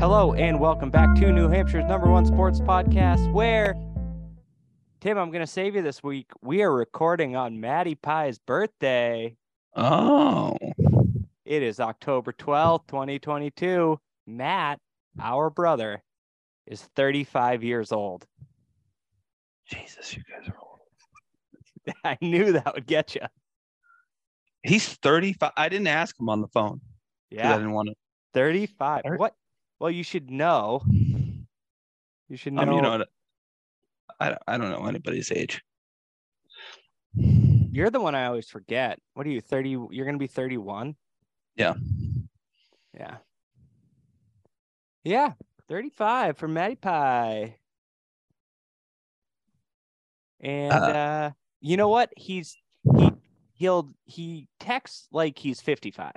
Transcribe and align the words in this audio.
Hello 0.00 0.32
and 0.32 0.58
welcome 0.58 0.90
back 0.90 1.14
to 1.16 1.30
New 1.30 1.48
Hampshire's 1.48 1.86
number 1.86 2.10
one 2.10 2.24
sports 2.24 2.58
podcast. 2.60 3.30
Where, 3.32 3.74
Tim, 5.00 5.18
I'm 5.18 5.30
going 5.30 5.44
to 5.44 5.46
save 5.46 5.74
you 5.74 5.82
this 5.82 6.02
week. 6.02 6.30
We 6.40 6.62
are 6.62 6.72
recording 6.72 7.36
on 7.36 7.60
Maddie 7.60 7.96
Pie's 7.96 8.38
birthday. 8.38 9.36
Oh, 9.76 10.56
It 11.44 11.62
is 11.62 11.80
October 11.80 12.32
12th, 12.32 12.86
2022. 12.88 14.00
Matt, 14.26 14.80
our 15.20 15.50
brother, 15.50 16.02
is 16.66 16.82
35 16.96 17.62
years 17.62 17.92
old. 17.92 18.26
Jesus, 19.66 20.16
you 20.16 20.22
guys 20.30 20.48
are 20.48 20.56
old. 20.58 21.94
I 22.04 22.16
knew 22.22 22.52
that 22.52 22.74
would 22.74 22.86
get 22.86 23.14
you. 23.14 23.22
He's 24.62 24.88
35. 24.88 25.50
I 25.56 25.68
didn't 25.68 25.86
ask 25.88 26.18
him 26.18 26.30
on 26.30 26.40
the 26.40 26.48
phone. 26.48 26.80
Yeah. 27.30 27.52
I 27.52 27.58
didn't 27.58 27.72
want 27.72 27.88
to. 27.90 27.94
35. 28.32 29.02
Thir- 29.04 29.16
What? 29.16 29.34
Well, 29.80 29.90
you 29.90 30.04
should 30.04 30.30
know. 30.30 30.82
You 32.28 32.36
should 32.36 32.52
know. 32.52 32.62
Um, 32.62 32.72
you 32.72 32.82
know, 32.82 33.04
I, 34.20 34.36
I 34.46 34.58
don't 34.58 34.70
know 34.70 34.86
anybody's 34.86 35.32
age. 35.32 35.64
You're 37.14 37.90
the 37.90 38.00
one 38.00 38.14
I 38.14 38.26
always 38.26 38.48
forget. 38.48 39.00
What 39.14 39.26
are 39.26 39.30
you, 39.30 39.40
30? 39.40 39.70
You're 39.70 40.04
going 40.04 40.14
to 40.14 40.18
be 40.18 40.26
31? 40.26 40.94
Yeah. 41.56 41.74
Yeah. 42.94 43.16
Yeah. 45.02 45.32
35 45.68 46.36
for 46.36 46.46
Matty 46.46 46.76
Pie. 46.76 47.56
And 50.40 50.72
Uh, 50.72 50.76
uh, 50.76 51.30
you 51.60 51.76
know 51.76 51.88
what? 51.88 52.10
He's 52.16 52.56
he 52.96 53.10
he'll 53.52 53.92
he 54.04 54.48
texts 54.58 55.06
like 55.12 55.38
he's 55.38 55.60
55. 55.60 56.12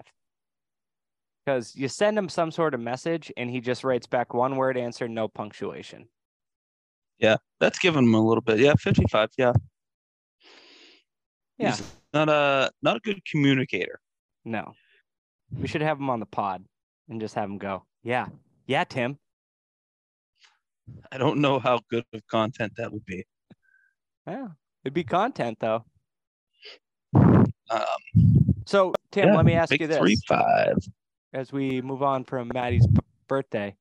Because 1.46 1.76
you 1.76 1.88
send 1.88 2.18
him 2.18 2.30
some 2.30 2.52
sort 2.52 2.74
of 2.74 2.80
message 2.80 3.32
and 3.36 3.50
he 3.50 3.60
just 3.60 3.84
writes 3.84 4.08
back 4.08 4.34
one 4.34 4.56
word 4.56 4.78
answer, 4.78 5.08
no 5.08 5.28
punctuation. 5.28 6.08
Yeah, 7.20 7.38
that's 7.60 7.80
giving 7.80 8.04
him 8.04 8.14
a 8.14 8.26
little 8.26 8.42
bit. 8.42 8.60
Yeah, 8.60 8.74
55. 8.80 9.30
Yeah. 9.38 9.54
Yeah. 11.58 11.72
He's 11.72 11.84
not 12.14 12.30
a 12.30 12.72
not 12.82 12.98
a 12.98 13.00
good 13.02 13.24
communicator. 13.26 14.00
No. 14.46 14.74
We 15.52 15.68
should 15.68 15.82
have 15.82 16.00
him 16.00 16.10
on 16.10 16.20
the 16.20 16.26
pod 16.26 16.64
and 17.10 17.20
just 17.20 17.36
have 17.36 17.50
him 17.50 17.58
go. 17.58 17.84
Yeah. 18.04 18.28
Yeah, 18.66 18.86
Tim. 18.86 19.20
I 21.12 21.18
don't 21.18 21.40
know 21.40 21.60
how 21.60 21.80
good 21.90 22.06
of 22.14 22.26
content 22.28 22.74
that 22.78 22.92
would 22.92 23.06
be. 23.06 23.26
Yeah. 24.28 24.48
It'd 24.84 24.94
be 24.94 25.04
content 25.04 25.58
though. 25.60 25.86
Um, 27.14 27.84
So, 28.66 28.94
Tim, 29.12 29.28
yeah, 29.30 29.36
let 29.36 29.46
me 29.46 29.54
ask 29.54 29.78
you 29.78 29.88
this 29.88 29.98
three 29.98 30.18
five. 30.28 30.78
As 31.34 31.52
we 31.52 31.82
move 31.82 32.04
on 32.04 32.24
from 32.24 32.52
Maddie's 32.54 32.88
birthday. 33.28 33.76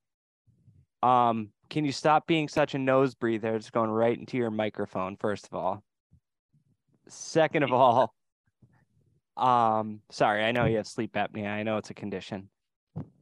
Um, 1.03 1.51
can 1.69 1.85
you 1.85 1.93
stop 1.93 2.27
being 2.27 2.49
such 2.49 2.75
a 2.75 2.79
nose 2.79 3.15
breather? 3.15 3.55
It's 3.55 3.71
going 3.71 3.91
right 3.91 4.19
into 4.19 4.37
your 4.37 4.51
microphone, 4.51 5.17
first 5.17 5.47
of 5.47 5.55
all. 5.55 5.83
Second 7.09 7.63
of 7.65 7.73
all, 7.73 8.15
um, 9.37 10.01
sorry, 10.11 10.45
I 10.45 10.53
know 10.53 10.65
you 10.67 10.77
have 10.77 10.87
sleep 10.87 11.13
apnea. 11.15 11.49
I 11.49 11.63
know 11.63 11.77
it's 11.77 11.91
a 11.91 11.95
condition. 11.95 12.49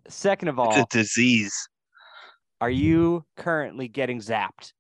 Second 0.09 0.49
of 0.49 0.59
all, 0.59 0.71
It's 0.73 0.95
a 0.95 0.99
disease. 0.99 1.55
are 2.61 2.71
you 2.71 3.25
currently 3.37 3.89
getting 3.89 4.19
zapped? 4.19 4.73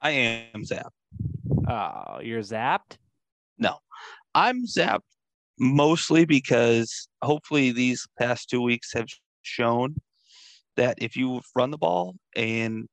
I 0.00 0.10
am 0.10 0.62
zapped. 0.62 0.90
Oh, 1.68 2.20
you're 2.20 2.40
zapped? 2.42 2.98
No. 3.58 3.78
I'm 4.34 4.64
zapped 4.66 5.00
mostly 5.58 6.24
because 6.24 7.08
hopefully 7.22 7.72
these 7.72 8.06
past 8.18 8.50
two 8.50 8.60
weeks 8.60 8.92
have 8.92 9.06
shown 9.42 9.96
that 10.76 10.98
if 11.00 11.16
you 11.16 11.40
run 11.54 11.70
the 11.70 11.78
ball 11.78 12.16
and 12.36 12.88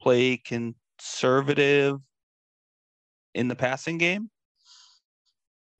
play 0.00 0.36
conservative 0.36 1.98
in 3.34 3.48
the 3.48 3.54
passing 3.54 3.98
game, 3.98 4.30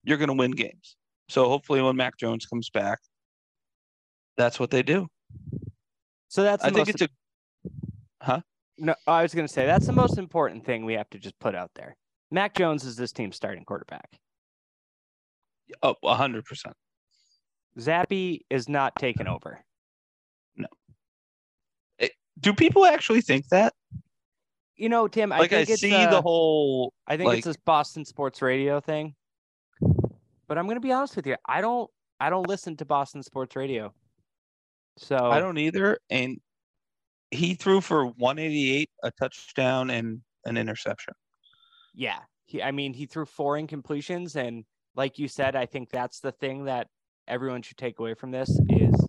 you're 0.05 0.19
going 0.19 0.29
to 0.29 0.35
win 0.35 0.53
games. 0.53 0.97
So 1.29 1.49
hopefully 1.49 1.83
when 1.83 1.97
Mac 1.97 2.17
Jones 2.17 2.47
comes 2.47 2.71
back, 2.71 3.01
that's 4.37 4.61
what 4.61 4.71
they 4.71 4.83
do. 4.83 5.09
So 6.29 6.43
that's 6.43 6.65
I 6.65 6.71
think 6.71 6.89
it's 6.89 7.03
a 7.03 7.09
huh. 8.23 8.41
No, 8.79 8.95
I 9.07 9.23
was 9.23 9.35
going 9.35 9.47
to 9.47 9.53
say 9.53 9.67
that's 9.67 9.87
the 9.87 9.93
most 9.93 10.19
important 10.19 10.65
thing 10.65 10.85
we 10.85 10.95
have 10.95 11.11
to 11.11 11.19
just 11.19 11.39
put 11.41 11.55
out 11.55 11.71
there. 11.75 11.97
Mac 12.31 12.55
Jones 12.55 12.85
is 12.85 12.97
this 12.97 13.13
team's 13.13 13.35
starting 13.35 13.65
quarterback. 13.65 14.19
Oh, 15.83 15.95
100%. 16.05 16.43
Zappe 17.79 18.41
is 18.51 18.69
not 18.69 18.95
taking 18.97 19.27
over. 19.27 19.65
No. 20.57 20.69
Do 22.41 22.53
people 22.53 22.87
actually 22.87 23.21
think 23.21 23.49
that? 23.49 23.75
You 24.77 24.89
know, 24.89 25.09
Tim, 25.09 25.33
I 25.33 25.39
Like 25.39 25.53
I, 25.53 25.59
think 25.59 25.71
it's 25.71 25.81
see 25.81 25.95
uh, 25.95 26.11
the 26.11 26.23
whole 26.23 26.93
I 27.07 27.17
think 27.17 27.33
it's 27.35 27.47
this 27.47 27.57
Boston 27.57 28.05
sports 28.05 28.41
radio 28.41 28.81
thing. 28.81 29.15
But 30.47 30.57
I'm 30.57 30.65
going 30.65 30.77
to 30.77 30.81
be 30.81 30.93
honest 30.93 31.17
with 31.17 31.27
you. 31.27 31.37
I 31.47 31.61
don't 31.61 31.91
I 32.21 32.31
don't 32.31 32.47
listen 32.47 32.77
to 32.77 32.85
Boston 32.85 33.23
sports 33.23 33.57
radio. 33.57 33.93
So 34.97 35.17
I 35.17 35.41
don't 35.41 35.59
either. 35.59 35.99
And 36.11 36.41
he 37.31 37.55
threw 37.55 37.81
for 37.81 38.07
188, 38.07 38.91
a 39.03 39.11
touchdown, 39.13 39.91
and 39.91 40.21
an 40.45 40.57
interception. 40.57 41.15
Yeah. 41.95 42.19
He, 42.47 42.63
I 42.63 42.71
mean, 42.71 42.95
he 42.95 43.07
threw 43.07 43.27
four 43.27 43.57
incompletions. 43.57 44.37
And 44.37 44.65
like 44.99 45.17
you 45.17 45.29
said, 45.29 45.55
I 45.55 45.65
think 45.65 45.91
that's 45.91 46.19
the 46.19 46.33
thing 46.33 46.65
that 46.65 46.89
everyone 47.29 47.63
should 47.63 47.79
take 47.79 48.01
away 48.01 48.15
from 48.15 48.33
this 48.33 48.51
is 48.69 49.07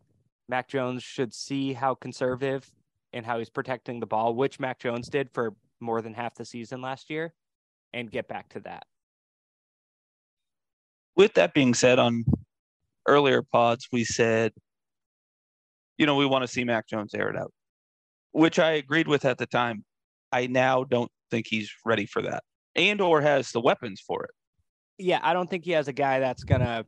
Mac 0.47 0.69
Jones 0.69 1.01
should 1.01 1.33
see 1.33 1.73
how 1.73 1.95
conservative 1.95 2.71
and 3.11 3.25
how 3.25 3.39
he's 3.39 3.49
protecting 3.49 3.99
the 3.99 4.05
ball, 4.05 4.35
which 4.35 4.59
Mac 4.59 4.77
Jones 4.77 5.09
did 5.09 5.31
for 5.31 5.55
more 5.79 6.03
than 6.03 6.13
half 6.13 6.35
the 6.35 6.45
season 6.45 6.79
last 6.79 7.09
year, 7.09 7.33
and 7.91 8.11
get 8.11 8.27
back 8.27 8.47
to 8.49 8.59
that. 8.59 8.85
With 11.15 11.33
that 11.33 11.55
being 11.55 11.73
said, 11.73 11.97
on 11.97 12.23
earlier 13.07 13.41
pods, 13.41 13.87
we 13.91 14.03
said, 14.03 14.53
you 15.97 16.05
know, 16.05 16.15
we 16.15 16.25
want 16.27 16.43
to 16.43 16.47
see 16.47 16.63
Mac 16.63 16.87
Jones 16.87 17.15
air 17.15 17.29
it 17.29 17.35
out, 17.35 17.51
which 18.31 18.59
I 18.59 18.73
agreed 18.73 19.07
with 19.07 19.25
at 19.25 19.39
the 19.39 19.47
time. 19.47 19.83
I 20.31 20.45
now 20.45 20.83
don't 20.83 21.11
think 21.31 21.47
he's 21.49 21.71
ready 21.83 22.05
for 22.05 22.21
that 22.21 22.43
and 22.75 23.01
or 23.01 23.21
has 23.21 23.49
the 23.51 23.59
weapons 23.59 23.99
for 23.99 24.23
it. 24.25 24.31
Yeah, 24.99 25.19
I 25.23 25.33
don't 25.33 25.49
think 25.49 25.65
he 25.65 25.71
has 25.71 25.87
a 25.87 25.93
guy 25.93 26.19
that's 26.19 26.43
gonna 26.43 26.85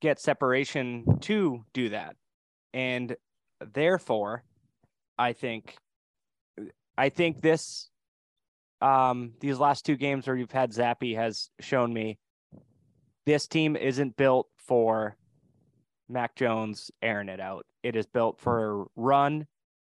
get 0.00 0.18
separation 0.18 1.04
to 1.20 1.64
do 1.72 1.90
that. 1.90 2.16
And 2.72 3.16
therefore, 3.72 4.42
I 5.16 5.34
think 5.34 5.76
I 6.96 7.10
think 7.10 7.40
this 7.40 7.90
um 8.80 9.34
these 9.40 9.58
last 9.58 9.86
two 9.86 9.96
games 9.96 10.26
where 10.26 10.36
you've 10.36 10.50
had 10.50 10.72
Zappe 10.72 11.14
has 11.14 11.50
shown 11.60 11.92
me 11.92 12.18
this 13.26 13.46
team 13.46 13.76
isn't 13.76 14.16
built 14.16 14.48
for 14.56 15.16
Mac 16.08 16.34
Jones 16.34 16.90
airing 17.02 17.28
it 17.28 17.40
out. 17.40 17.66
It 17.82 17.96
is 17.96 18.06
built 18.06 18.40
for 18.40 18.82
a 18.82 18.84
run 18.96 19.46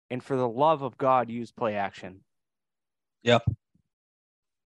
and 0.10 0.24
for 0.24 0.36
the 0.36 0.48
love 0.48 0.82
of 0.82 0.98
God 0.98 1.30
use 1.30 1.52
play 1.52 1.76
action. 1.76 2.22
Yep. 3.24 3.44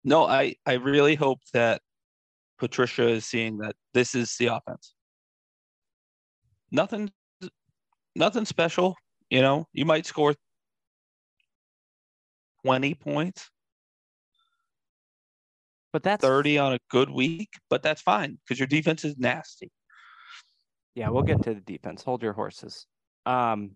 No, 0.04 0.26
I, 0.26 0.56
I 0.66 0.74
really 0.74 1.16
hope 1.16 1.40
that 1.54 1.82
Patricia 2.60 3.08
is 3.08 3.26
seeing 3.26 3.58
that 3.58 3.76
this 3.94 4.14
is 4.14 4.36
the 4.38 4.48
offense. 4.48 4.94
Nothing 6.72 7.10
nothing 8.16 8.46
special, 8.46 8.96
you 9.30 9.42
know. 9.42 9.66
You 9.74 9.86
might 9.86 10.06
score 10.06 10.36
20 12.66 12.94
points, 12.96 13.50
But 15.92 16.04
that's 16.04 16.24
30 16.24 16.58
on 16.60 16.74
a 16.74 16.80
good 16.90 17.10
week, 17.10 17.50
but 17.70 17.82
that's 17.82 18.02
fine 18.02 18.38
because 18.44 18.60
your 18.60 18.68
defense 18.68 19.04
is 19.06 19.18
nasty. 19.18 19.72
Yeah, 20.96 21.10
we'll 21.10 21.24
get 21.24 21.42
to 21.44 21.54
the 21.54 21.62
defense. 21.62 22.04
Hold 22.04 22.22
your 22.22 22.34
horses. 22.34 22.86
Um 23.26 23.72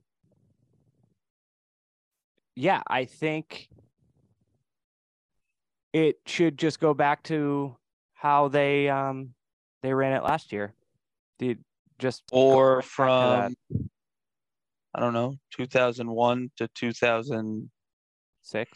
Yeah, 2.56 2.82
I 2.88 3.06
think 3.06 3.70
it 5.94 6.18
should 6.26 6.58
just 6.58 6.80
go 6.80 6.94
back 6.94 7.24
to 7.24 7.76
how 8.24 8.48
they 8.48 8.88
um 8.90 9.36
they 9.82 9.94
ran 9.94 10.14
it 10.14 10.24
last 10.24 10.54
year. 10.54 10.74
Did 11.40 11.60
just 12.00 12.24
Or 12.32 12.78
right 12.78 12.78
back 12.78 12.86
to 12.86 12.98
that. 12.98 13.52
from 13.76 13.90
I 14.96 15.02
don't 15.02 15.14
know, 15.14 15.36
2001 15.52 16.52
to 16.58 16.68
2005. 16.70 17.70
six. 18.42 18.70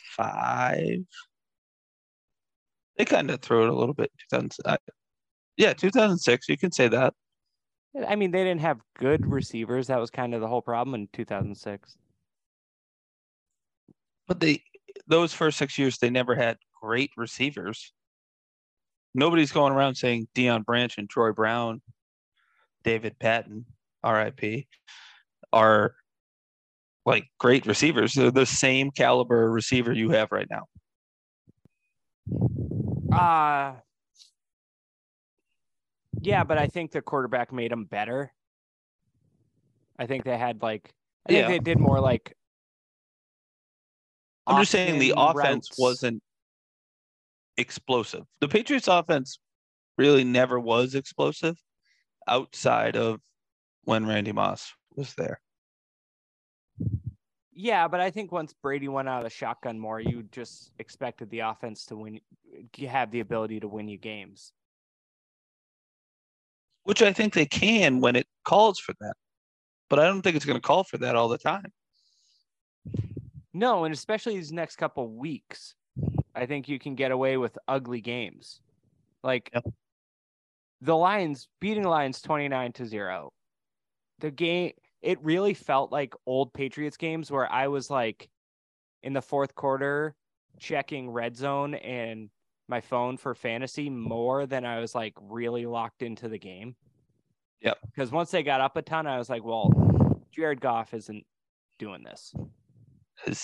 They 2.98 3.06
kind 3.06 3.32
of 3.32 3.40
threw 3.40 3.64
it 3.64 3.70
a 3.70 3.74
little 3.74 3.94
bit. 3.94 4.12
2000, 4.32 4.52
I, 4.66 4.78
yeah, 5.56 5.74
2006. 5.74 6.50
You 6.50 6.58
can 6.58 6.72
say 6.72 6.88
that. 6.90 7.14
I 8.08 8.16
mean, 8.16 8.32
they 8.32 8.44
didn't 8.44 8.62
have 8.62 8.82
good 8.98 9.32
receivers. 9.32 9.88
That 9.88 10.00
was 10.00 10.10
kind 10.10 10.34
of 10.34 10.42
the 10.42 10.48
whole 10.48 10.62
problem 10.62 10.94
in 10.96 11.08
2006. 11.14 11.98
But 14.28 14.42
they 14.42 14.64
those 15.06 15.32
first 15.34 15.58
six 15.58 15.78
years 15.78 16.00
they 16.00 16.10
never 16.10 16.36
had 16.36 16.58
great 16.82 17.12
receivers. 17.16 17.94
Nobody's 19.14 19.52
going 19.52 19.74
around 19.74 19.96
saying 19.96 20.28
Deion 20.36 20.66
Branch 20.66 20.98
and 20.98 21.10
Troy 21.10 21.32
Brown, 21.32 21.82
David 22.84 23.18
Patten, 23.20 23.66
RIP, 24.06 24.66
are 25.52 25.96
like 27.06 27.26
great 27.40 27.66
receivers. 27.66 28.14
They're 28.14 28.32
the 28.32 28.46
same 28.46 28.92
caliber 28.92 29.50
receiver 29.50 29.94
you 29.94 30.12
have 30.12 30.32
right 30.32 30.48
now. 30.50 30.66
Uh 33.12 33.76
yeah, 36.22 36.44
but 36.44 36.58
I 36.58 36.68
think 36.68 36.92
the 36.92 37.02
quarterback 37.02 37.54
made 37.54 37.72
them 37.72 37.86
better. 37.86 38.34
I 39.98 40.06
think 40.06 40.26
they 40.26 40.38
had 40.38 40.62
like 40.62 40.94
I 41.28 41.34
think 41.34 41.48
they 41.48 41.60
did 41.60 41.80
more 41.80 42.00
like 42.00 42.36
I'm 44.46 44.62
just 44.62 44.72
saying 44.72 45.00
the 45.00 45.14
offense 45.16 45.70
routes. 45.70 45.80
wasn't 45.80 46.24
explosive. 47.58 48.24
The 48.40 48.48
Patriots 48.48 48.88
offense 48.88 49.40
really 49.98 50.24
never 50.24 50.60
was 50.60 50.96
explosive 50.96 51.58
outside 52.28 52.96
of 52.96 53.20
when 53.84 54.06
Randy 54.06 54.32
Moss 54.32 54.74
was 54.96 55.14
there. 55.16 55.40
Yeah, 57.54 57.88
but 57.88 58.00
I 58.00 58.12
think 58.12 58.32
once 58.32 58.54
Brady 58.54 58.88
went 58.88 59.10
out 59.10 59.20
of 59.20 59.24
the 59.24 59.36
shotgun 59.36 59.80
more, 59.80 60.00
you 60.00 60.24
just 60.32 60.72
expected 60.78 61.32
the 61.32 61.40
offense 61.40 61.86
to 61.88 61.96
win 61.96 62.20
you 62.76 62.88
have 62.88 63.12
the 63.12 63.20
ability 63.20 63.60
to 63.62 63.68
win 63.68 63.88
you 63.88 63.98
games. 63.98 64.52
Which 66.84 67.02
I 67.02 67.12
think 67.14 67.34
they 67.34 67.46
can 67.46 68.00
when 68.00 68.16
it 68.16 68.28
calls 68.46 68.80
for 68.80 68.94
that. 69.02 69.14
But 69.90 70.00
I 70.00 70.06
don't 70.06 70.22
think 70.22 70.36
it's 70.36 70.46
going 70.46 70.58
to 70.58 70.62
call 70.62 70.84
for 70.84 70.98
that 71.00 71.16
all 71.16 71.30
the 71.30 71.38
time. 71.38 71.72
No, 73.54 73.86
and 73.86 73.94
especially 73.94 74.36
these 74.36 74.52
next 74.52 74.76
couple 74.76 75.08
weeks, 75.10 75.74
I 76.38 76.46
think 76.46 76.70
you 76.70 76.80
can 76.80 76.96
get 76.96 77.12
away 77.12 77.38
with 77.38 77.58
ugly 77.68 78.02
games. 78.02 78.62
Like 79.24 79.50
Yep. 79.54 79.66
the 80.82 80.96
Lions 80.96 81.48
beating 81.60 81.84
the 81.84 81.90
Lions 81.90 82.22
29 82.22 82.74
to 82.74 82.86
0. 82.86 83.34
The 84.20 84.32
game 84.32 84.74
it 85.02 85.22
really 85.24 85.54
felt 85.54 85.92
like 85.92 86.14
old 86.26 86.54
Patriots 86.54 86.98
games 86.98 87.32
where 87.32 87.52
I 87.52 87.68
was 87.68 87.90
like 87.90 88.30
in 89.04 89.14
the 89.14 89.22
fourth 89.22 89.54
quarter 89.56 90.16
checking 90.60 91.10
red 91.10 91.36
zone 91.36 91.76
and 91.76 92.30
my 92.68 92.82
phone 92.82 93.16
for 93.18 93.34
fantasy 93.36 93.90
more 93.90 94.46
than 94.46 94.66
I 94.66 94.80
was 94.80 94.96
like 94.96 95.14
really 95.22 95.66
locked 95.66 96.02
into 96.02 96.28
the 96.28 96.40
game. 96.40 96.76
Yep. 97.62 97.78
Because 97.86 98.12
once 98.12 98.32
they 98.32 98.44
got 98.44 98.62
up 98.62 98.76
a 98.76 98.82
ton, 98.82 99.08
I 99.08 99.18
was 99.18 99.30
like, 99.30 99.44
well, 99.44 99.72
Jared 100.32 100.62
Goff 100.62 100.94
isn't 100.94 101.26
doing 101.80 102.04
this. 102.04 102.34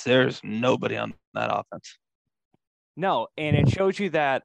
there's 0.06 0.42
nobody 0.44 0.98
on 0.98 1.14
that 1.34 1.50
offense. 1.52 1.98
No, 2.96 3.28
and 3.38 3.56
it 3.56 3.70
shows 3.70 4.00
you 4.00 4.12
that 4.12 4.44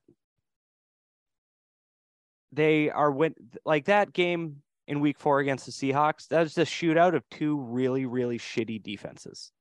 they 2.53 2.91
are 2.91 3.11
win 3.11 3.35
like 3.65 3.87
that 3.87 4.13
game 4.13 4.63
in 4.87 5.01
week 5.01 5.19
four 5.19 5.41
against 5.41 5.67
the 5.67 5.73
Seahawks. 5.73 6.29
That 6.29 6.41
was 6.41 6.57
a 6.57 6.63
shootout 6.63 7.15
of 7.15 7.23
two 7.31 7.61
really, 7.61 8.07
really 8.07 8.39
shitty 8.39 8.83
defenses. 8.83 9.53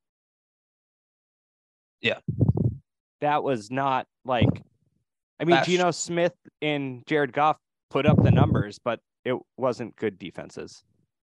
Yeah. 2.01 2.19
That 3.19 3.44
was 3.44 3.69
not 3.69 4.07
like 4.24 4.48
I 5.39 5.44
mean, 5.44 5.51
That's- 5.51 5.68
Geno 5.68 5.92
Smith 5.92 6.34
and 6.62 7.04
Jared 7.06 7.34
Goff 7.34 7.57
put 7.89 8.06
up 8.06 8.22
the 8.22 8.31
numbers, 8.31 8.80
but 8.84 9.00
it 9.25 9.36
wasn't 9.57 9.95
good 9.95 10.18
defenses. 10.18 10.84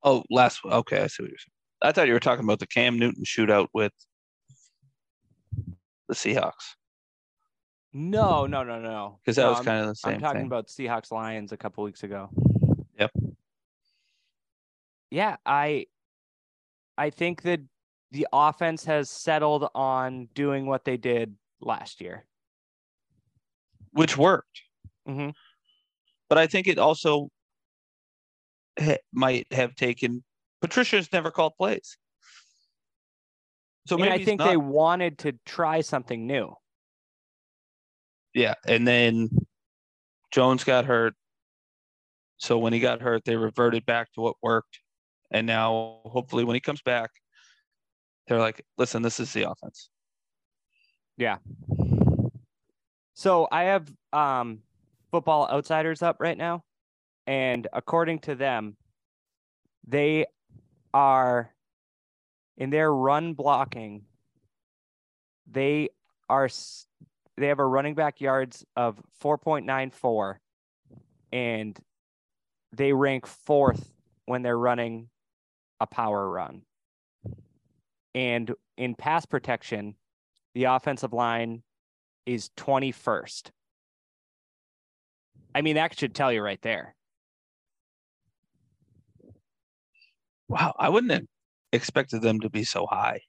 Oh, 0.04 0.24
last 0.30 0.64
one. 0.64 0.74
Okay, 0.74 1.02
I 1.02 1.08
see 1.08 1.24
what 1.24 1.30
you're 1.30 1.38
saying. 1.38 1.52
I 1.82 1.92
thought 1.92 2.08
you 2.08 2.14
were 2.14 2.20
talking 2.20 2.44
about 2.44 2.60
the 2.60 2.68
Cam 2.68 3.00
Newton 3.00 3.24
shootout 3.24 3.68
with 3.74 3.94
the 6.08 6.14
Seahawks 6.14 6.76
No, 8.06 8.46
no, 8.46 8.62
no, 8.64 8.78
no. 8.82 9.20
because 9.24 9.38
that 9.38 9.44
No, 9.44 9.50
was 9.52 9.58
I'm- 9.60 9.66
kind 9.66 9.80
of 9.82 9.88
the 9.88 9.96
same 9.96 10.14
I'm 10.16 10.20
talking 10.20 10.40
thing. 10.42 10.48
about 10.48 10.68
Seahawks 10.68 11.12
Lions 11.14 11.54
a 11.54 11.58
couple 11.58 11.82
weeks 11.86 12.04
ago. 12.04 12.30
Yep. 13.00 13.12
Yeah, 15.12 15.38
I 15.46 15.86
I 16.98 17.10
think 17.10 17.44
that 17.44 17.62
the 18.12 18.28
offense 18.34 18.84
has 18.84 19.10
settled 19.10 19.70
on 19.74 20.26
doing 20.34 20.66
what 20.66 20.84
they 20.84 20.98
did 20.98 21.38
last 21.62 22.02
year. 22.02 22.26
which 23.92 24.18
worked. 24.18 24.62
Mhm. 25.08 25.34
But 26.28 26.38
I 26.38 26.48
think 26.48 26.68
it 26.68 26.78
also 26.78 27.30
ha- 28.78 28.98
might 29.14 29.48
have 29.54 29.74
taken. 29.76 30.22
Patricia's 30.60 31.10
never 31.14 31.32
called 31.32 31.56
plays, 31.56 31.98
so 33.88 33.96
and 33.96 34.02
maybe 34.04 34.22
I 34.22 34.26
think 34.26 34.40
not- 34.40 34.50
they 34.50 34.58
wanted 34.58 35.18
to 35.20 35.32
try 35.46 35.80
something 35.80 36.28
new. 36.28 36.54
Yeah, 38.36 38.56
and 38.68 38.86
then 38.86 39.30
Jones 40.30 40.66
got 40.66 40.84
hurt. 40.84 41.16
So 42.38 42.58
when 42.60 42.74
he 42.74 42.82
got 42.82 43.02
hurt, 43.02 43.24
they 43.24 43.38
reverted 43.38 43.86
back 43.86 44.12
to 44.14 44.22
what 44.22 44.36
worked. 44.44 44.80
And 45.32 45.48
now, 45.48 46.02
hopefully, 46.04 46.44
when 46.44 46.54
he 46.54 46.60
comes 46.60 46.82
back, 46.82 47.10
they're 48.28 48.40
like, 48.40 48.62
"Listen, 48.78 49.02
this 49.02 49.22
is 49.22 49.32
the 49.32 49.50
offense." 49.50 49.90
Yeah. 51.18 51.38
So 53.14 53.48
I 53.52 53.64
have 53.64 53.90
um 54.12 54.60
football 55.12 55.48
outsiders 55.50 56.02
up 56.02 56.18
right 56.20 56.38
now, 56.38 56.66
and 57.26 57.68
according 57.72 58.20
to 58.20 58.36
them, 58.36 58.76
they 59.88 60.26
are 60.94 61.56
in 62.58 62.70
their 62.70 62.94
run 62.94 63.34
blocking. 63.34 64.04
They 65.50 65.90
are 66.28 66.50
they 67.38 67.48
have 67.48 67.60
a 67.60 67.66
running 67.66 67.96
back 67.96 68.22
yards 68.22 68.66
of 68.76 69.02
4.94 69.22 70.36
and 71.32 71.78
they 72.72 72.94
rank 72.94 73.28
fourth 73.28 73.92
when 74.26 74.42
they're 74.42 74.58
running 74.58 75.10
a 75.80 75.88
power 75.88 76.30
run. 76.30 76.62
And 78.14 78.54
in 78.78 78.96
pass 78.96 79.26
protection, 79.26 79.96
the 80.54 80.66
offensive 80.66 81.12
line 81.12 81.64
is 82.26 82.50
21st. 82.58 83.50
I 85.54 85.62
mean, 85.62 85.76
that 85.76 85.98
should 85.98 86.16
tell 86.16 86.32
you 86.32 86.42
right 86.42 86.62
there. 86.62 86.96
Wow, 90.48 90.74
I 90.78 90.90
wouldn't 90.90 91.12
have 91.12 91.26
expected 91.74 92.22
them 92.22 92.40
to 92.42 92.50
be 92.50 92.64
so 92.64 92.86
high 92.86 93.22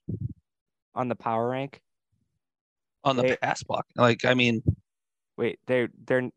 on 0.94 1.08
the 1.08 1.14
power 1.14 1.48
rank. 1.48 1.80
On 3.06 3.16
the 3.16 3.22
They- 3.22 3.36
pass 3.36 3.62
block. 3.62 3.86
Like, 3.96 4.24
I 4.24 4.34
mean, 4.34 4.62
Wait, 5.38 5.58
they're 5.66 5.88
they're 6.06 6.30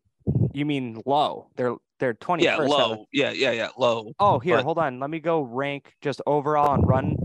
you 0.52 0.64
mean 0.66 1.00
low? 1.06 1.48
They're 1.56 1.74
they're 1.98 2.14
21st. 2.14 2.42
yeah, 2.42 2.56
low. 2.56 3.06
Yeah, 3.12 3.30
yeah, 3.32 3.50
yeah, 3.52 3.68
low. 3.78 4.12
Oh, 4.18 4.38
here, 4.38 4.56
but- 4.56 4.64
hold 4.64 4.78
on. 4.78 5.00
Let 5.00 5.10
me 5.10 5.20
go 5.20 5.40
rank 5.42 5.94
just 6.00 6.20
overall 6.26 6.74
and 6.74 6.86
run 6.86 7.16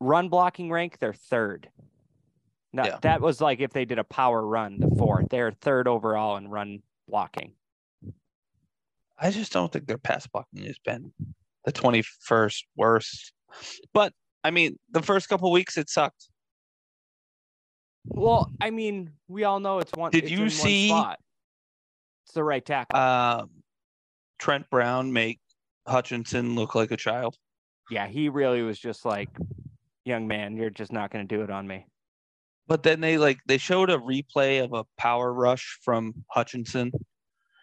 run 0.00 0.28
blocking 0.28 0.70
rank. 0.70 0.98
They're 0.98 1.12
third. 1.12 1.70
Now, 2.72 2.84
Yeah. 2.84 2.98
that 3.02 3.20
was 3.20 3.40
like 3.40 3.60
if 3.60 3.72
they 3.72 3.84
did 3.84 3.98
a 3.98 4.04
power 4.04 4.46
run, 4.46 4.78
the 4.80 4.94
fourth. 4.96 5.28
They're 5.30 5.52
third 5.52 5.88
overall 5.88 6.36
in 6.36 6.48
run 6.48 6.82
blocking. 7.08 7.54
I 9.18 9.30
just 9.30 9.52
don't 9.52 9.72
think 9.72 9.86
their 9.86 9.98
pass 9.98 10.26
blocking 10.26 10.64
has 10.64 10.78
been 10.78 11.12
the 11.64 11.72
21st 11.72 12.64
worst. 12.76 13.32
But 13.92 14.12
I 14.44 14.50
mean, 14.50 14.78
the 14.90 15.02
first 15.02 15.28
couple 15.28 15.50
weeks 15.50 15.76
it 15.78 15.88
sucked. 15.88 16.28
Well, 18.10 18.50
I 18.60 18.70
mean, 18.70 19.10
we 19.28 19.44
all 19.44 19.60
know 19.60 19.78
it's 19.78 19.92
one. 19.94 20.10
Did 20.10 20.24
it's 20.24 20.32
you 20.32 20.48
see- 20.50 20.90
It's 22.24 22.34
the 22.34 22.44
right 22.44 22.64
tackle. 22.64 22.98
Um, 22.98 23.50
Trent 24.38 24.68
Brown 24.70 25.12
make 25.12 25.40
Hutchinson 25.86 26.54
look 26.54 26.74
like 26.74 26.90
a 26.90 26.96
child. 26.96 27.36
yeah, 27.90 28.06
he 28.06 28.28
really 28.28 28.60
was 28.62 28.78
just 28.78 29.04
like, 29.06 29.30
young 30.04 30.26
man, 30.28 30.56
you're 30.56 30.68
just 30.70 30.92
not 30.92 31.10
going 31.10 31.26
to 31.26 31.36
do 31.36 31.42
it 31.42 31.50
on 31.50 31.66
me. 31.66 31.86
But 32.66 32.82
then 32.82 33.00
they 33.00 33.16
like 33.16 33.38
they 33.46 33.56
showed 33.56 33.88
a 33.88 33.96
replay 33.96 34.62
of 34.62 34.74
a 34.74 34.84
power 34.98 35.32
rush 35.32 35.78
from 35.82 36.12
Hutchinson, 36.30 36.92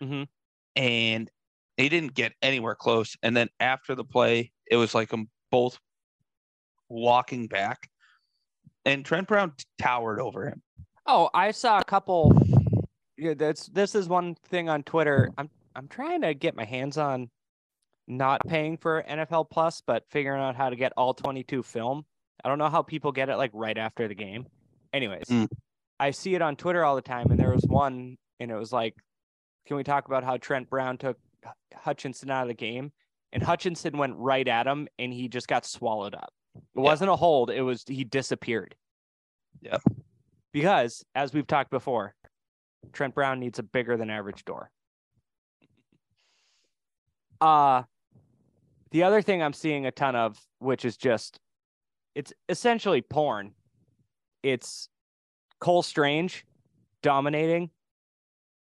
Mhm. 0.02 0.28
and 0.75 1.30
they 1.78 1.90
didn't 1.90 2.16
get 2.16 2.34
anywhere 2.42 2.74
close. 2.74 3.16
And 3.22 3.38
then 3.38 3.50
after 3.60 3.94
the 3.94 4.04
play, 4.04 4.52
it 4.66 4.78
was 4.78 4.96
like 4.96 5.10
them 5.10 5.30
both 5.52 5.80
walking 6.90 7.46
back, 7.48 7.88
and 8.86 9.04
Trent 9.06 9.27
Brown 9.27 9.54
towered 9.80 10.20
over 10.20 10.48
him. 10.48 10.62
Oh, 11.06 11.30
I 11.34 11.51
saw 11.51 11.80
a 11.80 11.84
couple. 11.84 12.32
Yeah, 13.18 13.34
that's 13.36 13.68
this 13.68 13.96
is 13.96 14.08
one 14.10 14.36
thing 14.50 14.70
on 14.70 14.84
Twitter. 14.84 15.32
I'm 15.38 15.50
I'm 15.75 15.88
trying 15.88 16.22
to 16.22 16.34
get 16.34 16.56
my 16.56 16.65
hands 16.65 16.98
on 16.98 17.30
not 18.08 18.42
paying 18.48 18.77
for 18.77 19.04
NFL 19.10 19.50
Plus, 19.50 19.82
but 19.86 20.04
figuring 20.10 20.42
out 20.42 20.56
how 20.56 20.70
to 20.70 20.75
get 20.75 20.94
all 20.96 21.13
22 21.13 21.63
film. 21.63 22.06
I 22.44 22.50
don't 22.50 22.60
know 22.60 22.70
how 22.70 22.82
people 22.84 23.12
get 23.12 23.30
it 23.30 23.38
like 23.38 23.51
right 23.54 23.77
after 23.77 24.08
the 24.08 24.15
game. 24.15 24.46
Anyways, 24.94 25.25
Mm. 25.27 25.48
I 26.00 26.12
see 26.12 26.36
it 26.36 26.42
on 26.42 26.56
Twitter 26.56 26.84
all 26.84 26.96
the 26.96 27.01
time, 27.01 27.32
and 27.32 27.39
there 27.39 27.51
was 27.54 27.63
one, 27.68 28.18
and 28.39 28.51
it 28.51 28.56
was 28.56 28.72
like, 28.74 28.96
"Can 29.65 29.77
we 29.77 29.84
talk 29.84 30.08
about 30.08 30.24
how 30.24 30.38
Trent 30.38 30.70
Brown 30.70 30.98
took 30.98 31.18
Hutchinson 31.74 32.30
out 32.30 32.44
of 32.44 32.48
the 32.50 32.54
game?" 32.54 32.92
And 33.32 33.42
Hutchinson 33.42 33.98
went 33.98 34.15
right 34.18 34.48
at 34.48 34.68
him, 34.68 34.88
and 35.00 35.12
he 35.13 35.27
just 35.30 35.48
got 35.48 35.65
swallowed 35.65 36.13
up. 36.15 36.34
It 36.55 36.79
wasn't 36.79 37.09
a 37.09 37.15
hold; 37.15 37.50
it 37.50 37.62
was 37.62 37.83
he 37.88 38.03
disappeared. 38.03 38.75
Yeah. 39.62 39.77
Because, 40.51 41.03
as 41.15 41.33
we've 41.33 41.47
talked 41.47 41.69
before, 41.69 42.15
Trent 42.93 43.13
Brown 43.13 43.39
needs 43.39 43.59
a 43.59 43.63
bigger 43.63 43.97
than 43.97 44.09
average 44.09 44.45
door. 44.45 44.71
Uh 47.41 47.83
the 48.91 49.03
other 49.03 49.21
thing 49.21 49.43
I'm 49.43 49.53
seeing 49.53 49.85
a 49.85 49.91
ton 49.91 50.15
of, 50.15 50.39
which 50.59 50.85
is 50.85 50.95
just 50.95 51.39
it's 52.13 52.31
essentially 52.47 53.01
porn. 53.01 53.51
It's 54.43 54.88
Cole 55.59 55.83
Strange 55.83 56.45
dominating 57.01 57.69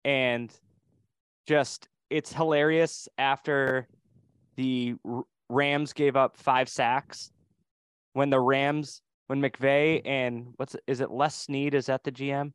and 0.04 0.52
just 1.47 1.88
it's 2.11 2.32
hilarious 2.32 3.08
after 3.18 3.87
the 4.56 4.97
Rams 5.49 5.92
gave 5.92 6.16
up 6.16 6.37
five 6.37 6.68
sacks 6.68 7.30
when 8.19 8.31
the 8.31 8.41
Rams 8.41 9.01
when 9.29 9.41
McVay 9.41 10.03
and 10.05 10.53
what's 10.57 10.75
is 10.89 11.01
it 11.01 11.11
Les 11.13 11.35
Snead 11.37 11.73
is 11.73 11.87
that 11.87 12.03
the 12.03 12.11
GM 12.11 12.53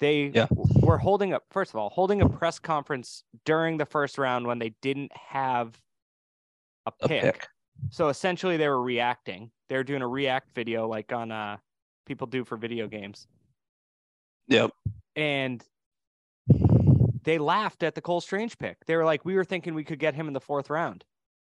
they 0.00 0.30
Yeah. 0.34 0.46
were 0.50 0.96
holding 0.96 1.34
up 1.34 1.44
first 1.50 1.72
of 1.72 1.76
all 1.76 1.90
holding 1.90 2.22
a 2.22 2.28
press 2.28 2.58
conference 2.58 3.22
during 3.44 3.76
the 3.76 3.84
first 3.84 4.16
round 4.16 4.46
when 4.46 4.58
they 4.58 4.70
didn't 4.80 5.12
have 5.14 5.78
a 6.86 6.92
A 7.02 7.08
pick. 7.08 7.22
pick. 7.22 7.48
So 7.90 8.08
essentially 8.08 8.56
they 8.56 8.68
were 8.68 8.82
reacting. 8.82 9.50
They 9.68 9.76
were 9.76 9.84
doing 9.84 10.00
a 10.00 10.08
react 10.08 10.54
video 10.54 10.88
like 10.88 11.12
on 11.12 11.30
uh 11.30 11.58
people 12.06 12.26
do 12.26 12.42
for 12.44 12.56
video 12.56 12.88
games. 12.88 13.26
Yep. 14.48 14.70
And 15.16 15.62
they 17.24 17.36
laughed 17.38 17.82
at 17.82 17.94
the 17.94 18.00
Cole 18.00 18.20
Strange 18.22 18.58
pick. 18.58 18.84
They 18.86 18.96
were 18.96 19.04
like, 19.04 19.24
we 19.24 19.34
were 19.34 19.44
thinking 19.44 19.74
we 19.74 19.84
could 19.84 19.98
get 19.98 20.14
him 20.14 20.28
in 20.28 20.32
the 20.34 20.40
fourth 20.40 20.70
round. 20.70 21.04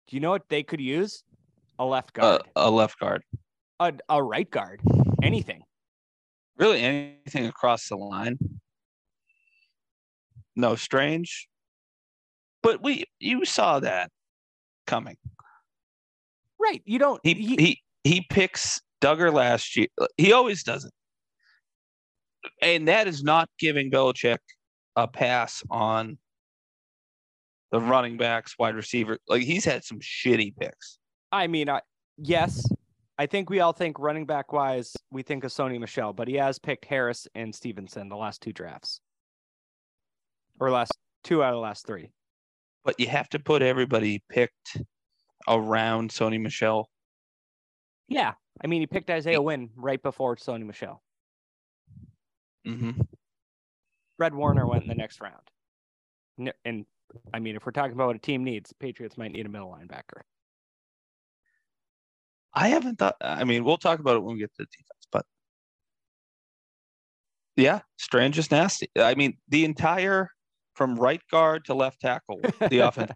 Do 0.06 0.16
you 0.16 0.20
know 0.20 0.30
what 0.30 0.48
they 0.48 0.62
could 0.62 0.80
use? 0.80 1.24
A 1.78 1.84
left 1.84 2.16
Uh, 2.18 2.38
guard, 2.38 2.42
a 2.56 2.70
left 2.70 2.98
guard. 2.98 3.22
a, 3.80 3.92
a 4.08 4.22
right 4.22 4.48
guard, 4.50 4.80
anything. 5.22 5.62
Really 6.56 6.80
anything 6.80 7.46
across 7.46 7.88
the 7.88 7.96
line. 7.96 8.38
No 10.54 10.76
strange. 10.76 11.48
But 12.62 12.82
we 12.82 13.04
you 13.18 13.44
saw 13.44 13.80
that 13.80 14.10
coming. 14.86 15.16
Right. 16.60 16.80
You 16.84 16.98
don't 17.00 17.20
He 17.24 17.34
he 17.34 17.82
he 18.04 18.24
picks 18.30 18.80
Dugger 19.02 19.32
last 19.32 19.76
year. 19.76 19.88
He 20.16 20.32
always 20.32 20.62
does 20.62 20.84
it. 20.84 20.92
And 22.62 22.86
that 22.88 23.08
is 23.08 23.22
not 23.24 23.48
giving 23.58 23.90
Belichick 23.90 24.38
a 24.96 25.08
pass 25.08 25.62
on 25.70 26.18
the 27.72 27.80
running 27.80 28.16
backs, 28.16 28.54
wide 28.58 28.76
receiver. 28.76 29.18
Like 29.26 29.42
he's 29.42 29.64
had 29.64 29.82
some 29.84 29.98
shitty 29.98 30.56
picks. 30.56 30.98
I 31.34 31.48
mean, 31.48 31.68
I, 31.68 31.80
yes, 32.16 32.64
I 33.18 33.26
think 33.26 33.50
we 33.50 33.58
all 33.58 33.72
think 33.72 33.98
running 33.98 34.24
back 34.24 34.52
wise, 34.52 34.96
we 35.10 35.24
think 35.24 35.42
of 35.42 35.50
Sony 35.50 35.80
Michel, 35.80 36.12
but 36.12 36.28
he 36.28 36.34
has 36.34 36.60
picked 36.60 36.84
Harris 36.84 37.26
and 37.34 37.52
Stevenson 37.52 38.08
the 38.08 38.16
last 38.16 38.40
two 38.40 38.52
drafts, 38.52 39.00
or 40.60 40.70
last 40.70 40.92
two 41.24 41.42
out 41.42 41.48
of 41.48 41.56
the 41.56 41.60
last 41.60 41.88
three. 41.88 42.12
But 42.84 43.00
you 43.00 43.08
have 43.08 43.28
to 43.30 43.40
put 43.40 43.62
everybody 43.62 44.22
picked 44.28 44.76
around 45.48 46.10
Sony 46.10 46.40
Michel. 46.40 46.88
Yeah, 48.06 48.34
I 48.62 48.68
mean, 48.68 48.80
he 48.80 48.86
picked 48.86 49.10
Isaiah 49.10 49.42
Wynn 49.42 49.70
right 49.74 50.00
before 50.00 50.36
Sony 50.36 50.64
Michel. 50.64 51.02
Mm-hmm. 52.64 53.00
Fred 54.18 54.34
Warner 54.34 54.68
went 54.68 54.84
in 54.84 54.88
the 54.88 54.94
next 54.94 55.20
round, 55.20 56.52
and 56.64 56.86
I 57.32 57.40
mean, 57.40 57.56
if 57.56 57.66
we're 57.66 57.72
talking 57.72 57.94
about 57.94 58.06
what 58.06 58.16
a 58.16 58.20
team 58.20 58.44
needs, 58.44 58.72
Patriots 58.72 59.18
might 59.18 59.32
need 59.32 59.46
a 59.46 59.48
middle 59.48 59.76
linebacker. 59.76 60.20
I 62.54 62.68
haven't 62.68 62.98
thought. 62.98 63.16
I 63.20 63.44
mean, 63.44 63.64
we'll 63.64 63.76
talk 63.78 63.98
about 64.00 64.16
it 64.16 64.22
when 64.22 64.34
we 64.34 64.40
get 64.40 64.52
to 64.54 64.62
the 64.62 64.66
defense, 64.66 65.06
but 65.10 65.24
yeah, 67.56 67.80
Strange 67.96 68.38
is 68.38 68.50
nasty. 68.50 68.88
I 68.98 69.14
mean, 69.14 69.36
the 69.48 69.64
entire 69.64 70.30
from 70.74 70.96
right 70.96 71.20
guard 71.30 71.64
to 71.66 71.74
left 71.74 72.00
tackle, 72.00 72.40
the 72.68 72.78
offense. 72.88 73.12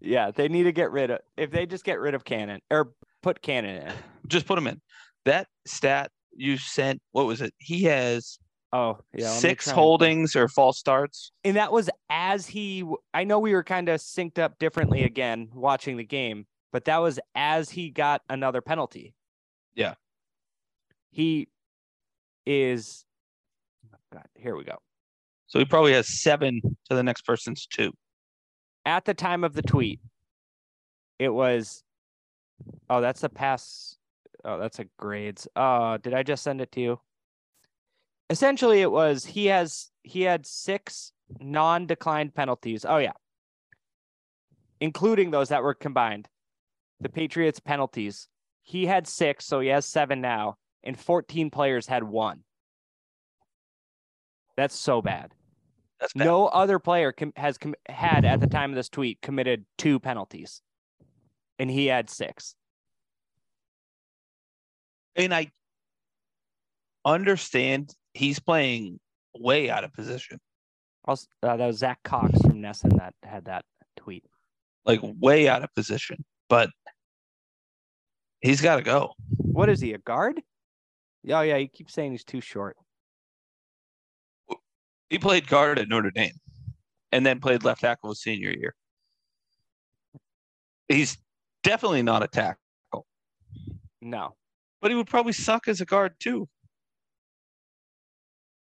Yeah, 0.00 0.30
they 0.30 0.48
need 0.48 0.64
to 0.64 0.72
get 0.72 0.90
rid 0.90 1.10
of 1.10 1.20
if 1.36 1.50
they 1.50 1.66
just 1.66 1.84
get 1.84 1.98
rid 2.00 2.14
of 2.14 2.24
Cannon 2.24 2.60
or 2.70 2.92
put 3.22 3.40
Cannon 3.42 3.86
in. 3.88 3.92
Just 4.26 4.46
put 4.46 4.58
him 4.58 4.66
in. 4.66 4.80
That 5.24 5.46
stat 5.66 6.10
you 6.36 6.58
sent, 6.58 7.00
what 7.12 7.26
was 7.26 7.40
it? 7.40 7.54
He 7.58 7.84
has 7.84 8.38
Oh, 8.72 8.98
yeah, 9.16 9.28
six 9.30 9.64
try 9.66 9.70
and- 9.72 9.78
holdings 9.78 10.34
or 10.34 10.48
false 10.48 10.78
starts. 10.78 11.30
and 11.44 11.56
that 11.56 11.70
was 11.70 11.88
as 12.10 12.46
he 12.48 12.84
I 13.14 13.22
know 13.22 13.38
we 13.38 13.52
were 13.54 13.62
kind 13.62 13.88
of 13.88 14.00
synced 14.00 14.38
up 14.40 14.58
differently 14.58 15.04
again 15.04 15.48
watching 15.54 15.96
the 15.96 16.02
game 16.04 16.46
but 16.74 16.86
that 16.86 16.98
was 16.98 17.20
as 17.36 17.70
he 17.70 17.88
got 17.88 18.20
another 18.28 18.60
penalty. 18.60 19.14
Yeah. 19.76 19.94
he 21.12 21.46
is 22.44 23.04
oh 23.94 23.98
god 24.12 24.26
here 24.34 24.56
we 24.56 24.64
go. 24.64 24.78
So 25.46 25.60
he 25.60 25.64
probably 25.64 25.92
has 25.92 26.20
seven 26.20 26.60
to 26.90 26.96
the 26.96 27.02
next 27.04 27.22
person's 27.22 27.66
two. 27.66 27.92
at 28.84 29.04
the 29.04 29.14
time 29.14 29.44
of 29.44 29.54
the 29.54 29.62
tweet 29.62 30.00
it 31.20 31.28
was 31.28 31.84
oh 32.90 33.00
that's 33.00 33.22
a 33.22 33.28
pass. 33.28 33.96
Oh 34.44 34.58
that's 34.58 34.80
a 34.80 34.86
grades. 34.98 35.46
Uh 35.54 35.98
did 35.98 36.12
i 36.12 36.24
just 36.24 36.42
send 36.42 36.60
it 36.60 36.72
to 36.72 36.80
you? 36.80 37.00
Essentially 38.30 38.80
it 38.82 38.90
was 38.90 39.24
he 39.24 39.46
has 39.46 39.92
he 40.02 40.22
had 40.22 40.44
six 40.44 41.12
non-declined 41.38 42.34
penalties. 42.34 42.84
Oh 42.84 42.98
yeah. 42.98 43.12
Including 44.80 45.30
those 45.30 45.50
that 45.50 45.62
were 45.62 45.74
combined 45.74 46.28
the 47.04 47.08
patriots 47.08 47.60
penalties 47.60 48.26
he 48.62 48.86
had 48.86 49.06
six 49.06 49.44
so 49.46 49.60
he 49.60 49.68
has 49.68 49.84
seven 49.86 50.20
now 50.20 50.56
and 50.82 50.98
14 50.98 51.50
players 51.50 51.86
had 51.86 52.02
one 52.02 52.40
that's 54.56 54.74
so 54.74 55.00
bad 55.02 55.32
That's 56.00 56.12
bad. 56.14 56.24
no 56.24 56.46
other 56.46 56.78
player 56.78 57.12
com- 57.12 57.32
has 57.36 57.58
com- 57.58 57.74
had 57.88 58.24
at 58.24 58.40
the 58.40 58.46
time 58.46 58.70
of 58.70 58.76
this 58.76 58.88
tweet 58.88 59.20
committed 59.20 59.64
two 59.78 59.98
penalties, 60.00 60.62
and 61.58 61.70
he 61.70 61.86
had 61.86 62.08
six. 62.10 62.54
And 65.16 65.32
I 65.34 65.50
understand 67.04 67.94
he's 68.14 68.38
playing 68.38 68.98
way 69.36 69.70
out 69.70 69.84
of 69.84 69.92
position, 69.92 70.38
Also, 71.04 71.26
uh, 71.42 71.56
that 71.56 71.66
was 71.66 71.78
Zach 71.78 71.98
Cox 72.04 72.40
from 72.40 72.60
NESN 72.62 72.96
that 72.98 73.14
had 73.22 73.44
that 73.46 73.64
tweet. 73.96 74.24
like 74.84 75.00
way 75.02 75.48
out 75.48 75.62
of 75.64 75.74
position, 75.74 76.24
but 76.48 76.70
he's 78.44 78.60
got 78.60 78.76
to 78.76 78.82
go. 78.82 79.14
What 79.38 79.68
is 79.68 79.80
he? 79.80 79.92
A 79.94 79.98
guard? 79.98 80.40
Oh 81.30 81.40
yeah, 81.40 81.56
you 81.56 81.68
keep 81.68 81.90
saying 81.90 82.12
he's 82.12 82.24
too 82.24 82.40
short. 82.40 82.76
He 85.10 85.18
played 85.18 85.46
guard 85.48 85.78
at 85.78 85.88
Notre 85.88 86.10
Dame 86.10 86.32
and 87.12 87.24
then 87.24 87.40
played 87.40 87.64
left 87.64 87.80
tackle 87.80 88.10
his 88.10 88.20
senior 88.22 88.50
year. 88.50 88.74
He's 90.88 91.16
definitely 91.62 92.02
not 92.02 92.22
a 92.22 92.28
tackle, 92.28 93.06
No, 94.02 94.34
but 94.82 94.90
he 94.90 94.96
would 94.96 95.06
probably 95.06 95.32
suck 95.32 95.66
as 95.68 95.80
a 95.80 95.86
guard 95.86 96.12
too. 96.20 96.48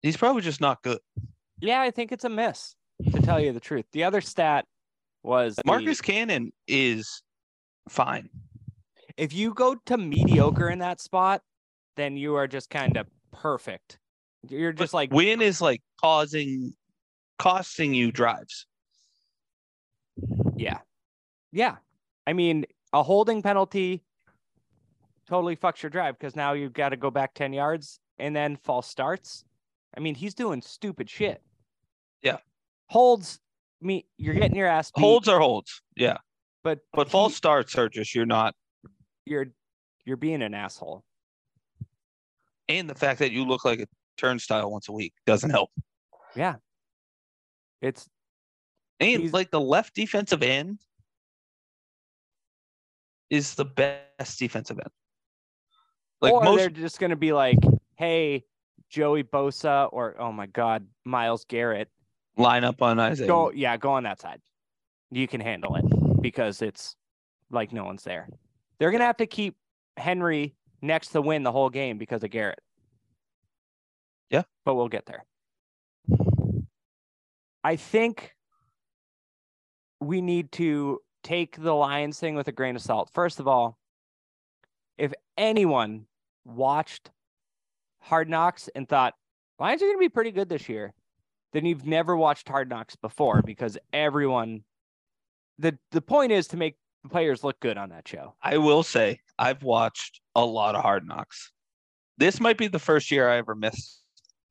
He's 0.02 0.18
probably 0.18 0.42
just 0.42 0.62
not 0.62 0.82
good. 0.84 1.00
yeah, 1.60 1.82
I 1.82 1.92
think 1.92 2.12
it's 2.12 2.24
a 2.24 2.30
miss. 2.30 2.76
To 3.12 3.22
tell 3.22 3.40
you 3.40 3.52
the 3.52 3.60
truth, 3.60 3.86
the 3.92 4.04
other 4.04 4.22
stat 4.22 4.66
was 5.22 5.56
the- 5.58 5.64
Marcus 5.66 6.02
Cannon 6.02 6.52
is 6.68 7.22
fine. 7.90 8.30
If 9.18 9.34
you 9.34 9.54
go 9.54 9.76
to 9.88 9.98
mediocre 9.98 10.70
in 10.70 10.80
that 10.80 11.02
spot, 11.02 11.42
then 11.96 12.16
you 12.18 12.36
are 12.36 12.48
just 12.48 12.70
kind 12.70 12.98
of 12.98 13.08
perfect. 13.32 13.98
You're 14.48 14.72
just 14.72 14.94
like 14.94 15.12
Wynn 15.12 15.42
is 15.42 15.60
like 15.60 15.82
causing, 16.00 16.74
costing 17.40 17.94
you 17.94 18.12
drives. 18.12 18.68
Yeah. 20.56 20.80
Yeah. 21.52 21.78
I 22.26 22.34
mean, 22.34 22.66
a 22.94 23.04
holding 23.04 23.42
penalty 23.42 24.04
totally 25.28 25.56
fucks 25.56 25.82
your 25.82 25.90
drive 25.90 26.18
because 26.18 26.36
now 26.36 26.54
you've 26.54 26.74
got 26.74 26.90
to 26.90 26.98
go 26.98 27.12
back 27.12 27.34
10 27.34 27.54
yards 27.54 28.00
and 28.20 28.36
then 28.36 28.56
false 28.64 28.88
starts. 28.88 29.44
I 29.96 30.00
mean, 30.00 30.16
he's 30.16 30.34
doing 30.34 30.62
stupid 30.62 31.10
shit. 31.10 31.42
Yeah. 32.22 32.38
Holds 32.90 33.40
me 33.82 34.06
you're 34.18 34.34
getting 34.36 34.56
your 34.58 34.68
ass 34.68 34.92
beat, 34.92 35.02
Holds 35.02 35.28
are 35.28 35.40
holds, 35.40 35.82
yeah. 35.96 36.18
but 36.64 36.80
But 36.94 37.08
he- 37.08 37.12
false 37.12 37.36
starts 37.36 37.78
are 37.78 37.90
just 37.90 38.16
you're 38.16 38.26
not, 38.26 38.56
you're 39.28 39.48
you're 40.06 40.18
being 40.18 40.42
an 40.42 40.54
asshole. 40.54 41.04
and 42.70 42.90
the 42.90 42.96
fact 42.96 43.20
that 43.20 43.32
you 43.32 43.46
look 43.46 43.66
like 43.66 43.80
a 43.80 43.88
turnstile 44.18 44.72
once 44.72 44.90
a 44.90 44.92
week 44.92 45.14
doesn't 45.26 45.50
help. 45.50 45.70
Yeah. 46.36 46.56
It's 47.82 48.08
And 49.00 49.32
like 49.34 49.52
the 49.52 49.62
left 49.62 49.94
defensive 49.94 50.42
end 50.44 50.80
is 53.30 53.56
the 53.56 53.66
best 53.66 54.40
defensive 54.40 54.80
end. 54.80 54.92
Like 56.22 56.34
or 56.34 56.44
most 56.44 56.58
they're 56.58 56.70
just 56.70 57.00
going 57.00 57.12
to 57.12 57.16
be 57.16 57.34
like, 57.34 57.60
"Hey, 57.96 58.46
Joey 58.90 59.24
Bosa 59.24 59.90
or 59.92 60.16
oh 60.20 60.32
my 60.32 60.48
god, 60.48 60.88
Myles 61.06 61.46
Garrett, 61.46 61.90
line 62.38 62.64
up 62.64 62.82
on 62.82 63.00
Isaiah. 63.00 63.28
go 63.28 63.52
yeah 63.52 63.78
go 63.78 63.92
on 63.92 64.04
that 64.04 64.20
side 64.22 64.42
you 65.12 65.28
can 65.28 65.42
handle 65.42 65.76
it 65.76 66.22
because 66.22 66.62
it's 66.62 66.96
like 67.50 67.72
no 67.72 67.84
one's 67.86 68.04
there 68.04 68.28
they're 68.80 68.92
gonna 68.92 69.06
have 69.06 69.18
to 69.18 69.28
keep 69.28 69.56
henry 69.98 70.56
next 70.82 71.10
to 71.10 71.22
Wynn 71.22 71.44
the 71.44 71.52
whole 71.52 71.70
game 71.70 71.98
because 71.98 72.24
of 72.24 72.32
garrett 72.32 72.60
Yeah. 74.30 74.44
but 74.66 74.76
we'll 74.76 74.90
get 74.90 75.06
there 75.06 75.26
i 77.64 77.76
think 77.76 78.36
we 80.00 80.22
need 80.22 80.52
to 80.54 81.00
take 81.24 81.62
the 81.62 81.74
lions 81.74 82.20
thing 82.20 82.36
with 82.36 82.48
a 82.48 82.52
grain 82.52 82.76
of 82.76 82.82
salt 82.82 83.10
first 83.14 83.40
of 83.40 83.48
all 83.48 83.78
if 84.98 85.14
anyone 85.38 86.06
watched 86.46 87.12
Hard 88.00 88.30
Knocks 88.30 88.70
and 88.74 88.88
thought 88.88 89.14
Lions 89.60 89.82
are 89.82 89.86
going 89.86 89.98
to 89.98 90.00
be 90.00 90.10
pretty 90.10 90.32
good 90.32 90.50
this 90.50 90.70
year, 90.70 90.94
then 91.54 91.66
you've 91.66 91.86
never 91.86 92.16
watched 92.16 92.48
Hard 92.48 92.70
Knocks 92.70 92.96
before 92.96 93.42
because 93.42 93.78
everyone. 93.94 94.64
The 95.60 95.78
the 95.92 96.02
point 96.02 96.32
is 96.32 96.48
to 96.50 96.58
make 96.58 96.76
players 97.10 97.44
look 97.44 97.60
good 97.60 97.78
on 97.78 97.90
that 97.90 98.08
show. 98.08 98.36
I 98.42 98.58
will 98.58 98.84
say 98.84 99.20
I've 99.38 99.64
watched 99.64 100.22
a 100.36 100.46
lot 100.46 100.76
of 100.76 100.82
Hard 100.82 101.08
Knocks. 101.08 101.52
This 102.18 102.40
might 102.40 102.58
be 102.58 102.68
the 102.68 102.80
first 102.80 103.12
year 103.12 103.30
I 103.30 103.38
ever 103.38 103.56
missed 103.56 104.02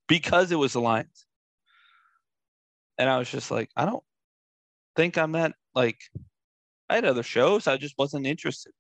because 0.09 0.53
it 0.53 0.57
was 0.57 0.73
the 0.73 0.81
Lions. 0.81 1.27
And 2.99 3.09
I 3.11 3.19
was 3.19 3.31
just 3.31 3.51
like, 3.51 3.71
I 3.77 3.85
don't 3.85 4.03
think 4.95 5.19
I'm 5.19 5.33
that 5.33 5.55
like 5.75 5.99
I 6.89 6.95
had 6.95 7.05
other 7.05 7.23
shows. 7.23 7.67
I 7.67 7.77
just 7.77 7.99
wasn't 7.99 8.27
interested. 8.27 8.73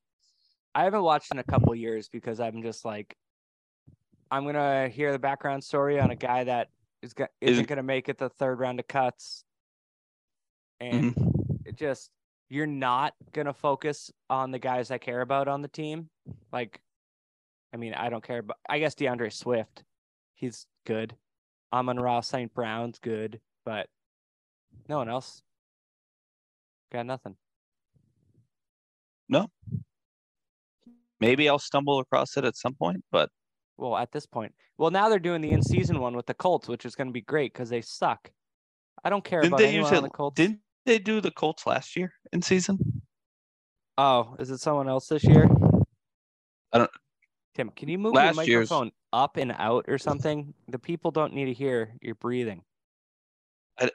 I 0.75 0.85
haven't 0.85 1.03
watched 1.03 1.33
in 1.33 1.39
a 1.39 1.45
couple 1.45 1.75
years 1.75 2.09
because 2.09 2.39
I'm 2.41 2.63
just 2.63 2.85
like, 2.85 3.17
I'm 4.31 4.45
gonna 4.47 4.89
hear 4.89 5.13
the 5.13 5.19
background 5.19 5.65
story 5.65 5.99
on 6.01 6.11
a 6.11 6.17
guy 6.17 6.45
that 6.45 6.69
is 7.03 7.13
go- 7.15 7.27
isn't 7.41 7.65
Is- 7.65 7.67
gonna 7.67 7.83
make 7.83 8.09
it 8.09 8.19
the 8.19 8.29
third 8.29 8.59
round 8.59 8.81
of 8.81 8.87
cuts, 8.89 9.45
and 10.81 11.15
Mhm. 11.15 11.67
it 11.67 11.77
just 11.77 12.11
you're 12.49 12.67
not 12.67 13.15
gonna 13.33 13.53
focus 13.55 14.11
on 14.31 14.51
the 14.51 14.59
guys 14.59 14.91
I 14.91 14.99
care 14.99 15.21
about 15.21 15.49
on 15.49 15.63
the 15.63 15.69
team. 15.69 16.09
Like, 16.53 16.81
I 17.73 17.77
mean, 17.77 17.95
I 17.95 18.09
don't 18.09 18.25
care, 18.25 18.43
but 18.43 18.57
I 18.69 18.79
guess 18.79 18.95
D'Andre 18.95 19.31
Swift, 19.31 19.85
he's 20.35 20.67
good. 20.87 21.17
Amon-Ra 21.73 22.21
St. 22.21 22.53
Brown's 22.55 22.99
good, 23.01 23.41
but 23.65 23.89
no 24.89 24.99
one 24.99 25.09
else 25.09 25.43
got 26.93 27.05
nothing. 27.07 27.37
No. 29.29 29.49
Maybe 31.21 31.49
I'll 31.49 31.59
stumble 31.59 31.99
across 31.99 32.37
it 32.37 32.45
at 32.45 32.57
some 32.57 32.75
point, 32.75 33.03
but 33.11 33.31
Well, 33.77 33.97
at 33.97 34.13
this 34.13 34.27
point, 34.27 34.55
well, 34.79 34.91
now 34.91 35.09
they're 35.09 35.19
doing 35.19 35.41
the 35.41 35.51
in 35.51 35.63
season 35.63 35.99
one 36.01 36.15
with 36.15 36.27
the 36.27 36.35
Colts, 36.35 36.69
which 36.69 36.87
is 36.87 36.95
going 36.95 37.09
to 37.09 37.13
be 37.13 37.23
great 37.23 37.53
because 37.53 37.69
they 37.69 37.81
suck. 37.81 38.31
I 39.05 39.11
don't 39.11 39.25
care 39.25 39.41
didn't 39.41 39.55
about 39.55 39.59
they 39.59 39.69
anyone 39.69 39.91
use 39.91 39.99
on 39.99 40.05
it? 40.05 40.09
the 40.09 40.11
Colts. 40.11 40.37
Didn't 40.37 40.61
they 40.87 40.99
do 40.99 41.21
the 41.21 41.31
Colts 41.31 41.67
last 41.67 41.97
year 41.97 42.13
in 42.33 42.41
season? 42.43 43.03
Oh, 43.99 44.37
is 44.39 44.51
it 44.51 44.59
someone 44.59 44.89
else 44.89 45.09
this 45.09 45.25
year? 45.25 45.49
I 46.73 46.79
don't- 46.79 46.91
Tim, 47.55 47.71
can 47.71 47.89
you 47.89 47.99
move 47.99 48.15
Last 48.15 48.37
your 48.37 48.45
year's- 48.45 48.71
microphone 48.71 48.93
up 49.13 49.37
and 49.39 49.53
out 49.53 49.87
or 49.89 49.99
something? 49.99 50.53
The 50.69 50.79
people 50.79 51.11
don't 51.11 51.33
need 51.33 51.47
to 51.47 51.53
hear 51.55 51.95
your 52.03 52.15
breathing. 52.15 52.63
Th- 53.79 53.93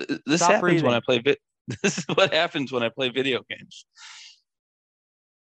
uh, 0.00 0.16
This 0.26 0.40
Stop 0.40 0.52
happens 0.52 0.82
when 0.82 0.92
I 0.94 1.00
breathing. 1.00 1.22
play. 1.24 1.32
Vi- 1.68 1.76
this 1.82 1.98
is 1.98 2.04
what 2.14 2.32
happens 2.34 2.72
when 2.72 2.82
I 2.82 2.88
play 2.90 3.08
video 3.08 3.42
games. 3.48 3.86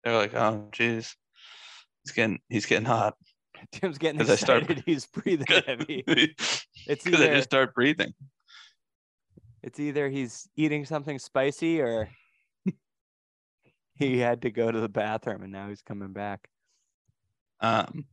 They're 0.04 0.16
like, 0.16 0.34
"Oh, 0.34 0.68
jeez, 0.72 1.14
he's 2.04 2.12
getting 2.12 2.40
he's 2.48 2.66
getting 2.66 2.84
hot." 2.86 3.16
Tim's 3.72 3.96
getting 3.98 4.18
'Cause 4.18 4.28
I 4.30 4.36
start- 4.36 4.62
excited. 4.62 4.82
He's 4.86 5.06
breathing 5.06 5.46
heavy. 5.66 6.02
It's 6.06 6.66
Because 6.86 6.86
It's 6.86 7.06
I 7.06 7.10
either 7.24 7.34
just 7.36 7.48
start 7.50 7.74
breathing. 7.74 8.12
It's 9.62 9.78
either 9.80 10.08
he's 10.08 10.48
eating 10.56 10.84
something 10.84 11.18
spicy 11.18 11.80
or 11.80 12.08
he 13.94 14.18
had 14.18 14.42
to 14.42 14.50
go 14.50 14.70
to 14.70 14.80
the 14.80 14.88
bathroom 14.88 15.42
and 15.42 15.52
now 15.52 15.68
he's 15.68 15.82
coming 15.82 16.12
back. 16.12 16.48
Um, 17.60 18.06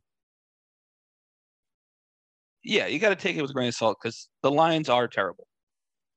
yeah, 2.64 2.88
you 2.88 3.00
got 3.00 3.10
to 3.10 3.16
take 3.16 3.36
it 3.38 3.42
with 3.42 3.52
a 3.52 3.54
grain 3.54 3.70
of 3.70 3.76
salt 3.76 3.98
because 4.02 4.28
the 4.42 4.52
Lions 4.52 4.90
are 4.90 5.08
terrible. 5.08 5.48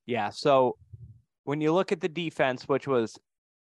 Yeah. 0.06 0.30
So 0.30 0.76
when 1.44 1.60
you 1.60 1.72
look 1.72 1.92
at 1.92 2.00
the 2.00 2.08
defense, 2.08 2.68
which 2.68 2.88
was 2.88 3.16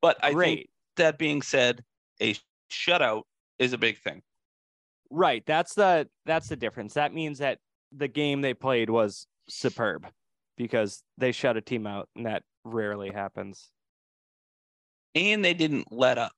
But 0.01 0.17
I 0.23 0.33
think 0.33 0.69
that 0.95 1.17
being 1.17 1.41
said, 1.41 1.83
a 2.21 2.35
shutout 2.71 3.23
is 3.57 3.73
a 3.73 3.77
big 3.77 3.97
thing. 3.99 4.21
right? 5.09 5.43
That's 5.45 5.73
the 5.73 6.07
that's 6.25 6.47
the 6.47 6.55
difference. 6.55 6.93
That 6.93 7.13
means 7.13 7.39
that 7.39 7.59
the 7.91 8.07
game 8.07 8.41
they 8.41 8.53
played 8.53 8.89
was 8.89 9.27
superb 9.49 10.07
because 10.59 11.01
they 11.17 11.31
shut 11.31 11.55
a 11.57 11.61
team 11.61 11.87
out, 11.87 12.09
and 12.15 12.27
that 12.27 12.43
rarely 12.65 13.09
happens. 13.09 13.71
and 15.15 15.43
they 15.43 15.55
didn't 15.55 15.91
let 15.91 16.19
up, 16.19 16.33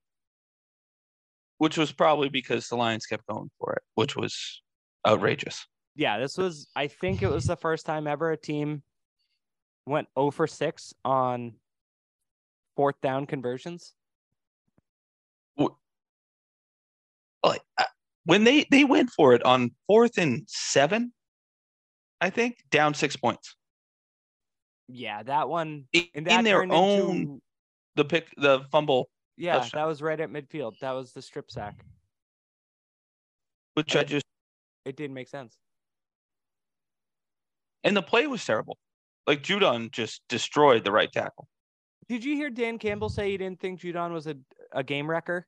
which 1.57 1.77
was 1.77 1.91
probably 1.91 2.29
because 2.29 2.69
the 2.69 2.77
Lions 2.77 3.05
kept 3.05 3.25
going 3.27 3.49
for 3.59 3.73
it, 3.73 3.81
which 3.95 4.15
was 4.15 4.61
outrageous. 5.05 5.65
Yeah, 5.95 6.19
this 6.19 6.37
was. 6.37 6.69
I 6.73 6.87
think 6.87 7.21
it 7.21 7.27
was 7.27 7.45
the 7.45 7.57
first 7.57 7.85
time 7.85 8.07
ever 8.07 8.31
a 8.31 8.37
team 8.37 8.83
went 9.85 10.07
0 10.17 10.31
for 10.31 10.47
six 10.47 10.93
on 11.03 11.55
fourth 12.77 12.95
down 13.01 13.25
conversions. 13.25 13.93
Like 17.43 17.61
when 18.25 18.43
they 18.43 18.65
they 18.69 18.83
went 18.83 19.09
for 19.09 19.33
it 19.33 19.43
on 19.43 19.71
fourth 19.87 20.17
and 20.17 20.43
seven, 20.47 21.11
I 22.21 22.29
think 22.29 22.57
down 22.69 22.93
six 22.93 23.15
points 23.17 23.55
Yeah, 24.93 25.23
that 25.23 25.47
one. 25.49 25.85
in, 25.93 26.05
And 26.15 26.27
that 26.27 26.39
in 26.39 26.45
their 26.45 26.63
own 26.63 27.09
into- 27.15 27.41
the 27.95 28.05
pick 28.05 28.33
the 28.37 28.65
fumble, 28.71 29.09
Yeah, 29.37 29.59
touchdown. 29.59 29.81
that 29.81 29.87
was 29.87 30.01
right 30.01 30.19
at 30.19 30.29
midfield. 30.29 30.79
That 30.79 30.91
was 30.91 31.13
the 31.13 31.21
strip 31.21 31.49
sack. 31.51 31.83
which 33.73 33.95
I 33.95 34.03
just 34.03 34.25
It 34.85 34.97
didn't 34.97 35.13
make 35.13 35.29
sense. 35.29 35.57
and 37.83 37.95
the 37.95 38.01
play 38.01 38.27
was 38.27 38.43
terrible. 38.45 38.77
Like 39.27 39.41
Judon 39.43 39.91
just 39.91 40.21
destroyed 40.27 40.83
the 40.83 40.91
right 40.91 41.11
tackle. 41.11 41.47
Did 42.09 42.23
you 42.25 42.35
hear 42.35 42.49
Dan 42.49 42.77
Campbell 42.79 43.07
say 43.09 43.31
he 43.31 43.37
didn't 43.37 43.59
think 43.61 43.79
Judon 43.79 44.11
was 44.11 44.27
a 44.27 44.35
a 44.73 44.83
game 44.83 45.09
wrecker? 45.09 45.47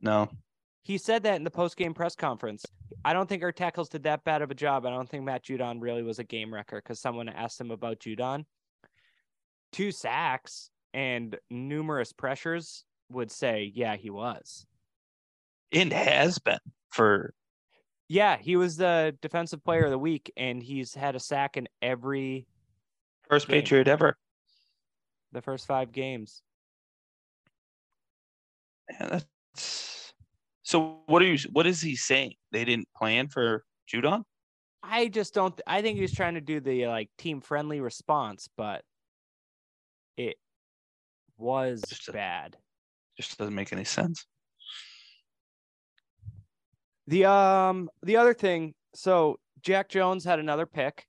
No, 0.00 0.30
He 0.84 0.98
said 0.98 1.22
that 1.22 1.36
in 1.36 1.44
the 1.44 1.50
post 1.50 1.78
game 1.78 1.94
press 1.94 2.14
conference. 2.14 2.66
I 3.06 3.14
don't 3.14 3.26
think 3.26 3.42
our 3.42 3.52
tackles 3.52 3.88
did 3.88 4.02
that 4.02 4.22
bad 4.22 4.42
of 4.42 4.50
a 4.50 4.54
job. 4.54 4.84
I 4.84 4.90
don't 4.90 5.08
think 5.08 5.24
Matt 5.24 5.42
Judon 5.42 5.80
really 5.80 6.02
was 6.02 6.18
a 6.18 6.24
game 6.24 6.52
wrecker 6.52 6.76
because 6.76 7.00
someone 7.00 7.28
asked 7.30 7.58
him 7.58 7.70
about 7.70 8.00
Judon. 8.00 8.44
Two 9.72 9.90
sacks 9.90 10.70
and 10.92 11.36
numerous 11.50 12.12
pressures 12.12 12.84
would 13.10 13.30
say, 13.30 13.72
yeah, 13.74 13.96
he 13.96 14.10
was. 14.10 14.66
it 15.70 15.90
has 15.90 16.38
been 16.38 16.58
for 16.90 17.32
Yeah, 18.08 18.36
he 18.36 18.56
was 18.56 18.76
the 18.76 19.16
defensive 19.22 19.64
player 19.64 19.86
of 19.86 19.90
the 19.90 19.98
week, 19.98 20.30
and 20.36 20.62
he's 20.62 20.94
had 20.94 21.16
a 21.16 21.20
sack 21.20 21.56
in 21.56 21.66
every 21.80 22.46
first 23.28 23.48
Game. 23.48 23.62
Patriot 23.62 23.88
ever. 23.88 24.18
the 25.32 25.40
first 25.40 25.66
five 25.66 25.92
games. 25.92 26.42
Man, 28.90 29.08
that's 29.10 30.03
so. 30.64 30.98
What 31.06 31.22
are 31.22 31.26
you? 31.26 31.38
What 31.52 31.66
is 31.66 31.80
he 31.80 31.94
saying? 31.94 32.34
They 32.50 32.64
didn't 32.64 32.88
plan 32.96 33.28
for 33.28 33.64
Judon. 33.92 34.24
I 34.82 35.08
just 35.08 35.32
don't. 35.32 35.58
I 35.66 35.80
think 35.80 35.96
he 35.96 36.02
was 36.02 36.12
trying 36.12 36.34
to 36.34 36.40
do 36.40 36.60
the 36.60 36.88
like 36.88 37.08
team 37.16 37.40
friendly 37.40 37.80
response, 37.80 38.48
but 38.56 38.82
it 40.16 40.36
was 41.38 41.82
Just 41.88 42.12
bad. 42.12 42.56
Just 43.16 43.38
doesn't 43.38 43.54
make 43.54 43.72
any 43.72 43.84
sense. 43.84 44.26
The 47.06 47.26
um 47.26 47.90
the 48.02 48.16
other 48.16 48.34
thing, 48.34 48.74
so 48.94 49.38
Jack 49.62 49.88
Jones 49.88 50.24
had 50.24 50.38
another 50.38 50.66
pick, 50.66 51.06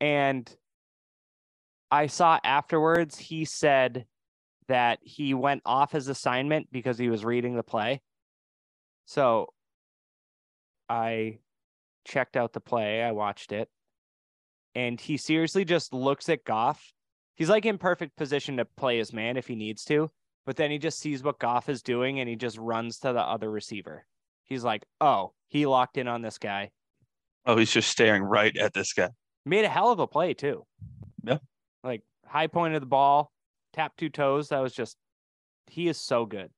and 0.00 0.48
I 1.90 2.06
saw 2.06 2.38
afterwards 2.44 3.18
he 3.18 3.44
said 3.44 4.06
that 4.72 5.00
he 5.02 5.34
went 5.34 5.60
off 5.66 5.92
his 5.92 6.08
assignment 6.08 6.66
because 6.72 6.96
he 6.96 7.10
was 7.10 7.26
reading 7.26 7.54
the 7.54 7.62
play. 7.62 8.00
So 9.04 9.48
I 10.88 11.40
checked 12.06 12.38
out 12.38 12.54
the 12.54 12.60
play, 12.60 13.02
I 13.02 13.12
watched 13.12 13.52
it, 13.52 13.68
and 14.74 14.98
he 14.98 15.18
seriously 15.18 15.66
just 15.66 15.92
looks 15.92 16.30
at 16.30 16.46
Goff. 16.46 16.94
He's 17.34 17.50
like 17.50 17.66
in 17.66 17.76
perfect 17.76 18.16
position 18.16 18.56
to 18.56 18.64
play 18.64 18.96
his 18.96 19.12
man 19.12 19.36
if 19.36 19.46
he 19.46 19.56
needs 19.56 19.84
to, 19.84 20.10
but 20.46 20.56
then 20.56 20.70
he 20.70 20.78
just 20.78 20.98
sees 20.98 21.22
what 21.22 21.38
Goff 21.38 21.68
is 21.68 21.82
doing 21.82 22.18
and 22.18 22.26
he 22.26 22.34
just 22.34 22.56
runs 22.56 22.98
to 23.00 23.12
the 23.12 23.20
other 23.20 23.50
receiver. 23.50 24.06
He's 24.44 24.64
like, 24.64 24.86
"Oh, 25.02 25.34
he 25.48 25.66
locked 25.66 25.98
in 25.98 26.08
on 26.08 26.22
this 26.22 26.38
guy." 26.38 26.70
Oh, 27.44 27.58
he's 27.58 27.72
just 27.72 27.90
staring 27.90 28.22
right 28.22 28.56
at 28.56 28.72
this 28.72 28.94
guy. 28.94 29.10
Made 29.44 29.66
a 29.66 29.68
hell 29.68 29.92
of 29.92 29.98
a 29.98 30.06
play 30.06 30.32
too. 30.32 30.64
Yeah. 31.22 31.38
Like 31.84 32.00
high 32.24 32.46
point 32.46 32.74
of 32.74 32.80
the 32.80 32.86
ball, 32.86 33.30
tap 33.72 33.92
two 33.96 34.08
toes. 34.08 34.48
That 34.48 34.60
was 34.60 34.74
just 34.74 34.96
he 35.66 35.88
is 35.88 35.98
so 35.98 36.26
good. 36.26 36.50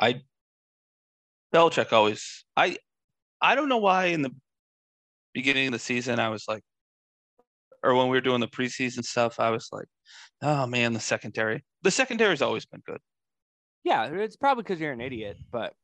I 0.00 0.22
Belichick 1.54 1.92
always. 1.92 2.44
I 2.56 2.76
I 3.40 3.54
don't 3.54 3.68
know 3.68 3.78
why 3.78 4.06
in 4.06 4.22
the 4.22 4.34
beginning 5.34 5.66
of 5.68 5.72
the 5.72 5.78
season 5.78 6.18
I 6.18 6.28
was 6.28 6.44
like, 6.48 6.62
or 7.82 7.94
when 7.94 8.08
we 8.08 8.16
were 8.16 8.22
doing 8.22 8.40
the 8.40 8.48
preseason 8.48 9.04
stuff, 9.04 9.40
I 9.40 9.50
was 9.50 9.68
like, 9.72 9.86
oh 10.42 10.66
man, 10.66 10.92
the 10.92 11.00
secondary. 11.00 11.64
The 11.82 11.90
secondary's 11.90 12.42
always 12.42 12.66
been 12.66 12.82
good. 12.86 13.00
Yeah, 13.84 14.04
it's 14.06 14.36
probably 14.36 14.62
because 14.62 14.80
you're 14.80 14.92
an 14.92 15.00
idiot, 15.00 15.36
but 15.50 15.74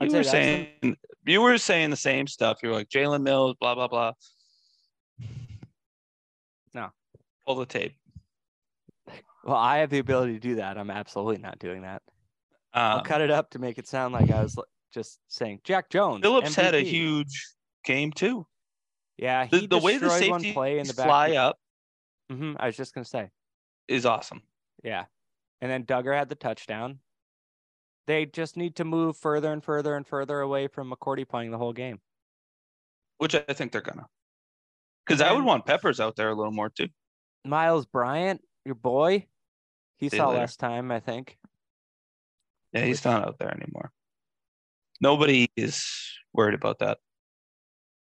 I'd 0.00 0.10
You 0.10 0.18
were 0.18 0.24
saying 0.24 0.96
you 1.24 1.40
were 1.40 1.58
saying 1.58 1.90
the 1.90 1.96
same 1.96 2.26
stuff. 2.26 2.58
You 2.62 2.70
were 2.70 2.74
like 2.74 2.88
Jalen 2.88 3.22
Mills, 3.22 3.56
blah 3.60 3.74
blah 3.74 3.88
blah. 3.88 4.12
No. 6.74 6.88
Pull 7.46 7.56
the 7.56 7.66
tape. 7.66 7.94
Well, 9.44 9.56
I 9.56 9.78
have 9.78 9.90
the 9.90 9.98
ability 9.98 10.34
to 10.34 10.38
do 10.38 10.54
that. 10.56 10.78
I'm 10.78 10.90
absolutely 10.90 11.38
not 11.38 11.58
doing 11.58 11.82
that. 11.82 12.02
I'll 12.72 12.98
Um, 12.98 13.04
cut 13.04 13.20
it 13.20 13.30
up 13.30 13.50
to 13.50 13.58
make 13.58 13.78
it 13.78 13.88
sound 13.88 14.14
like 14.14 14.30
I 14.30 14.42
was 14.42 14.56
just 14.92 15.20
saying 15.28 15.60
Jack 15.64 15.90
Jones. 15.90 16.22
Phillips 16.22 16.54
had 16.54 16.74
a 16.74 16.80
huge 16.80 17.48
game 17.84 18.12
too. 18.12 18.46
Yeah, 19.16 19.46
The, 19.46 19.60
he 19.60 19.66
the 19.66 19.78
way 19.78 19.98
the 19.98 20.10
safety 20.10 20.52
play 20.52 20.78
in 20.78 20.86
the 20.86 20.94
back. 20.94 21.06
fly 21.06 21.32
up 21.32 21.58
hmm 22.30 22.54
I 22.58 22.66
was 22.66 22.76
just 22.76 22.94
gonna 22.94 23.04
say, 23.04 23.30
is 23.88 24.06
awesome. 24.06 24.42
yeah. 24.82 25.06
And 25.60 25.70
then 25.70 25.84
Dugger 25.84 26.16
had 26.16 26.28
the 26.28 26.34
touchdown. 26.34 27.00
They 28.06 28.26
just 28.26 28.56
need 28.56 28.74
to 28.76 28.84
move 28.84 29.16
further 29.16 29.52
and 29.52 29.62
further 29.62 29.94
and 29.96 30.06
further 30.06 30.40
away 30.40 30.66
from 30.66 30.90
McCourty 30.90 31.28
playing 31.28 31.50
the 31.50 31.58
whole 31.58 31.72
game. 31.72 32.00
which 33.18 33.34
I 33.34 33.40
think 33.52 33.70
they're 33.72 33.80
gonna. 33.80 34.08
Because 35.06 35.20
I 35.20 35.32
would 35.32 35.44
want 35.44 35.66
Peppers 35.66 36.00
out 36.00 36.16
there 36.16 36.28
a 36.30 36.34
little 36.34 36.52
more 36.52 36.70
too. 36.70 36.88
Myles 37.44 37.86
Bryant, 37.86 38.40
your 38.64 38.74
boy, 38.74 39.26
he 39.98 40.08
See 40.08 40.16
saw 40.16 40.28
later. 40.28 40.40
less 40.40 40.56
time, 40.56 40.90
I 40.90 41.00
think. 41.00 41.38
Yeah, 42.72 42.84
he's 42.84 43.04
not 43.04 43.26
out 43.26 43.38
there 43.38 43.50
anymore. 43.54 43.92
Nobody 45.00 45.48
is 45.56 45.84
worried 46.32 46.54
about 46.54 46.78
that, 46.78 46.98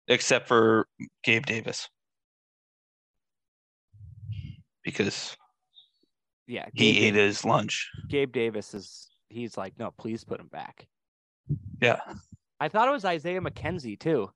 except 0.09 0.49
for 0.49 0.89
Gabe 1.23 1.45
Davis, 1.47 1.89
because 4.83 5.37
Yeah, 6.47 6.67
he 6.75 6.93
Gabe, 6.95 7.05
ate 7.05 7.15
his 7.15 7.45
lunch. 7.45 7.91
Gabe 8.09 8.33
Davis 8.33 8.73
is 8.75 9.11
he's 9.29 9.57
like, 9.59 9.79
no, 9.79 9.91
please 9.91 10.25
put 10.25 10.41
him 10.41 10.49
back. 10.49 10.89
Yeah, 11.81 12.01
I 12.59 12.69
thought 12.69 12.89
it 12.89 12.93
was 12.93 13.05
Isaiah 13.05 13.41
McKenzie 13.41 13.99
too. 14.01 14.31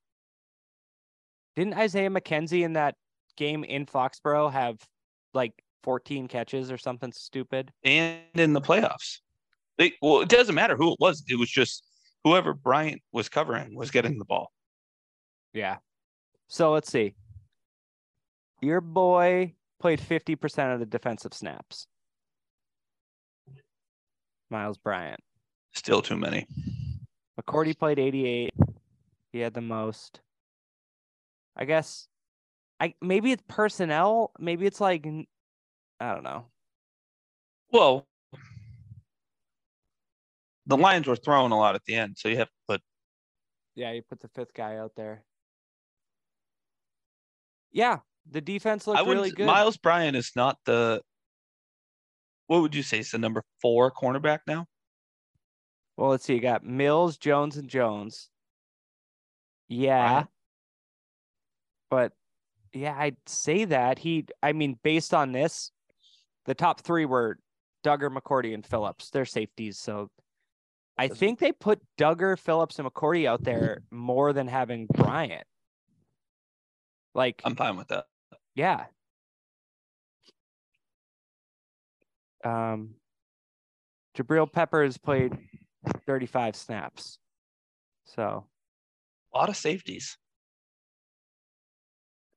Didn't 1.57 1.75
Isaiah 1.75 2.11
McKenzie 2.11 2.63
in 2.65 2.75
that 2.75 2.95
game 3.37 3.65
in 3.65 3.87
Foxborough 3.87 4.53
have 4.53 4.79
like 5.35 5.53
14 5.83 6.29
catches 6.29 6.71
or 6.71 6.79
something 6.79 7.13
stupid? 7.13 7.73
and 7.85 8.21
in 8.35 8.53
the 8.53 8.61
playoffs, 8.61 9.19
they 9.79 9.93
well, 10.03 10.21
it 10.21 10.29
doesn't 10.29 10.55
matter 10.55 10.77
who 10.77 10.93
it 10.93 10.99
was. 11.01 11.25
It 11.29 11.39
was 11.39 11.51
just 11.51 11.85
whoever 12.25 12.55
Bryant 12.55 13.03
was 13.13 13.29
covering 13.29 13.75
was 13.75 13.91
getting 13.91 14.19
the 14.19 14.25
ball. 14.25 14.53
Yeah. 15.53 15.79
So 16.49 16.73
let's 16.73 16.91
see. 16.91 17.15
Your 18.61 18.81
boy 18.81 19.55
played 19.81 20.01
50% 20.01 20.73
of 20.73 20.81
the 20.81 20.87
defensive 20.87 21.35
snaps. 21.35 21.87
Myles 24.51 24.79
Bryant. 24.79 25.21
Still 25.73 26.03
too 26.03 26.17
many. 26.17 26.47
McCourty 27.41 27.77
played 27.77 27.99
88. 27.99 28.55
He 29.33 29.41
had 29.41 29.55
the 29.55 29.61
most. 29.61 30.21
I 31.57 31.65
guess 31.65 32.07
I 32.83 32.95
maybe 33.01 33.31
it's 33.31 33.45
personnel, 33.47 34.33
maybe 34.41 34.67
it's 34.67 34.81
like 34.81 35.07
I 36.01 36.13
don't 36.13 36.25
know. 36.25 36.47
Well, 37.71 38.09
the 40.67 40.77
Lions 40.77 41.07
were 41.07 41.15
throwing 41.15 41.53
a 41.53 41.57
lot 41.59 41.77
at 41.77 41.85
the 41.87 41.95
end, 41.95 42.17
so 42.19 42.29
you 42.29 42.39
have 42.39 42.49
to 42.49 42.55
put 42.67 42.81
Yeah, 43.77 43.93
you 43.93 44.03
put 44.03 44.19
the 44.19 44.27
fifth 44.27 44.53
guy 44.53 44.79
out 44.79 44.97
there. 44.97 45.23
Yeah, 47.71 47.99
the 48.29 48.41
defense 48.41 48.89
looked 48.89 48.99
I 48.99 49.09
really 49.09 49.31
good. 49.31 49.47
Myles 49.47 49.77
Bryant 49.77 50.17
is 50.17 50.33
not 50.35 50.59
the. 50.67 51.01
What 52.49 52.63
would 52.63 52.75
you 52.75 52.83
say? 52.83 52.97
He's 52.97 53.13
the 53.13 53.19
number 53.19 53.45
four 53.61 53.93
cornerback 53.93 54.41
now. 54.49 54.67
Well, 55.97 56.11
let's 56.11 56.25
see. 56.25 56.35
You 56.35 56.41
got 56.41 56.65
Mills, 56.65 57.17
Jones, 57.17 57.57
and 57.57 57.69
Jones. 57.69 58.29
Yeah. 59.69 60.09
Bryant? 60.09 60.29
But 61.89 62.13
yeah, 62.73 62.95
I'd 62.99 63.17
say 63.27 63.65
that. 63.67 63.99
He 63.99 64.27
I 64.43 64.53
mean, 64.53 64.79
based 64.83 65.15
on 65.15 65.33
this, 65.33 65.71
the 66.47 66.55
top 66.55 66.81
three 66.81 67.05
were 67.05 67.39
Dugger, 67.85 68.15
McCourty, 68.15 68.55
and 68.55 68.65
Phillips. 68.65 69.11
They're 69.11 69.25
safeties. 69.25 69.79
So 69.79 70.11
I 70.97 71.09
think 71.09 71.39
they 71.39 71.53
put 71.53 71.81
Dugger, 71.99 72.39
Phillips, 72.39 72.79
and 72.79 72.89
McCourty 72.89 73.27
out 73.27 73.43
there 73.43 73.83
more 73.91 74.33
than 74.33 74.47
having 74.47 74.87
Bryant. 74.87 75.47
Like, 77.15 77.43
I'm 77.45 77.57
fine 77.57 77.77
with 77.77 77.89
that. 77.89 78.05
yeah. 78.55 78.85
Um 82.45 82.95
Jabril 84.17 84.51
Peppers 84.51 84.99
played 84.99 85.33
35 86.07 86.57
snaps. 86.57 87.19
So 88.05 88.45
A 89.33 89.39
lot 89.39 89.49
of 89.49 89.57
safeties, 89.57 90.19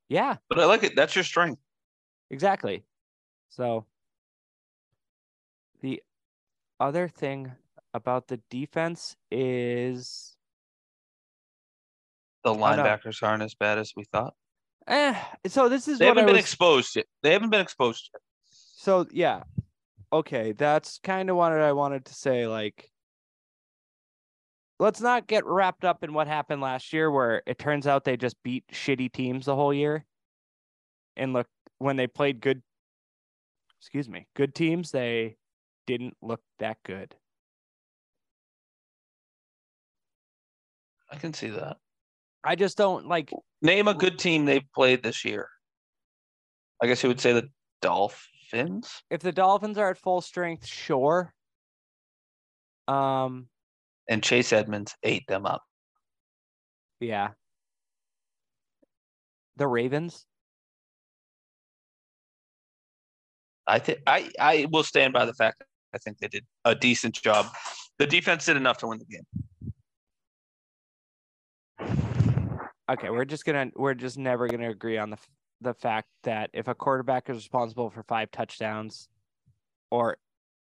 yeah, 0.09 0.37
but 0.49 0.59
I 0.59 0.65
like 0.65 0.83
it. 0.83 0.95
That's 0.95 1.15
your 1.15 1.23
strength. 1.23 1.61
exactly. 2.29 2.83
So 3.49 3.85
the 5.81 6.01
other 6.79 7.07
thing 7.07 7.51
about 7.93 8.27
the 8.27 8.37
defense 8.49 9.15
is 9.31 10.35
The 12.43 12.53
linebackers 12.53 13.23
aren't 13.23 13.43
as 13.43 13.55
bad 13.55 13.77
as 13.79 13.93
we 13.95 14.03
thought. 14.03 14.33
eh, 14.87 15.15
so 15.47 15.69
this 15.69 15.87
is 15.87 15.99
They 15.99 16.05
what 16.05 16.17
haven't 16.17 16.25
been 16.27 16.35
was, 16.35 16.43
exposed 16.43 16.95
yet. 16.95 17.05
They 17.23 17.31
haven't 17.31 17.49
been 17.49 17.61
exposed 17.61 18.09
yet. 18.13 18.21
so 18.45 19.05
yeah. 19.11 19.43
Okay, 20.13 20.51
that's 20.51 20.99
kind 20.99 21.29
of 21.29 21.35
what 21.35 21.51
I 21.51 21.73
wanted 21.73 22.05
to 22.05 22.13
say 22.13 22.47
like 22.47 22.91
let's 24.79 25.01
not 25.01 25.27
get 25.27 25.45
wrapped 25.45 25.85
up 25.85 26.03
in 26.03 26.13
what 26.13 26.27
happened 26.27 26.61
last 26.61 26.93
year 26.93 27.09
where 27.09 27.41
it 27.45 27.57
turns 27.57 27.87
out 27.87 28.03
they 28.03 28.17
just 28.17 28.41
beat 28.43 28.65
shitty 28.71 29.11
teams 29.11 29.45
the 29.45 29.55
whole 29.55 29.73
year. 29.73 30.05
And 31.15 31.33
look, 31.33 31.47
when 31.77 31.95
they 31.95 32.07
played 32.07 32.41
good 32.41 32.61
excuse 33.79 34.09
me, 34.09 34.25
good 34.35 34.55
teams, 34.55 34.91
they 34.91 35.37
didn't 35.85 36.15
look 36.21 36.41
that 36.59 36.77
good. 36.83 37.15
I 41.11 41.17
can 41.17 41.33
see 41.33 41.49
that. 41.49 41.77
I 42.43 42.55
just 42.55 42.77
don't 42.77 43.07
like 43.07 43.31
Name 43.61 43.87
a 43.87 43.93
good 43.93 44.19
team 44.19 44.45
they've 44.45 44.65
played 44.73 45.03
this 45.03 45.23
year. 45.23 45.47
I 46.81 46.87
guess 46.87 47.01
you 47.03 47.09
would 47.09 47.21
say 47.21 47.33
the 47.33 47.49
Dolphins. 47.81 49.03
if 49.09 49.21
the 49.21 49.31
Dolphins 49.31 49.77
are 49.77 49.91
at 49.91 49.97
full 49.97 50.21
strength, 50.21 50.65
sure. 50.65 51.33
Um, 52.87 53.47
And 54.07 54.23
Chase 54.23 54.53
Edmonds 54.53 54.95
ate 55.03 55.25
them 55.27 55.45
up. 55.45 55.63
yeah. 56.99 57.29
The 59.57 59.67
Ravens. 59.67 60.25
I 63.67 63.79
think 63.79 63.99
I 64.05 64.29
I 64.39 64.67
will 64.69 64.83
stand 64.83 65.13
by 65.13 65.25
the 65.25 65.33
fact 65.33 65.59
that 65.59 65.67
I 65.93 65.97
think 65.97 66.19
they 66.19 66.27
did 66.27 66.45
a 66.65 66.75
decent 66.75 67.15
job. 67.15 67.47
The 67.97 68.05
defense 68.05 68.45
did 68.45 68.57
enough 68.57 68.77
to 68.79 68.87
win 68.87 68.99
the 68.99 69.05
game. 69.05 69.25
Okay, 72.89 73.09
we're 73.09 73.25
just 73.25 73.45
gonna 73.45 73.71
we're 73.75 73.93
just 73.95 74.17
never 74.17 74.47
gonna 74.47 74.69
agree 74.69 74.97
on 74.97 75.09
the 75.09 75.17
the 75.61 75.73
fact 75.73 76.09
that 76.23 76.49
if 76.53 76.67
a 76.67 76.75
quarterback 76.75 77.29
is 77.29 77.37
responsible 77.37 77.89
for 77.89 78.03
five 78.03 78.29
touchdowns, 78.31 79.07
or 79.89 80.17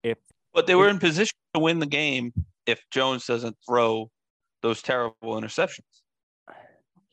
if 0.03 0.19
But 0.53 0.67
they 0.67 0.75
were 0.75 0.89
in 0.89 0.99
position 0.99 1.37
to 1.55 1.61
win 1.61 1.79
the 1.79 1.87
game 1.87 2.33
if 2.71 2.83
Jones 2.91 3.27
doesn't 3.27 3.57
throw 3.67 4.11
those 4.63 4.83
terrible 4.83 5.35
interceptions. 5.41 5.81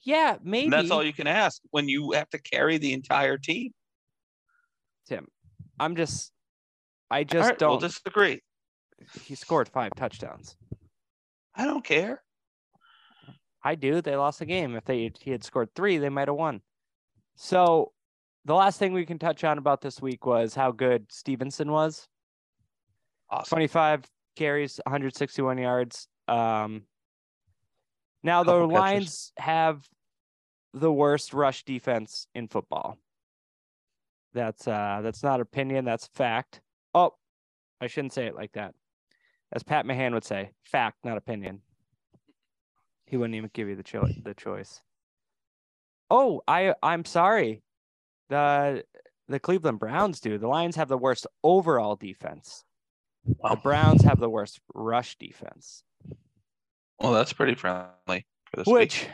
yeah, 0.03 0.37
maybe 0.43 0.65
And 0.65 0.73
that's 0.73 0.91
all 0.91 1.03
you 1.03 1.13
can 1.13 1.27
ask 1.27 1.61
when 1.71 1.87
you 1.89 2.11
have 2.11 2.29
to 2.29 2.39
carry 2.39 2.77
the 2.77 2.93
entire 2.93 3.37
team. 3.37 3.71
Tim. 5.07 5.27
I'm 5.79 5.95
just, 5.95 6.31
I 7.09 7.23
just 7.23 7.49
right, 7.49 7.61
we'll 7.61 7.77
don't. 7.77 7.81
disagree. 7.81 8.41
He 9.23 9.35
scored 9.35 9.69
five 9.69 9.91
touchdowns. 9.95 10.55
I 11.55 11.65
don't 11.65 11.83
care. 11.83 12.23
I 13.63 13.75
do. 13.75 14.01
They 14.01 14.15
lost 14.15 14.39
the 14.39 14.45
game. 14.45 14.75
If 14.75 14.85
they 14.85 15.11
he 15.19 15.31
had 15.31 15.43
scored 15.43 15.69
three, 15.75 15.97
they 15.97 16.09
might 16.09 16.27
have 16.27 16.37
won. 16.37 16.61
So 17.35 17.91
the 18.45 18.55
last 18.55 18.79
thing 18.79 18.93
we 18.93 19.05
can 19.05 19.19
touch 19.19 19.43
on 19.43 19.57
about 19.57 19.81
this 19.81 20.01
week 20.01 20.25
was 20.25 20.55
how 20.55 20.71
good 20.71 21.11
Stevenson 21.11 21.71
was. 21.71 22.07
Awesome. 23.29 23.57
25 23.57 24.03
carries, 24.37 24.79
161 24.85 25.57
yards. 25.57 26.07
Um, 26.27 26.83
now 28.23 28.43
the 28.43 28.59
catches. 28.59 28.73
Lions 28.73 29.31
have 29.37 29.87
the 30.73 30.91
worst 30.91 31.33
rush 31.33 31.63
defense 31.63 32.27
in 32.35 32.47
football. 32.47 32.97
That's 34.33 34.67
uh 34.67 34.99
that's 35.03 35.23
not 35.23 35.41
opinion, 35.41 35.85
that's 35.85 36.07
fact. 36.07 36.61
Oh, 36.93 37.13
I 37.81 37.87
shouldn't 37.87 38.13
say 38.13 38.27
it 38.27 38.35
like 38.35 38.51
that. 38.53 38.73
As 39.51 39.63
Pat 39.63 39.85
Mahan 39.85 40.13
would 40.13 40.25
say, 40.25 40.51
fact, 40.63 40.97
not 41.03 41.17
opinion. 41.17 41.61
He 43.05 43.17
wouldn't 43.17 43.35
even 43.35 43.49
give 43.53 43.69
you 43.69 43.75
the 43.75 43.83
cho- 43.83 44.09
the 44.23 44.33
choice. 44.33 44.81
Oh, 46.09 46.41
I 46.47 46.75
I'm 46.83 47.05
sorry. 47.05 47.63
The 48.29 48.83
the 49.29 49.39
Cleveland 49.39 49.79
Browns 49.79 50.19
do. 50.19 50.37
The 50.37 50.47
Lions 50.47 50.75
have 50.75 50.89
the 50.89 50.97
worst 50.97 51.25
overall 51.43 51.95
defense. 51.95 52.63
The 53.43 53.59
Browns 53.61 54.03
have 54.03 54.19
the 54.19 54.29
worst 54.29 54.59
rush 54.73 55.17
defense, 55.17 55.83
Well, 56.99 57.13
that's 57.13 57.33
pretty 57.33 57.55
friendly 57.55 58.25
for 58.45 58.57
this 58.57 58.67
week. 58.67 58.73
which 58.73 59.07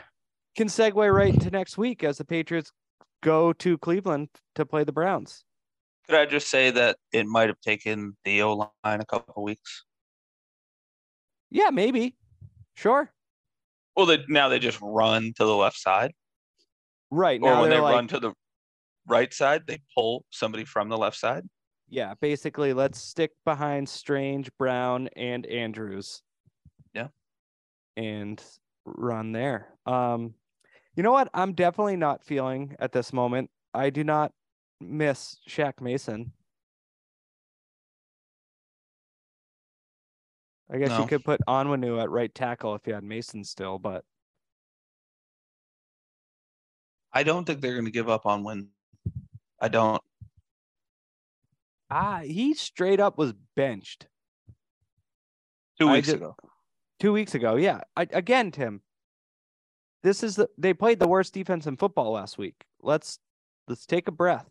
can 0.56 0.68
segue 0.68 1.12
right 1.14 1.32
into 1.34 1.50
next 1.50 1.76
week 1.76 2.02
as 2.04 2.18
the 2.18 2.24
Patriots 2.24 2.72
go 3.22 3.52
to 3.54 3.76
Cleveland 3.78 4.28
to 4.54 4.64
play 4.64 4.84
the 4.84 4.92
Browns. 4.92 5.44
Could 6.06 6.16
I 6.16 6.26
just 6.26 6.48
say 6.50 6.70
that 6.70 6.96
it 7.12 7.26
might 7.26 7.48
have 7.48 7.60
taken 7.60 8.16
the 8.24 8.42
O 8.42 8.54
line 8.84 9.00
a 9.00 9.06
couple 9.06 9.42
weeks? 9.42 9.84
Yeah, 11.50 11.70
maybe. 11.70 12.16
Sure. 12.74 13.10
Well, 13.96 14.06
they, 14.06 14.24
now 14.28 14.48
they 14.48 14.58
just 14.58 14.78
run 14.82 15.32
to 15.36 15.44
the 15.44 15.54
left 15.54 15.78
side, 15.78 16.12
Right. 17.10 17.40
or 17.40 17.48
now 17.50 17.60
when 17.62 17.70
they 17.70 17.78
like, 17.80 17.94
run 17.94 18.08
to 18.08 18.20
the 18.20 18.32
right 19.06 19.32
side, 19.32 19.62
they 19.66 19.80
pull 19.94 20.24
somebody 20.30 20.64
from 20.64 20.88
the 20.88 20.98
left 20.98 21.16
side. 21.16 21.44
Yeah, 21.94 22.14
basically, 22.20 22.72
let's 22.72 22.98
stick 22.98 23.30
behind 23.44 23.88
Strange, 23.88 24.50
Brown, 24.58 25.08
and 25.14 25.46
Andrews. 25.46 26.22
Yeah. 26.92 27.06
And 27.96 28.42
run 28.84 29.30
there. 29.30 29.68
Um, 29.86 30.34
you 30.96 31.04
know 31.04 31.12
what? 31.12 31.28
I'm 31.32 31.52
definitely 31.52 31.94
not 31.94 32.24
feeling 32.24 32.74
at 32.80 32.90
this 32.90 33.12
moment. 33.12 33.48
I 33.72 33.90
do 33.90 34.02
not 34.02 34.32
miss 34.80 35.36
Shaq 35.48 35.80
Mason. 35.80 36.32
I 40.68 40.78
guess 40.78 40.98
you 40.98 41.06
could 41.06 41.24
put 41.24 41.40
Onwenu 41.46 42.02
at 42.02 42.10
right 42.10 42.34
tackle 42.34 42.74
if 42.74 42.88
you 42.88 42.94
had 42.94 43.04
Mason 43.04 43.44
still, 43.44 43.78
but 43.78 44.04
I 47.12 47.22
don't 47.22 47.44
think 47.44 47.60
they're 47.60 47.74
going 47.74 47.84
to 47.84 47.92
give 47.92 48.08
up 48.08 48.26
on 48.26 48.42
Wynn. 48.42 48.70
I 49.60 49.68
don't. 49.68 50.02
Ah, 51.90 52.20
he 52.24 52.54
straight 52.54 53.00
up 53.00 53.18
was 53.18 53.32
benched 53.56 54.06
Two 55.80 55.90
weeks 55.90 56.08
ju- 56.08 56.14
ago. 56.14 56.36
two 57.00 57.12
weeks 57.12 57.34
ago. 57.34 57.56
Yeah. 57.56 57.80
I, 57.96 58.02
again, 58.12 58.50
Tim, 58.50 58.80
this 60.02 60.22
is 60.22 60.36
the 60.36 60.48
they 60.58 60.72
played 60.74 60.98
the 61.00 61.08
worst 61.08 61.34
defense 61.34 61.66
in 61.66 61.76
football 61.76 62.12
last 62.12 62.38
week. 62.38 62.54
Let's 62.80 63.18
let's 63.68 63.86
take 63.86 64.06
a 64.08 64.12
breath. 64.12 64.46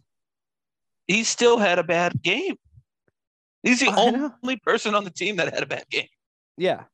He 1.08 1.24
still 1.24 1.58
had 1.58 1.80
a 1.80 1.84
bad 1.84 2.22
game. 2.22 2.56
He's 3.62 3.80
the 3.80 3.88
I 3.90 4.10
know. 4.12 4.34
only 4.44 4.58
person 4.58 4.96
on 4.96 5.04
the 5.04 5.10
team 5.12 5.38
that 5.38 5.54
had 5.54 5.64
a 5.64 5.68
bad 5.68 5.86
game. 5.90 6.08
Yeah. 6.58 6.80
and 6.80 6.88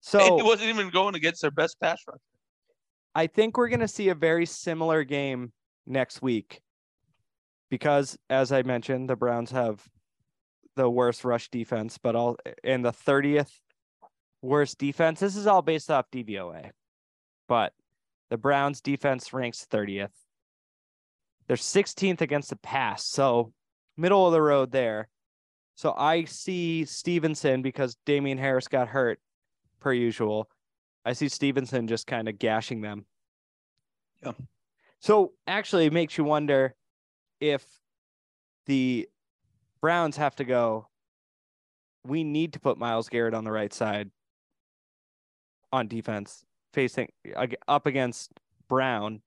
So 0.00 0.36
he 0.36 0.42
wasn't 0.42 0.68
even 0.70 0.90
going 0.90 1.14
against 1.14 1.40
their 1.42 1.50
best 1.50 1.78
pass 1.80 2.02
rush. 2.06 2.18
I 3.14 3.26
think 3.26 3.56
we're 3.56 3.68
going 3.68 3.80
to 3.80 3.88
see 3.88 4.10
a 4.10 4.14
very 4.14 4.46
similar 4.46 5.02
game 5.04 5.52
next 5.86 6.20
week 6.22 6.60
because, 7.70 8.18
as 8.30 8.52
I 8.52 8.62
mentioned, 8.62 9.08
the 9.08 9.16
Browns 9.16 9.50
have 9.50 9.86
the 10.76 10.88
worst 10.88 11.24
rush 11.24 11.48
defense, 11.50 11.98
but 11.98 12.14
all 12.14 12.36
and 12.62 12.84
the 12.84 12.92
30th 12.92 13.50
worst 14.42 14.78
defense. 14.78 15.20
This 15.20 15.36
is 15.36 15.46
all 15.46 15.62
based 15.62 15.90
off 15.90 16.10
DVOA, 16.10 16.70
but 17.48 17.72
the 18.30 18.38
Browns 18.38 18.80
defense 18.80 19.32
ranks 19.32 19.66
30th. 19.70 20.10
They're 21.46 21.56
16th 21.56 22.20
against 22.20 22.50
the 22.50 22.56
pass, 22.56 23.04
so 23.04 23.52
middle 23.96 24.26
of 24.26 24.32
the 24.32 24.42
road 24.42 24.70
there. 24.70 25.08
So 25.74 25.94
I 25.96 26.24
see 26.24 26.84
Stevenson 26.84 27.62
because 27.62 27.96
Damien 28.04 28.38
Harris 28.38 28.68
got 28.68 28.88
hurt, 28.88 29.20
per 29.80 29.92
usual. 29.92 30.48
I 31.04 31.12
see 31.12 31.28
Stevenson 31.28 31.86
just 31.86 32.06
kind 32.06 32.28
of 32.28 32.38
gashing 32.38 32.80
them. 32.80 33.06
Yeah. 34.24 34.32
So 35.00 35.32
actually, 35.46 35.86
it 35.86 35.92
makes 35.92 36.18
you 36.18 36.24
wonder 36.24 36.74
if 37.40 37.64
the 38.66 39.08
Browns 39.80 40.16
have 40.16 40.36
to 40.36 40.44
go. 40.44 40.88
We 42.06 42.24
need 42.24 42.52
to 42.54 42.60
put 42.60 42.78
Myles 42.78 43.08
Garrett 43.08 43.34
on 43.34 43.44
the 43.44 43.50
right 43.52 43.72
side 43.72 44.10
on 45.72 45.88
defense, 45.88 46.44
facing 46.72 47.08
up 47.66 47.86
against 47.86 48.32
Brown, 48.68 49.20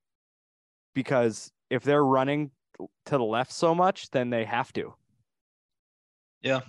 because 0.95 1.52
if 1.69 1.84
they're 1.84 2.06
running 2.06 2.52
to 3.06 3.17
the 3.17 3.24
left 3.24 3.52
so 3.52 3.76
much, 3.76 4.10
then 4.12 4.30
they 4.30 4.45
have 4.45 4.74
to. 4.74 4.93
Yeah. 6.41 6.62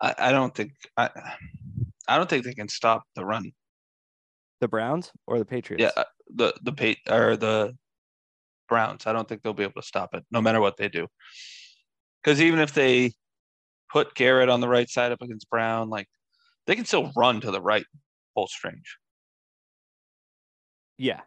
I, 0.00 0.14
I 0.18 0.32
don't 0.32 0.54
think 0.54 0.72
I 0.96 1.10
I 2.06 2.16
don't 2.16 2.28
think 2.28 2.44
they 2.44 2.54
can 2.54 2.68
stop 2.68 3.04
the 3.14 3.24
run. 3.24 3.52
The 4.60 4.68
Browns 4.68 5.12
or 5.26 5.38
the 5.38 5.44
Patriots? 5.44 5.82
Yeah, 5.82 5.90
uh, 6.00 6.04
the 6.28 6.54
the 6.62 6.72
pay 6.72 6.96
or 7.10 7.36
the 7.36 7.76
Browns. 8.68 9.06
I 9.06 9.12
don't 9.12 9.28
think 9.28 9.42
they'll 9.42 9.52
be 9.52 9.62
able 9.62 9.80
to 9.80 9.86
stop 9.86 10.14
it, 10.14 10.24
no 10.30 10.40
matter 10.40 10.60
what 10.60 10.76
they 10.76 10.88
do. 10.88 11.06
Because 12.22 12.40
even 12.40 12.58
if 12.60 12.72
they 12.72 13.12
put 13.92 14.14
Garrett 14.14 14.48
on 14.48 14.60
the 14.60 14.68
right 14.68 14.88
side 14.88 15.12
up 15.12 15.22
against 15.22 15.50
Brown, 15.50 15.90
like 15.90 16.08
they 16.66 16.74
can 16.74 16.84
still 16.84 17.12
run 17.16 17.40
to 17.42 17.50
the 17.50 17.60
right, 17.60 17.86
pull 18.34 18.46
strange. 18.46 18.98
Yeah. 20.98 21.20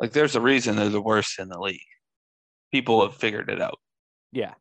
Like 0.00 0.12
there's 0.12 0.36
a 0.36 0.40
reason 0.40 0.76
they're 0.76 0.88
the 0.88 1.00
worst 1.00 1.38
in 1.38 1.48
the 1.48 1.58
league. 1.58 1.80
People 2.72 3.02
have 3.02 3.16
figured 3.16 3.48
it 3.48 3.60
out. 3.60 3.78
Yeah. 4.32 4.54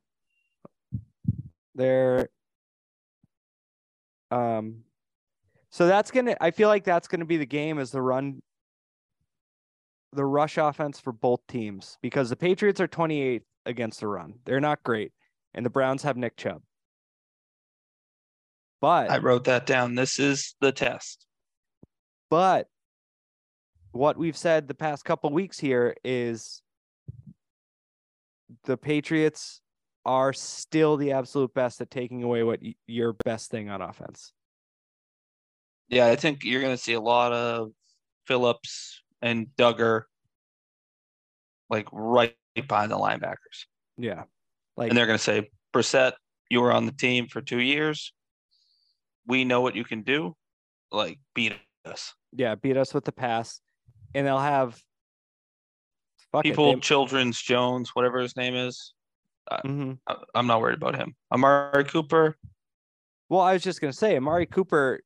They're 1.76 2.30
um 4.30 4.84
so 5.72 5.88
that's 5.88 6.12
gonna 6.12 6.36
I 6.40 6.52
feel 6.52 6.68
like 6.68 6.84
that's 6.84 7.08
gonna 7.08 7.26
be 7.26 7.38
the 7.38 7.46
game 7.46 7.80
is 7.80 7.92
the 7.92 8.02
run 8.02 8.42
the 10.16 10.26
rush 10.26 10.58
offense 10.58 11.00
for 11.00 11.12
both 11.12 11.40
teams 11.48 11.98
because 12.02 12.30
the 12.30 12.36
Patriots 12.36 12.80
are 12.82 12.88
28th 12.88 13.44
against 13.66 14.00
the 14.00 14.08
run. 14.08 14.36
They're 14.46 14.60
not 14.60 14.84
great. 14.84 15.12
And 15.54 15.66
the 15.66 15.70
Browns 15.70 16.04
have 16.04 16.18
Nick 16.18 16.36
Chubb. 16.38 16.62
But 18.82 19.10
I 19.10 19.20
wrote 19.20 19.46
that 19.46 19.66
down. 19.66 19.96
This 19.96 20.20
is 20.20 20.56
the 20.60 20.72
test. 20.72 21.26
But 22.30 22.68
what 23.92 24.18
we've 24.18 24.36
said 24.36 24.68
the 24.68 24.74
past 24.74 25.06
couple 25.06 25.30
weeks 25.30 25.60
here 25.60 25.96
is 26.04 26.62
the 28.66 28.76
Patriots 28.76 29.62
are 30.06 30.34
still 30.34 30.98
the 30.98 31.12
absolute 31.12 31.54
best 31.54 31.80
at 31.80 31.90
taking 31.92 32.24
away 32.24 32.44
what 32.44 32.62
y- 32.62 32.76
your 32.88 33.14
best 33.14 33.52
thing 33.52 33.70
on 33.70 33.82
offense. 33.82 34.34
Yeah, 35.88 36.08
I 36.08 36.16
think 36.16 36.44
you're 36.44 36.62
going 36.62 36.76
to 36.76 36.82
see 36.82 36.94
a 36.94 37.02
lot 37.02 37.32
of 37.32 37.70
Phillips 38.26 39.03
and 39.24 39.48
Dugger 39.58 40.04
like 41.70 41.88
right 41.92 42.36
behind 42.56 42.92
the 42.92 42.98
linebackers. 42.98 43.66
Yeah. 43.98 44.24
Like 44.78 44.90
And 44.90 44.98
they're 44.98 45.08
going 45.08 45.18
to 45.18 45.24
say, 45.24 45.50
Brissett, 45.74 46.14
you 46.50 46.62
were 46.62 46.72
on 46.72 46.86
the 46.86 46.92
team 46.92 47.28
for 47.28 47.42
two 47.42 47.60
years. 47.62 48.14
We 49.26 49.46
know 49.46 49.62
what 49.62 49.76
you 49.76 49.84
can 49.84 50.04
do. 50.04 50.36
Like, 50.92 51.20
beat 51.34 51.56
us. 51.86 52.14
yeah, 52.36 52.54
beat 52.56 52.78
us 52.78 52.94
with 52.94 53.06
the 53.06 53.12
pass. 53.12 53.60
And 54.14 54.28
they'll 54.28 54.38
have 54.38 54.80
it, 56.36 56.44
People, 56.44 56.74
they- 56.74 56.80
Children's 56.82 57.42
Jones, 57.42 57.92
whatever 57.96 58.20
his 58.20 58.36
name 58.36 58.56
is. 58.56 58.94
Mhm. 59.52 60.00
I- 60.08 60.24
I'm 60.36 60.48
not 60.48 60.62
worried 60.62 60.76
about 60.78 60.96
him. 60.96 61.16
Amari 61.32 61.86
Cooper, 61.86 62.38
Well, 63.30 63.42
I 63.42 63.54
was 63.54 63.64
just 63.64 63.82
gonna 63.82 63.94
say, 63.94 64.16
Amari 64.18 64.46
Cooper. 64.46 65.02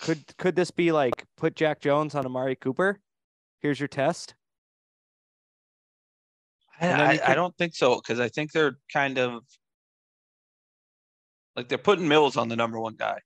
Could 0.00 0.36
could 0.38 0.56
this 0.56 0.70
be 0.70 0.92
like 0.92 1.24
put 1.36 1.54
Jack 1.54 1.80
Jones 1.80 2.14
on 2.14 2.24
Amari 2.24 2.56
Cooper? 2.56 3.00
Here's 3.60 3.78
your 3.78 3.88
test. 3.88 4.34
I, 6.80 6.86
then 6.86 7.00
I, 7.00 7.16
could- 7.18 7.34
don't 7.34 7.56
think 7.58 7.74
so 7.74 7.96
because 7.96 8.18
I 8.20 8.28
think 8.28 8.52
they're 8.52 8.78
kind 8.90 9.18
of 9.18 9.42
like 11.54 11.68
they're 11.68 11.78
putting 11.78 12.08
Mills 12.08 12.36
on 12.36 12.48
the 12.48 12.56
number 12.56 12.80
one 12.80 12.94
guy. 12.94 13.18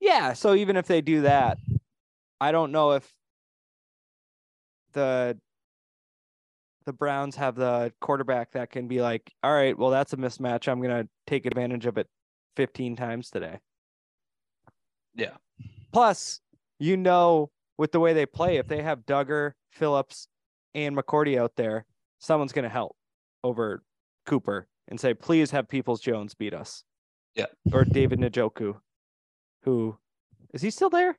Yeah, 0.00 0.32
so 0.32 0.54
even 0.54 0.76
if 0.76 0.86
they 0.86 1.00
do 1.00 1.22
that, 1.22 1.58
I 2.40 2.52
don't 2.52 2.72
know 2.72 2.92
if 2.92 3.12
the 4.92 5.38
the 6.86 6.92
Browns 6.92 7.36
have 7.36 7.54
the 7.54 7.92
quarterback 8.00 8.52
that 8.52 8.70
can 8.70 8.88
be 8.88 9.00
like, 9.00 9.30
all 9.44 9.52
right, 9.52 9.76
well 9.78 9.90
that's 9.90 10.12
a 10.12 10.16
mismatch. 10.16 10.66
I'm 10.68 10.80
gonna 10.82 11.06
take 11.26 11.46
advantage 11.46 11.86
of 11.86 11.98
it 11.98 12.08
15 12.56 12.96
times 12.96 13.30
today. 13.30 13.58
Yeah. 15.14 15.36
Plus, 15.92 16.40
you 16.78 16.96
know, 16.96 17.50
with 17.76 17.92
the 17.92 18.00
way 18.00 18.12
they 18.12 18.26
play, 18.26 18.56
if 18.56 18.68
they 18.68 18.82
have 18.82 19.06
Dugger, 19.06 19.52
Phillips, 19.70 20.28
and 20.74 20.96
McCourty 20.96 21.38
out 21.38 21.52
there, 21.56 21.84
someone's 22.18 22.52
gonna 22.52 22.68
help 22.68 22.96
over 23.44 23.82
Cooper 24.26 24.68
and 24.88 24.98
say, 25.00 25.14
please 25.14 25.50
have 25.50 25.68
Peoples 25.68 26.00
Jones 26.00 26.34
beat 26.34 26.54
us. 26.54 26.84
Yeah. 27.34 27.46
Or 27.72 27.84
David 27.84 28.20
Njoku, 28.20 28.74
who 29.62 29.96
is 30.52 30.62
he 30.62 30.70
still 30.70 30.90
there? 30.90 31.18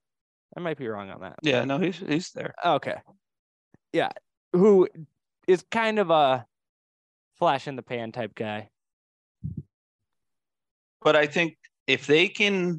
I 0.55 0.59
might 0.59 0.77
be 0.77 0.87
wrong 0.87 1.09
on 1.09 1.21
that. 1.21 1.37
Yeah, 1.43 1.63
no, 1.63 1.77
he's 1.77 1.97
he's 1.97 2.31
there. 2.31 2.53
Okay. 2.65 2.95
Yeah. 3.93 4.09
Who 4.53 4.87
is 5.47 5.63
kind 5.71 5.99
of 5.99 6.09
a 6.09 6.45
flash 7.39 7.67
in 7.67 7.75
the 7.75 7.81
pan 7.81 8.11
type 8.11 8.35
guy. 8.35 8.69
But 11.01 11.15
I 11.15 11.25
think 11.25 11.57
if 11.87 12.05
they 12.05 12.27
can 12.27 12.77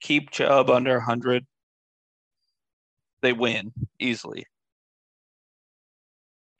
keep 0.00 0.30
Chubb 0.30 0.70
under 0.70 0.94
100, 0.94 1.46
they 3.22 3.32
win 3.32 3.72
easily. 3.98 4.44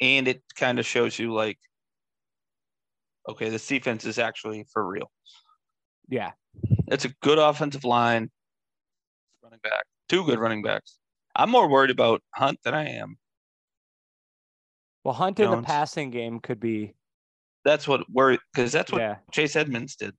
And 0.01 0.29
it 0.29 0.42
kind 0.57 0.79
of 0.79 0.87
shows 0.87 1.18
you, 1.18 1.33
like, 1.33 1.59
okay, 3.29 3.48
this 3.48 3.66
defense 3.66 4.05
is 4.05 4.18
actually 4.18 4.64
for 4.72 4.87
real. 4.87 5.11
Yeah. 6.09 6.33
It's 6.87 7.05
a 7.05 7.14
good 7.22 7.38
offensive 7.38 7.85
line, 7.85 8.31
running 9.42 9.61
back, 9.62 9.85
two 10.09 10.24
good 10.24 10.38
running 10.38 10.62
backs. 10.62 10.98
I'm 11.37 11.51
more 11.51 11.68
worried 11.68 11.90
about 11.90 12.22
Hunt 12.35 12.59
than 12.64 12.74
I 12.74 12.88
am 12.88 13.16
Well, 15.05 15.14
Hunt 15.14 15.38
in 15.38 15.51
the 15.51 15.62
passing 15.62 16.11
game 16.11 16.40
could 16.40 16.59
be 16.59 16.94
That's 17.64 17.87
what 17.87 18.03
we're 18.11 18.38
because 18.53 18.72
that's 18.72 18.90
what 18.90 19.01
yeah. 19.01 19.16
Chase 19.31 19.55
Edmonds 19.57 19.96
did. 19.96 20.14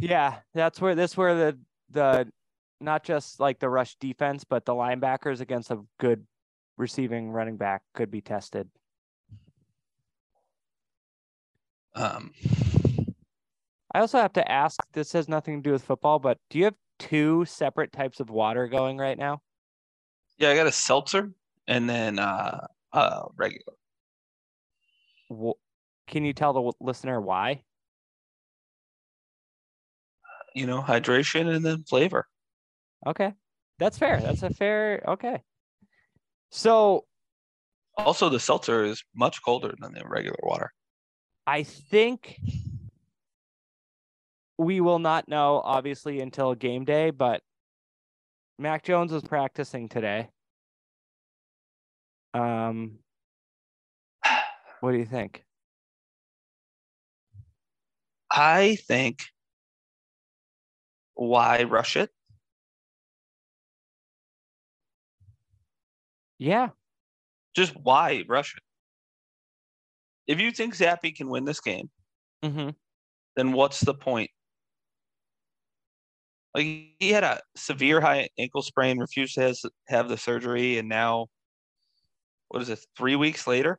Yeah, 0.00 0.38
that's 0.54 0.80
where 0.80 0.94
this 0.94 1.16
where 1.16 1.34
the 1.34 1.58
the 1.90 2.32
not 2.80 3.04
just 3.04 3.38
like 3.38 3.58
the 3.58 3.68
rush 3.68 3.96
defense, 3.96 4.44
but 4.44 4.64
the 4.64 4.72
linebackers 4.72 5.40
against 5.40 5.70
a 5.70 5.80
good 5.98 6.26
receiving 6.78 7.30
running 7.30 7.58
back 7.58 7.82
could 7.94 8.10
be 8.10 8.22
tested. 8.22 8.68
Um, 11.94 12.32
I 13.92 14.00
also 14.00 14.18
have 14.18 14.32
to 14.34 14.50
ask, 14.50 14.80
this 14.92 15.12
has 15.12 15.28
nothing 15.28 15.62
to 15.62 15.68
do 15.68 15.72
with 15.72 15.84
football, 15.84 16.18
but 16.18 16.38
do 16.48 16.58
you 16.58 16.64
have 16.64 16.76
two 16.98 17.44
separate 17.44 17.92
types 17.92 18.20
of 18.20 18.30
water 18.30 18.68
going 18.68 18.96
right 18.96 19.18
now? 19.18 19.42
yeah, 20.38 20.50
I 20.50 20.54
got 20.54 20.66
a 20.66 20.72
seltzer 20.72 21.32
and 21.68 21.88
then 21.88 22.18
uh, 22.18 22.66
uh, 22.92 23.22
regular. 23.36 23.74
Wh- 25.30 25.58
Can 26.06 26.24
you 26.24 26.32
tell 26.32 26.52
the 26.54 26.72
listener 26.80 27.20
why? 27.20 27.62
You 30.54 30.66
know, 30.66 30.82
hydration 30.82 31.54
and 31.54 31.64
then 31.64 31.84
flavor. 31.84 32.26
Okay. 33.06 33.34
That's 33.78 33.96
fair. 33.96 34.20
That's 34.20 34.42
a 34.42 34.50
fair 34.50 35.02
okay. 35.08 35.42
So 36.50 37.06
Also, 37.96 38.28
the 38.28 38.40
seltzer 38.40 38.84
is 38.84 39.04
much 39.14 39.42
colder 39.42 39.74
than 39.78 39.92
the 39.92 40.02
regular 40.06 40.38
water. 40.42 40.72
I 41.46 41.62
think 41.62 42.38
we 44.58 44.80
will 44.80 44.98
not 44.98 45.28
know 45.28 45.60
obviously 45.64 46.20
until 46.20 46.54
game 46.54 46.84
day, 46.84 47.10
but 47.10 47.42
Mac 48.58 48.84
Jones 48.84 49.12
was 49.12 49.22
practicing 49.22 49.88
today. 49.88 50.28
Um 52.34 52.98
what 54.80 54.92
do 54.92 54.98
you 54.98 55.06
think? 55.06 55.44
I 58.30 58.76
think 58.86 59.20
why 61.20 61.64
rush 61.64 61.96
it? 61.96 62.10
Yeah. 66.38 66.70
Just 67.54 67.74
why 67.76 68.24
rush 68.26 68.56
it? 68.56 68.62
If 70.32 70.40
you 70.40 70.50
think 70.52 70.74
Zappe 70.76 71.14
can 71.14 71.28
win 71.28 71.44
this 71.44 71.60
game, 71.60 71.90
Mm-hmm. 72.42 72.70
then 73.36 73.52
what's 73.52 73.80
the 73.80 73.92
point? 73.92 74.30
Like 76.54 76.64
he 76.98 77.10
had 77.10 77.22
a 77.22 77.40
severe 77.54 78.00
high 78.00 78.30
ankle 78.38 78.62
sprain, 78.62 78.98
refused 78.98 79.34
to 79.34 79.42
has, 79.42 79.62
have 79.88 80.08
the 80.08 80.16
surgery, 80.16 80.78
and 80.78 80.88
now 80.88 81.26
what 82.48 82.62
is 82.62 82.70
it? 82.70 82.80
Three 82.96 83.16
weeks 83.16 83.46
later, 83.46 83.78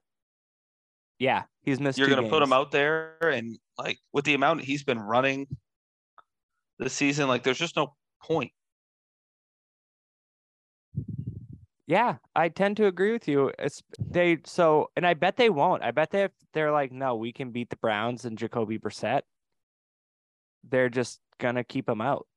Yeah. 1.17 1.43
He's 1.63 1.79
missed. 1.79 1.97
you're 1.97 2.07
going 2.07 2.23
to 2.23 2.29
put 2.29 2.43
him 2.43 2.53
out 2.53 2.69
there, 2.71 3.17
and 3.23 3.57
like 3.79 3.97
with 4.13 4.25
the 4.25 4.35
amount 4.35 4.61
he's 4.61 4.83
been 4.83 4.99
running 4.99 5.47
this 6.81 6.93
season, 6.93 7.27
like 7.27 7.43
there's 7.43 7.59
just 7.59 7.77
no 7.77 7.93
point. 8.21 8.51
Yeah, 11.87 12.15
I 12.35 12.49
tend 12.49 12.77
to 12.77 12.87
agree 12.87 13.11
with 13.11 13.27
you. 13.27 13.51
It's 13.59 13.83
they 13.99 14.39
so, 14.45 14.89
and 14.95 15.05
I 15.05 15.13
bet 15.13 15.37
they 15.37 15.49
won't. 15.49 15.83
I 15.83 15.91
bet 15.91 16.09
they 16.09 16.29
they're 16.53 16.71
like, 16.71 16.91
no, 16.91 17.15
we 17.15 17.31
can 17.31 17.51
beat 17.51 17.69
the 17.69 17.75
Browns 17.77 18.25
and 18.25 18.37
Jacoby 18.37 18.79
Brissett. 18.79 19.21
They're 20.69 20.89
just 20.89 21.19
gonna 21.37 21.63
keep 21.63 21.87
him 21.87 22.01
out. 22.01 22.27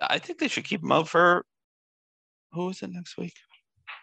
I 0.00 0.18
think 0.18 0.38
they 0.38 0.48
should 0.48 0.64
keep 0.64 0.82
him 0.82 0.92
out 0.92 1.08
for 1.08 1.44
who 2.52 2.70
is 2.70 2.82
it 2.82 2.90
next 2.90 3.16
week? 3.16 3.34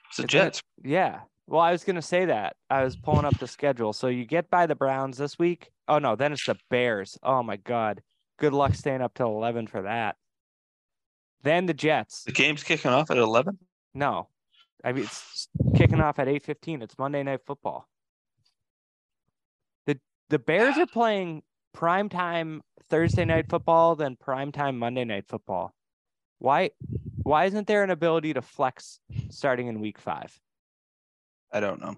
It's 0.10 0.18
the 0.18 0.24
Is 0.24 0.30
Jets. 0.30 0.62
Yeah. 0.84 1.20
Well, 1.46 1.62
I 1.62 1.72
was 1.72 1.84
gonna 1.84 2.02
say 2.02 2.26
that. 2.26 2.56
I 2.70 2.84
was 2.84 2.96
pulling 2.96 3.26
up 3.26 3.38
the 3.38 3.48
schedule. 3.48 3.94
So 3.94 4.08
you 4.08 4.26
get 4.26 4.50
by 4.50 4.66
the 4.66 4.76
Browns 4.76 5.18
this 5.18 5.38
week. 5.38 5.70
Oh 5.88 6.00
no, 6.00 6.16
then 6.16 6.32
it's 6.32 6.46
the 6.46 6.58
Bears. 6.70 7.18
Oh 7.22 7.44
my 7.44 7.58
God. 7.58 8.02
Good 8.38 8.54
luck 8.54 8.76
staying 8.76 9.02
up 9.02 9.14
till 9.14 9.28
eleven 9.28 9.68
for 9.68 9.82
that. 9.84 10.16
Then 11.44 11.66
the 11.66 11.74
Jets. 11.74 12.24
The 12.24 12.32
game's 12.32 12.64
kicking 12.64 12.92
off 12.92 13.10
at 13.10 13.18
eleven. 13.18 13.58
No, 13.94 14.30
I 14.84 14.92
mean 14.92 15.06
it's 15.06 15.48
kicking 15.76 16.02
off 16.02 16.20
at 16.20 16.28
eight 16.28 16.44
fifteen. 16.44 16.82
It's 16.82 16.98
Monday 16.98 17.24
Night 17.24 17.42
Football. 17.46 17.88
the 19.86 20.00
The 20.30 20.40
Bears 20.40 20.78
are 20.78 20.88
playing 20.88 21.42
prime 21.74 22.10
time 22.10 22.62
Thursday 22.90 23.26
Night 23.26 23.50
Football, 23.50 23.96
then 23.96 24.16
prime 24.16 24.52
time 24.52 24.78
Monday 24.78 25.04
Night 25.04 25.26
Football. 25.28 25.74
Why? 26.40 26.72
Why 27.24 27.46
isn't 27.46 27.68
there 27.68 27.84
an 27.84 27.90
ability 27.90 28.34
to 28.34 28.42
flex 28.42 29.00
starting 29.30 29.68
in 29.68 29.80
Week 29.82 29.98
Five? 29.98 30.40
I 31.52 31.60
don't 31.60 31.82
know. 31.82 31.96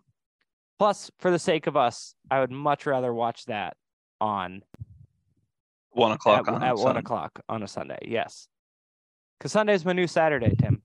Plus, 0.77 1.11
for 1.19 1.29
the 1.31 1.39
sake 1.39 1.67
of 1.67 1.75
us, 1.75 2.15
I 2.31 2.39
would 2.39 2.51
much 2.51 2.85
rather 2.85 3.13
watch 3.13 3.45
that 3.45 3.75
on 4.21 4.63
One 5.91 6.11
o'clock 6.11 6.47
at, 6.47 6.53
on 6.53 6.63
at 6.63 6.75
one 6.77 6.97
o'clock 6.97 7.39
on 7.49 7.63
a 7.63 7.67
Sunday. 7.67 7.97
Yes, 8.03 8.47
because 9.37 9.51
Sunday's 9.51 9.83
my 9.85 9.93
new 9.93 10.07
Saturday, 10.07 10.53
Tim. 10.55 10.81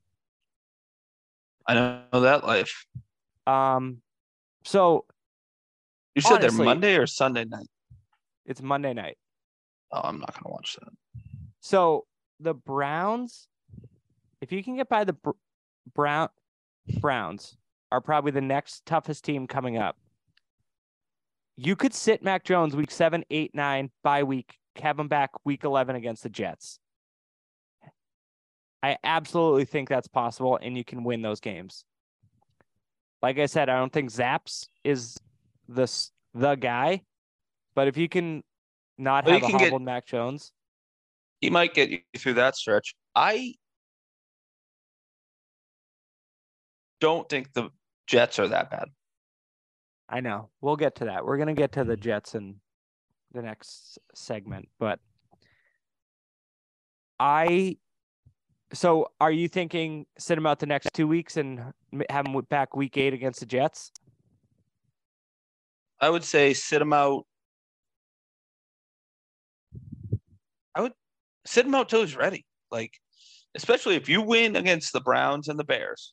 I 1.66 1.74
know 1.74 2.20
that 2.20 2.44
life. 2.44 2.86
Um, 3.46 3.98
so 4.64 5.04
You 6.14 6.22
said 6.22 6.34
Honestly- 6.36 6.56
they're 6.58 6.64
Monday 6.64 6.96
or 6.96 7.06
Sunday 7.06 7.44
night. 7.44 7.66
it's 8.46 8.62
Monday 8.62 8.92
night. 8.94 9.18
Oh, 9.92 10.00
I'm 10.04 10.18
not 10.18 10.32
gonna 10.34 10.52
watch 10.52 10.76
that. 10.80 10.92
So 11.60 12.06
the 12.40 12.54
Browns, 12.54 13.48
if 14.40 14.52
you 14.52 14.62
can 14.64 14.76
get 14.76 14.88
by 14.88 15.04
the 15.04 15.12
Br- 15.14 15.30
Brown 15.94 16.28
Browns, 17.00 17.56
are 17.92 18.00
probably 18.00 18.30
the 18.32 18.40
next 18.40 18.84
toughest 18.86 19.24
team 19.24 19.46
coming 19.46 19.76
up. 19.76 19.96
You 21.56 21.76
could 21.76 21.94
sit 21.94 22.22
Mac 22.22 22.42
Jones 22.44 22.74
week 22.74 22.90
seven, 22.90 23.24
eight, 23.30 23.54
nine, 23.54 23.90
bye 24.02 24.24
week, 24.24 24.58
have 24.76 24.98
him 24.98 25.08
back 25.08 25.30
week 25.44 25.64
eleven 25.64 25.96
against 25.96 26.22
the 26.22 26.28
Jets. 26.28 26.78
I 28.82 28.98
absolutely 29.02 29.64
think 29.64 29.88
that's 29.88 30.08
possible, 30.08 30.58
and 30.60 30.76
you 30.76 30.84
can 30.84 31.04
win 31.04 31.22
those 31.22 31.40
games. 31.40 31.84
Like 33.22 33.38
I 33.38 33.46
said, 33.46 33.70
I 33.70 33.78
don't 33.78 33.92
think 33.92 34.10
Zaps 34.10 34.68
is 34.84 35.16
the 35.68 35.90
the 36.34 36.54
guy, 36.56 37.02
but 37.74 37.88
if 37.88 37.96
you 37.96 38.08
can 38.08 38.42
not 38.98 39.24
Well, 39.24 39.40
have 39.40 39.48
a 39.48 39.58
can 39.58 39.58
get- 39.58 39.80
Mac 39.80 40.06
Jones, 40.06 40.52
He 41.40 41.50
might 41.50 41.74
get 41.74 41.90
you 41.90 42.00
through 42.16 42.34
that 42.34 42.56
stretch. 42.56 42.94
I 43.14 43.54
don't 47.00 47.28
think 47.28 47.52
the 47.52 47.70
Jets 48.06 48.38
are 48.38 48.48
that 48.48 48.70
bad. 48.70 48.88
I 50.08 50.20
know. 50.20 50.50
We'll 50.60 50.76
get 50.76 50.96
to 50.96 51.06
that. 51.06 51.24
We're 51.24 51.38
gonna 51.38 51.54
get 51.54 51.72
to 51.72 51.84
the 51.84 51.94
hmm. 51.96 52.02
Jets 52.02 52.34
in 52.34 52.60
the 53.34 53.42
next 53.42 53.98
segment, 54.14 54.68
but 54.78 54.98
I. 57.20 57.76
So, 58.72 59.08
are 59.20 59.30
you 59.30 59.48
thinking 59.48 60.06
sit 60.18 60.38
him 60.38 60.46
out 60.46 60.58
the 60.58 60.66
next 60.66 60.88
two 60.94 61.06
weeks 61.06 61.36
and 61.36 61.60
have 62.08 62.26
him 62.26 62.40
back 62.48 62.74
week 62.74 62.96
eight 62.96 63.12
against 63.12 63.40
the 63.40 63.46
Jets? 63.46 63.92
I 66.00 66.10
would 66.10 66.24
say 66.24 66.54
sit 66.54 66.82
him 66.82 66.92
out. 66.92 67.24
I 70.74 70.80
would 70.80 70.92
sit 71.46 71.66
him 71.66 71.74
out 71.74 71.88
till 71.88 72.00
he's 72.00 72.16
ready. 72.16 72.44
Like, 72.70 72.92
especially 73.54 73.94
if 73.96 74.08
you 74.08 74.22
win 74.22 74.56
against 74.56 74.92
the 74.92 75.00
Browns 75.00 75.48
and 75.48 75.58
the 75.58 75.64
Bears. 75.64 76.12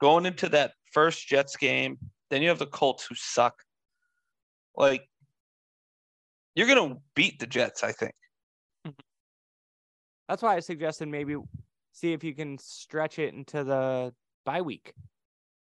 Going 0.00 0.26
into 0.26 0.48
that 0.50 0.72
first 0.92 1.26
Jets 1.26 1.56
game, 1.56 1.98
then 2.30 2.40
you 2.40 2.48
have 2.48 2.58
the 2.58 2.66
Colts 2.66 3.04
who 3.06 3.14
suck. 3.14 3.62
Like, 4.76 5.08
you're 6.58 6.66
gonna 6.66 6.96
beat 7.14 7.38
the 7.38 7.46
Jets, 7.46 7.84
I 7.84 7.92
think. 7.92 8.14
That's 10.28 10.42
why 10.42 10.56
I 10.56 10.60
suggested 10.60 11.06
maybe 11.06 11.36
see 11.92 12.12
if 12.12 12.24
you 12.24 12.34
can 12.34 12.58
stretch 12.58 13.20
it 13.20 13.32
into 13.32 13.62
the 13.62 14.12
bye 14.44 14.60
week. 14.60 14.92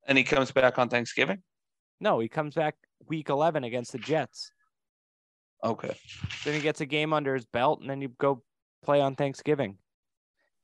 And 0.06 0.18
he 0.18 0.24
comes 0.24 0.52
back 0.52 0.78
on 0.78 0.90
Thanksgiving. 0.90 1.42
No, 2.00 2.20
he 2.20 2.28
comes 2.28 2.54
back 2.54 2.76
week 3.09 3.30
eleven 3.30 3.64
against 3.64 3.92
the 3.92 3.98
Jets. 3.98 4.50
Okay. 5.64 5.96
Then 6.44 6.52
he 6.52 6.61
gets 6.61 6.82
a 6.82 6.86
game 6.86 7.14
under 7.14 7.34
his 7.34 7.46
belt, 7.46 7.80
and 7.80 7.88
then 7.88 8.02
you 8.02 8.09
go 8.18 8.42
play 8.82 9.00
on 9.00 9.14
Thanksgiving. 9.14 9.78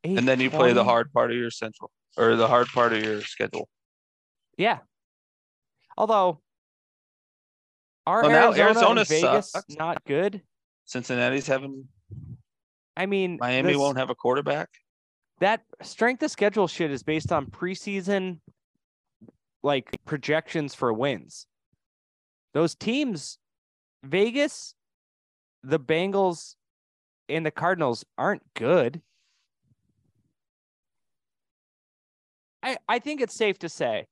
And 0.05 0.29
then 0.29 0.39
you 0.39 0.51
play 0.51 0.75
the 0.75 0.85
hard 0.85 1.11
part 1.15 1.31
of 1.31 1.39
your 1.39 1.51
central 1.51 1.91
or 2.19 2.37
the 2.37 2.47
hard 2.47 2.67
part 2.69 2.93
of 2.93 3.03
your 3.03 3.23
schedule. 3.23 3.71
Yeah. 4.59 4.81
Although 5.97 6.43
are 8.07 8.23
Well, 8.23 8.31
now 8.31 8.47
Arizona, 8.53 8.65
Arizona 8.65 9.05
Vegas 9.05 9.51
sucks. 9.51 9.77
not 9.77 10.05
good? 10.05 10.43
Cincinnati's 10.85 11.47
having 11.47 11.89
I 12.97 13.07
mean, 13.07 13.39
Miami 13.41 13.73
this- 13.73 13.79
won't 13.79 13.99
have 13.99 14.11
a 14.11 14.15
quarterback. 14.15 14.69
that 15.41 15.63
strength 15.83 16.23
of 16.23 16.31
schedule 16.31 16.67
shit 16.69 16.91
is 16.91 17.03
based 17.03 17.33
on 17.33 17.47
preseason 17.47 18.41
like 19.63 19.89
projections 20.05 20.75
for 20.75 20.93
wins. 20.93 21.47
Those 22.53 22.75
teams, 22.75 23.39
Vegas, 24.03 24.75
the 25.63 25.79
Bengals, 25.79 26.57
and 27.29 27.47
the 27.47 27.51
Cardinals 27.51 28.05
aren't 28.19 28.43
good. 28.55 29.03
I, 32.63 32.77
I 32.89 32.99
think 32.99 33.21
it's 33.21 33.35
safe 33.35 33.59
to 33.61 33.69
say 33.69 34.07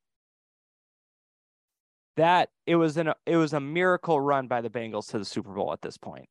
that 2.18 2.50
it 2.66 2.74
was 2.74 2.96
an 2.96 3.12
it 3.26 3.36
was 3.36 3.52
a 3.52 3.60
miracle 3.60 4.20
run 4.20 4.48
by 4.48 4.60
the 4.60 4.68
Bengals 4.68 5.08
to 5.10 5.18
the 5.18 5.24
Super 5.24 5.52
Bowl 5.52 5.72
at 5.72 5.82
this 5.82 5.96
point. 5.96 6.28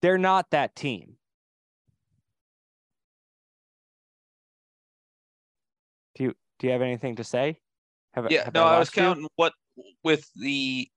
They're 0.00 0.16
not 0.16 0.50
that 0.52 0.76
team. 0.76 1.16
Do 6.14 6.24
you 6.24 6.34
do 6.60 6.68
you 6.68 6.72
have 6.72 6.82
anything 6.82 7.16
to 7.16 7.24
say? 7.24 7.58
Have, 8.14 8.30
yeah, 8.30 8.44
have 8.44 8.54
no, 8.54 8.64
I, 8.64 8.76
I 8.76 8.78
was 8.78 8.90
counting 8.90 9.24
you? 9.24 9.28
what 9.34 9.52
with 10.04 10.24
the 10.36 10.88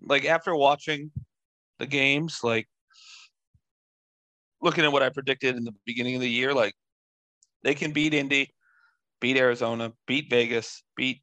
like 0.00 0.24
after 0.24 0.54
watching 0.54 1.10
the 1.80 1.86
games, 1.86 2.40
like 2.44 2.68
looking 4.62 4.84
at 4.84 4.92
what 4.92 5.02
I 5.02 5.08
predicted 5.08 5.56
in 5.56 5.64
the 5.64 5.74
beginning 5.84 6.14
of 6.14 6.20
the 6.20 6.30
year, 6.30 6.54
like 6.54 6.74
they 7.64 7.74
can 7.74 7.90
beat 7.90 8.14
Indy, 8.14 8.54
beat 9.20 9.36
Arizona, 9.36 9.92
beat 10.06 10.30
Vegas, 10.30 10.84
beat. 10.96 11.22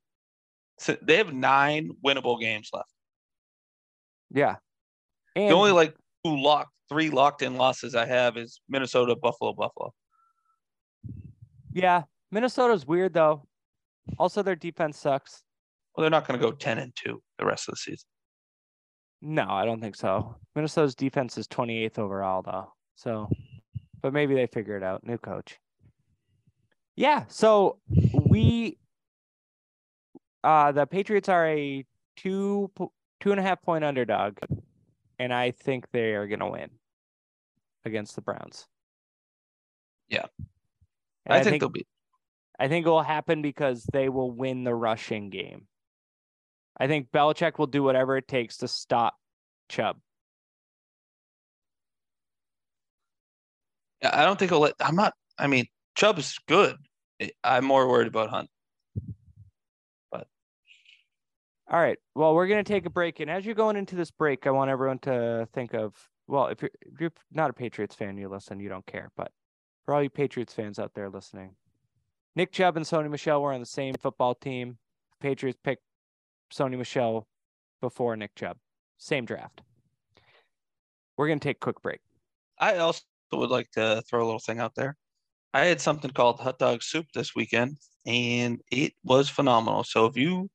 So 0.82 0.98
they 1.02 1.18
have 1.18 1.32
nine 1.34 1.92
winnable 2.04 2.40
games 2.40 2.70
left. 2.74 2.90
Yeah, 4.32 4.56
and 5.36 5.50
the 5.50 5.56
only 5.56 5.72
like 5.72 5.96
two 6.26 6.36
locked, 6.38 6.72
three 6.90 7.10
locked 7.10 7.42
in 7.42 7.56
losses 7.56 7.96
I 7.96 8.06
have 8.06 8.38
is 8.38 8.62
Minnesota, 8.68 9.16
Buffalo, 9.16 9.54
Buffalo. 9.54 9.94
Yeah, 11.74 12.04
Minnesota's 12.32 12.86
weird 12.86 13.14
though. 13.14 13.48
Also, 14.18 14.42
their 14.42 14.56
defense 14.56 14.98
sucks. 14.98 15.44
Well, 15.96 16.02
they're 16.02 16.10
not 16.10 16.28
going 16.28 16.40
to 16.40 16.46
go 16.46 16.52
ten 16.52 16.80
and 16.80 16.94
two 16.96 17.22
the 17.38 17.46
rest 17.46 17.68
of 17.70 17.74
the 17.74 17.78
season. 17.78 18.08
No, 19.22 19.46
I 19.48 19.66
don't 19.66 19.80
think 19.80 19.96
so. 19.96 20.36
Minnesota's 20.56 20.96
defense 20.96 21.38
is 21.38 21.48
28th 21.48 22.00
overall, 22.00 22.42
though. 22.42 22.74
So, 22.96 23.30
but 24.02 24.14
maybe 24.14 24.34
they 24.34 24.48
figure 24.48 24.76
it 24.76 24.84
out. 24.84 25.06
New 25.06 25.20
coach. 25.20 25.60
Yeah. 26.96 27.26
So 27.28 27.78
we, 28.26 28.80
uh, 30.44 30.72
the 30.72 30.86
Patriots 30.86 31.30
are 31.30 31.48
a 31.48 31.86
two 32.18 32.72
two 33.20 33.32
and 33.32 33.40
a 33.40 33.44
half 33.44 33.62
point 33.62 33.84
underdog, 33.84 34.38
and 35.20 35.34
I 35.34 35.52
think 35.52 35.86
they 35.92 36.14
are 36.14 36.28
going 36.28 36.40
to 36.40 36.50
win 36.50 36.70
against 37.86 38.16
the 38.16 38.22
Browns. 38.22 38.68
Yeah, 40.10 40.26
I, 41.28 41.38
I, 41.38 41.44
think, 41.44 41.52
think 41.52 41.62
they'll 41.62 41.70
be. 41.70 41.86
I 42.60 42.68
think 42.68 42.86
it 42.86 42.90
will 42.90 43.02
happen 43.02 43.42
because 43.42 43.84
they 43.92 44.10
will 44.10 44.32
win 44.32 44.64
the 44.64 44.76
rushing 44.76 45.30
game. 45.30 45.68
I 46.78 46.88
think 46.88 47.12
Belichick 47.12 47.58
will 47.58 47.68
do 47.68 47.84
whatever 47.84 48.18
it 48.18 48.28
takes 48.28 48.58
to 48.58 48.68
stop 48.68 49.16
Chubb. 49.70 49.98
I 54.04 54.26
don't 54.26 54.40
think 54.40 54.52
he'll 54.52 54.62
let. 54.62 54.74
I'm 54.80 54.96
not. 54.96 55.14
I 55.38 55.48
mean, 55.48 55.68
Chubb's 55.96 56.40
good. 56.48 56.76
I'm 57.44 57.66
more 57.66 57.88
worried 57.88 58.08
about 58.08 58.30
Hunt. 58.30 58.50
But 60.12 60.28
all 61.72 61.82
right. 61.82 61.98
Well, 62.14 62.36
we're 62.36 62.48
gonna 62.48 62.64
take 62.64 62.86
a 62.86 62.92
break, 62.92 63.20
and 63.20 63.32
as 63.32 63.46
you're 63.46 63.56
going 63.56 63.78
into 63.78 63.96
this 63.96 64.12
break, 64.12 64.46
I 64.46 64.52
want 64.52 64.70
everyone 64.70 65.00
to 65.00 65.48
think 65.54 65.74
of. 65.74 65.96
Well, 66.28 66.48
if 66.48 66.62
you're 66.62 66.72
if 66.82 67.00
you're 67.00 67.14
not 67.32 67.50
a 67.50 67.54
Patriots 67.54 67.96
fan, 67.96 68.18
you 68.18 68.30
listen, 68.30 68.60
you 68.60 68.70
don't 68.70 68.86
care. 68.86 69.12
But 69.18 69.32
for 69.86 69.96
all 69.96 70.04
you 70.04 70.10
Patriots 70.10 70.54
fans 70.54 70.78
out 70.78 70.94
there 70.94 71.10
listening, 71.10 71.56
Nick 72.36 72.52
Chubb 72.52 72.78
and 72.78 72.86
Sony 72.86 73.10
Michel 73.10 73.42
were 73.42 73.54
on 73.54 73.60
the 73.60 73.66
same 73.66 73.96
football 73.96 74.36
team. 74.36 74.78
Patriots 75.20 75.60
picked 75.64 75.84
Sony 76.54 76.78
Michel 76.78 77.28
before 77.82 78.16
Nick 78.16 78.36
Chubb. 78.36 78.58
Same 78.98 79.26
draft. 79.26 79.62
We're 81.18 81.28
going 81.28 81.40
to 81.40 81.44
take 81.44 81.58
a 81.58 81.60
quick 81.60 81.82
break. 81.82 82.00
I 82.58 82.78
also 82.78 83.02
would 83.34 83.50
like 83.50 83.70
to 83.72 84.02
throw 84.10 84.24
a 84.24 84.26
little 84.26 84.40
thing 84.40 84.60
out 84.60 84.76
there. 84.76 84.96
I 85.54 85.66
had 85.66 85.82
something 85.82 86.12
called 86.12 86.40
hot 86.40 86.60
dog 86.60 86.84
soup 86.84 87.08
this 87.14 87.36
weekend, 87.36 87.78
and 88.06 88.62
it 88.72 88.94
was 89.04 89.30
phenomenal. 89.30 89.84
So 89.84 90.06
if 90.06 90.16
you 90.16 90.50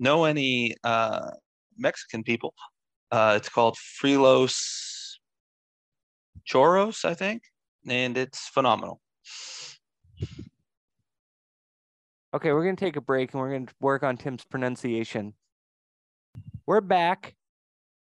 know 0.00 0.24
any 0.24 0.74
uh, 0.82 1.30
Mexican 1.78 2.24
people, 2.24 2.54
uh, 3.12 3.34
it's 3.36 3.48
called 3.48 3.76
Frilos 4.02 5.18
Churros, 6.48 7.04
I 7.04 7.14
think, 7.14 7.42
and 7.88 8.16
it's 8.18 8.48
phenomenal. 8.48 9.00
Okay, 12.32 12.52
we're 12.52 12.62
going 12.62 12.76
to 12.76 12.84
take 12.84 12.96
a 12.96 13.00
break 13.00 13.32
and 13.32 13.40
we're 13.40 13.50
going 13.50 13.66
to 13.66 13.74
work 13.80 14.02
on 14.02 14.16
Tim's 14.16 14.44
pronunciation. 14.44 15.34
We're 16.64 16.80
back. 16.80 17.34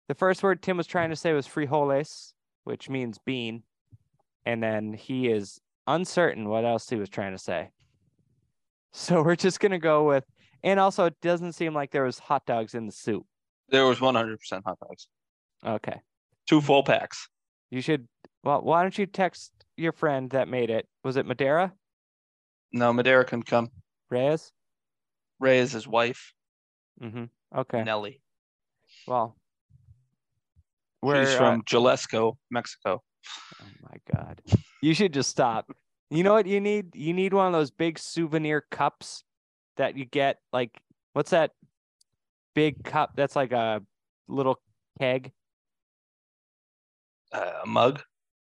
The 0.09 0.15
first 0.15 0.43
word 0.43 0.63
Tim 0.63 0.77
was 0.77 0.87
trying 0.87 1.11
to 1.11 1.17
say 1.17 1.33
was 1.33 1.49
frijoles, 1.49 2.33
which 2.63 2.89
means 2.89 3.19
bean. 3.19 3.65
And 4.47 4.63
then 4.63 4.93
he 4.93 5.29
is 5.29 5.61
uncertain 5.87 6.49
what 6.49 6.65
else 6.65 6.89
he 6.89 6.97
was 6.97 7.09
trying 7.09 7.33
to 7.33 7.39
say. 7.39 7.71
So 8.93 9.23
we're 9.23 9.35
just 9.35 9.59
going 9.59 9.73
to 9.73 9.79
go 9.79 10.05
with, 10.05 10.25
and 10.65 10.81
also 10.81 11.05
it 11.05 11.21
doesn't 11.21 11.53
seem 11.53 11.75
like 11.75 11.93
there 11.93 12.03
was 12.05 12.19
hot 12.19 12.45
dogs 12.47 12.75
in 12.75 12.87
the 12.87 12.93
soup. 12.93 13.25
There 13.69 13.87
was 13.87 13.99
100% 13.99 14.37
hot 14.65 14.79
dogs. 14.81 15.07
Okay. 15.65 16.01
Two 16.49 16.61
full 16.61 16.83
packs. 16.83 17.29
You 17.71 17.81
should, 17.81 18.09
well, 18.43 18.63
why 18.63 18.83
don't 18.83 18.97
you 18.97 19.07
text 19.07 19.53
your 19.77 19.93
friend 19.93 20.31
that 20.31 20.49
made 20.49 20.71
it? 20.71 20.89
Was 21.05 21.17
it 21.17 21.27
Madeira? 21.27 21.73
No, 22.73 22.93
Madeira 22.93 23.25
can 23.25 23.43
come. 23.43 23.71
Reyes? 24.11 24.53
Reyes, 25.39 25.73
his 25.73 25.87
wife. 25.87 26.33
Mm-hmm. 27.01 27.25
Okay. 27.57 27.85
Nelly. 27.85 28.21
Well, 29.07 29.37
we're 31.03 31.27
She's 31.27 31.35
from 31.35 31.61
uh, 31.61 31.63
Jalisco, 31.67 32.39
Mexico. 32.51 33.03
Oh 33.61 33.67
my 33.83 33.97
god. 34.15 34.41
You 34.83 34.95
should 34.95 35.13
just 35.13 35.31
stop. 35.31 35.71
You 36.11 36.23
know 36.23 36.33
what 36.33 36.47
you 36.47 36.61
need? 36.61 36.95
You 36.95 37.13
need 37.13 37.35
one 37.35 37.47
of 37.47 37.53
those 37.53 37.71
big 37.71 37.99
souvenir 37.99 38.65
cups 38.71 39.25
that 39.77 39.97
you 39.97 40.05
get 40.05 40.39
like 40.53 40.71
what's 41.13 41.31
that 41.31 41.53
big 42.55 42.83
cup 42.85 43.13
that's 43.17 43.37
like 43.37 43.53
a 43.53 43.83
little 44.29 44.61
keg? 44.99 45.33
Uh, 47.33 47.53
a 47.65 47.67
mug? 47.67 48.03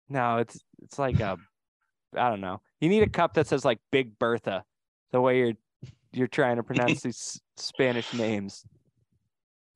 No, 0.09 0.38
it's 0.38 0.59
it's 0.82 0.99
like 0.99 1.19
a 1.19 1.38
I 2.15 2.30
don't 2.30 2.41
know. 2.41 2.61
You 2.80 2.89
need 2.89 3.03
a 3.03 3.09
cup 3.09 3.34
that 3.34 3.47
says 3.47 3.65
like 3.65 3.80
Big 3.91 4.17
Bertha 4.19 4.63
the 5.11 5.21
way 5.21 5.39
you're 5.39 5.53
you're 6.11 6.28
trying 6.28 6.57
to 6.57 6.63
pronounce 6.63 7.01
these 7.01 7.41
Spanish 7.57 8.13
names. 8.13 8.65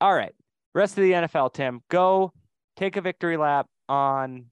All 0.02 0.14
right. 0.14 0.34
Rest 0.74 0.98
of 0.98 1.04
the 1.04 1.12
NFL, 1.12 1.54
Tim. 1.54 1.82
Go 1.90 2.32
take 2.78 2.96
a 2.96 3.02
victory 3.02 3.36
lap 3.36 3.68
on 3.90 4.46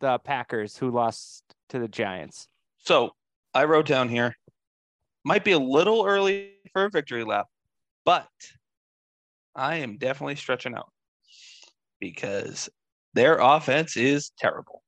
the 0.00 0.18
Packers 0.18 0.76
who 0.76 0.90
lost 0.90 1.44
to 1.70 1.78
the 1.78 1.88
Giants. 1.88 2.46
So 2.78 3.12
I 3.54 3.64
wrote 3.64 3.86
down 3.86 4.08
here, 4.08 4.36
might 5.24 5.44
be 5.44 5.52
a 5.52 5.58
little 5.58 6.06
early 6.06 6.52
for 6.72 6.84
a 6.84 6.90
victory 6.90 7.24
lap, 7.24 7.46
but 8.04 8.28
I 9.54 9.76
am 9.76 9.98
definitely 9.98 10.36
stretching 10.36 10.74
out 10.74 10.90
because 12.00 12.68
their 13.14 13.38
offense 13.38 13.96
is 13.96 14.30
terrible. 14.38 14.82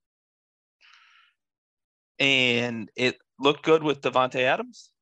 And 2.19 2.89
it 2.97 3.17
looked 3.39 3.65
good 3.65 3.83
with 3.83 4.01
Davante 4.01 4.41
Adams 4.41 4.93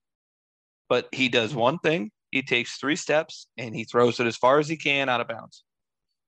but 0.90 1.08
he 1.12 1.30
does 1.30 1.54
one 1.54 1.78
thing. 1.78 2.10
He 2.32 2.42
takes 2.42 2.76
three 2.76 2.96
steps 2.96 3.46
and 3.56 3.74
he 3.74 3.84
throws 3.84 4.20
it 4.20 4.26
as 4.26 4.36
far 4.36 4.58
as 4.58 4.68
he 4.68 4.76
can 4.76 5.08
out 5.08 5.22
of 5.22 5.28
bounds. 5.28 5.64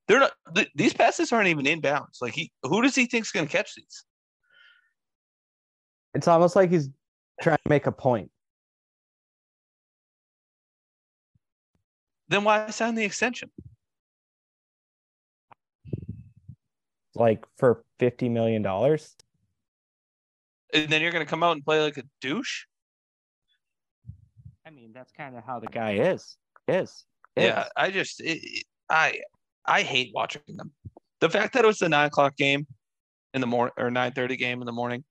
They're 0.09 0.21
not 0.21 0.33
th- 0.55 0.71
these 0.75 0.95
passes 0.95 1.33
aren't 1.33 1.49
even 1.49 1.67
in 1.67 1.81
bounds. 1.81 2.19
Like 2.23 2.33
he 2.33 2.51
who 2.63 2.81
does 2.81 2.95
he 2.95 3.07
think's 3.07 3.33
going 3.33 3.47
to 3.47 3.53
catch 3.53 3.75
these? 3.75 4.05
It's 6.15 6.29
almost 6.29 6.57
like 6.57 6.71
he's 6.71 6.89
trying 7.41 7.59
to 7.59 7.69
make 7.69 7.87
a 7.87 7.93
point 7.93 8.31
then 12.33 12.45
why 12.45 12.69
sign 12.71 12.95
the 12.95 13.05
extension 13.05 13.51
like 17.15 17.45
for 17.59 17.85
50 17.99 18.29
million 18.29 18.63
dollars 18.63 19.15
and 20.75 20.89
then 20.89 21.03
you're 21.03 21.13
going 21.13 21.25
to 21.25 21.29
come 21.29 21.43
out 21.43 21.53
and 21.53 21.65
play 21.65 21.81
like 21.83 21.99
a 21.99 22.05
douche 22.21 22.65
I 24.67 24.71
mean, 24.71 24.93
that's 24.95 25.13
kind 25.13 25.37
of 25.37 25.45
how 25.45 25.61
the 25.61 25.67
guy 25.67 25.93
is. 25.95 26.37
Is. 26.69 27.05
is. 27.37 27.45
Yeah, 27.45 27.69
I 27.77 27.91
just 27.91 28.21
it, 28.21 28.65
I 28.89 29.21
I 29.67 29.83
hate 29.83 30.13
watching 30.15 30.43
them. 30.49 30.73
The 31.21 31.31
fact 31.31 31.55
that 31.55 31.65
it 31.65 31.67
was 31.67 31.79
the 31.79 31.89
nine 31.89 32.07
o'clock 32.07 32.37
game 32.37 32.67
in 33.35 33.41
the 33.41 33.47
morning 33.47 33.73
or 33.77 33.91
nine 33.91 34.13
thirty 34.13 34.37
game 34.37 34.61
in 34.61 34.67
the 34.67 34.73
morning, 34.73 35.05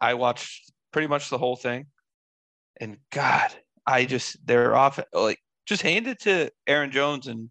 I 0.00 0.14
watched 0.14 0.72
pretty 0.92 1.08
much 1.08 1.30
the 1.30 1.38
whole 1.38 1.56
thing, 1.56 1.86
and 2.80 2.98
God, 3.10 3.52
I 3.86 4.04
just 4.04 4.36
they're 4.46 4.76
off 4.76 5.00
like 5.12 5.40
just 5.66 5.82
hand 5.82 6.06
it 6.06 6.20
to 6.20 6.50
Aaron 6.66 6.90
Jones 6.90 7.26
and 7.26 7.50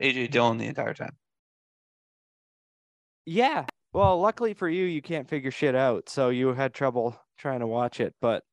AJ 0.00 0.30
Dillon 0.30 0.58
the 0.58 0.66
entire 0.66 0.94
time. 0.94 1.16
Yeah. 3.26 3.66
Well, 3.92 4.20
luckily 4.20 4.54
for 4.54 4.68
you, 4.68 4.84
you 4.84 5.02
can't 5.02 5.28
figure 5.28 5.50
shit 5.50 5.74
out, 5.74 6.08
so 6.08 6.28
you 6.28 6.52
had 6.52 6.74
trouble 6.74 7.18
trying 7.38 7.60
to 7.60 7.66
watch 7.66 8.00
it. 8.00 8.14
But 8.20 8.44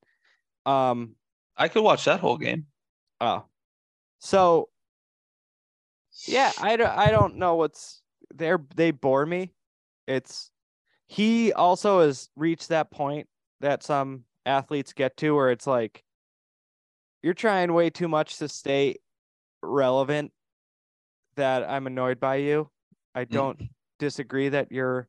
um, 0.66 1.16
I 1.58 1.68
could 1.68 1.84
watch 1.84 2.06
that 2.06 2.20
whole 2.20 2.38
game. 2.38 2.66
Oh, 3.22 3.46
so 4.20 4.70
yeah, 6.26 6.52
I 6.60 6.78
don't, 6.78 6.90
I 6.90 7.12
don't 7.12 7.36
know 7.36 7.56
what's 7.56 8.02
there. 8.34 8.60
They 8.76 8.92
bore 8.92 9.26
me. 9.26 9.52
It's 10.08 10.52
he 11.08 11.54
also 11.54 12.02
has 12.02 12.30
reached 12.36 12.70
that 12.70 12.92
point 12.92 13.28
that 13.62 13.84
some 13.84 14.24
athletes 14.46 14.94
get 14.94 15.18
to 15.18 15.36
where 15.36 15.52
it's 15.52 15.68
like 15.68 16.04
you're 17.26 17.34
trying 17.34 17.74
way 17.74 17.90
too 17.90 18.08
much 18.08 18.38
to 18.38 18.48
stay 18.48 18.98
relevant 19.64 20.32
that 21.36 21.68
I'm 21.68 21.88
annoyed 21.88 22.20
by 22.20 22.36
you. 22.36 22.70
I 23.16 23.26
mm. 23.26 23.32
don't 23.32 23.64
disagree 23.98 24.50
that 24.50 24.72
you're 24.72 25.08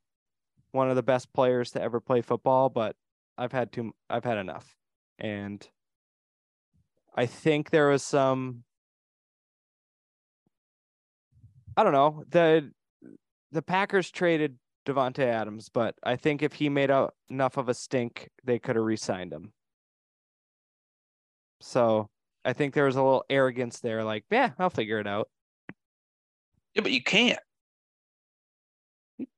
one 0.72 0.88
of 0.88 0.96
the 0.96 1.02
best 1.02 1.30
players 1.34 1.72
to 1.72 1.82
ever 1.82 2.00
play 2.00 2.22
football, 2.22 2.70
but 2.70 2.96
I've 3.36 3.52
had 3.52 3.70
too 3.70 3.92
I've 4.08 4.24
had 4.24 4.38
enough. 4.38 4.78
And 5.18 5.68
I 7.14 7.26
think 7.26 7.68
there 7.68 7.88
was 7.88 8.02
some 8.02 8.64
I 11.76 11.84
don't 11.84 11.92
know. 11.92 12.24
The 12.30 12.72
the 13.52 13.60
Packers 13.60 14.10
traded 14.10 14.56
Davante 14.86 15.18
Adams, 15.18 15.68
but 15.68 15.94
I 16.02 16.16
think 16.16 16.42
if 16.42 16.54
he 16.54 16.70
made 16.70 16.90
out 16.90 17.12
enough 17.28 17.58
of 17.58 17.68
a 17.68 17.74
stink, 17.74 18.30
they 18.42 18.58
could 18.58 18.76
have 18.76 18.86
re-signed 18.86 19.34
him. 19.34 19.52
So 21.61 22.09
I 22.44 22.52
think 22.52 22.74
there 22.74 22.84
was 22.84 22.96
a 22.96 23.02
little 23.02 23.24
arrogance 23.30 23.80
there, 23.80 24.04
like, 24.04 24.24
yeah, 24.30 24.50
I'll 24.59 24.70
figure 24.70 24.98
it 25.00 25.07
out. 25.07 25.28
Yeah, 26.74 26.82
but 26.82 26.92
you 26.92 27.02
can't. 27.02 27.38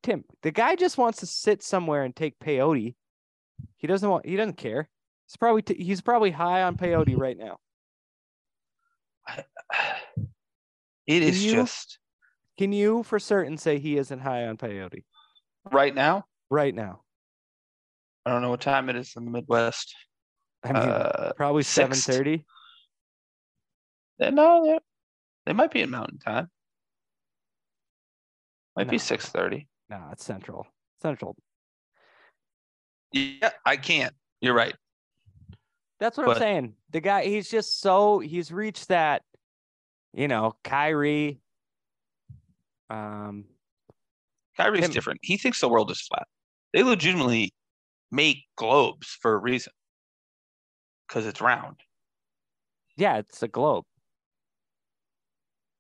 Tim, 0.02 0.24
the 0.42 0.50
guy 0.50 0.74
just 0.74 0.98
wants 0.98 1.20
to 1.20 1.26
sit 1.26 1.62
somewhere 1.62 2.02
and 2.02 2.14
take 2.14 2.38
peyote. 2.40 2.96
He 3.76 3.86
doesn't 3.86 4.08
want. 4.08 4.26
He 4.26 4.34
doesn't 4.36 4.56
care. 4.56 4.88
He's 5.28 5.36
probably 5.36 5.62
t- 5.62 5.82
he's 5.82 6.00
probably 6.00 6.32
high 6.32 6.62
on 6.62 6.76
peyote 6.76 7.16
right 7.16 7.38
now. 7.38 7.58
It 11.06 11.22
is 11.22 11.42
you- 11.42 11.52
just 11.52 11.98
Can 12.58 12.70
you 12.72 13.02
for 13.02 13.18
certain 13.18 13.56
say 13.56 13.78
he 13.78 13.96
isn't 13.96 14.18
high 14.18 14.46
on 14.46 14.58
peyote 14.58 15.04
right 15.72 15.94
now. 15.94 16.24
right 16.50 16.74
now? 16.74 17.00
I 18.26 18.30
don't 18.30 18.42
know 18.42 18.50
what 18.50 18.60
time 18.60 18.90
it 18.90 18.96
is 18.96 19.14
in 19.16 19.24
the 19.24 19.30
Midwest. 19.30 19.94
I 20.64 20.68
mean, 20.72 20.76
uh, 20.76 21.32
probably 21.36 21.62
seven 21.62 21.96
thirty. 21.96 22.44
they- 24.18 24.30
no, 24.30 24.64
they 24.66 24.78
they 25.46 25.52
might 25.52 25.70
be 25.70 25.80
in 25.82 25.90
Mountain 25.90 26.18
Time. 26.18 26.50
Might 28.76 28.88
be 28.88 28.96
No. 28.96 29.02
six 29.02 29.26
thirty. 29.26 29.68
No, 29.88 30.08
it's 30.12 30.24
central. 30.24 30.66
Central. 31.00 31.36
Yeah, 33.12 33.50
I 33.64 33.76
can't. 33.76 34.14
You're 34.40 34.54
right. 34.54 34.74
That's 36.00 36.16
what 36.18 36.28
I'm 36.28 36.36
saying. 36.38 36.74
The 36.90 37.00
guy, 37.00 37.24
he's 37.24 37.50
just 37.50 37.80
so 37.80 38.18
he's 38.18 38.52
reached 38.52 38.88
that, 38.88 39.22
you 40.12 40.28
know, 40.28 40.56
Kyrie. 40.62 41.40
Um, 42.90 43.46
Kyrie's 44.56 44.84
Him- 44.84 44.92
different. 44.92 45.20
He 45.22 45.36
thinks 45.38 45.60
the 45.60 45.68
world 45.68 45.90
is 45.90 46.00
flat. 46.02 46.26
They 46.72 46.82
legitimately 46.82 47.52
make 48.10 48.44
globes 48.56 49.08
for 49.20 49.34
a 49.34 49.38
reason. 49.38 49.72
Because 51.08 51.26
it's 51.26 51.40
round. 51.40 51.76
yeah, 52.96 53.16
it's 53.18 53.42
a 53.42 53.48
globe. 53.48 53.84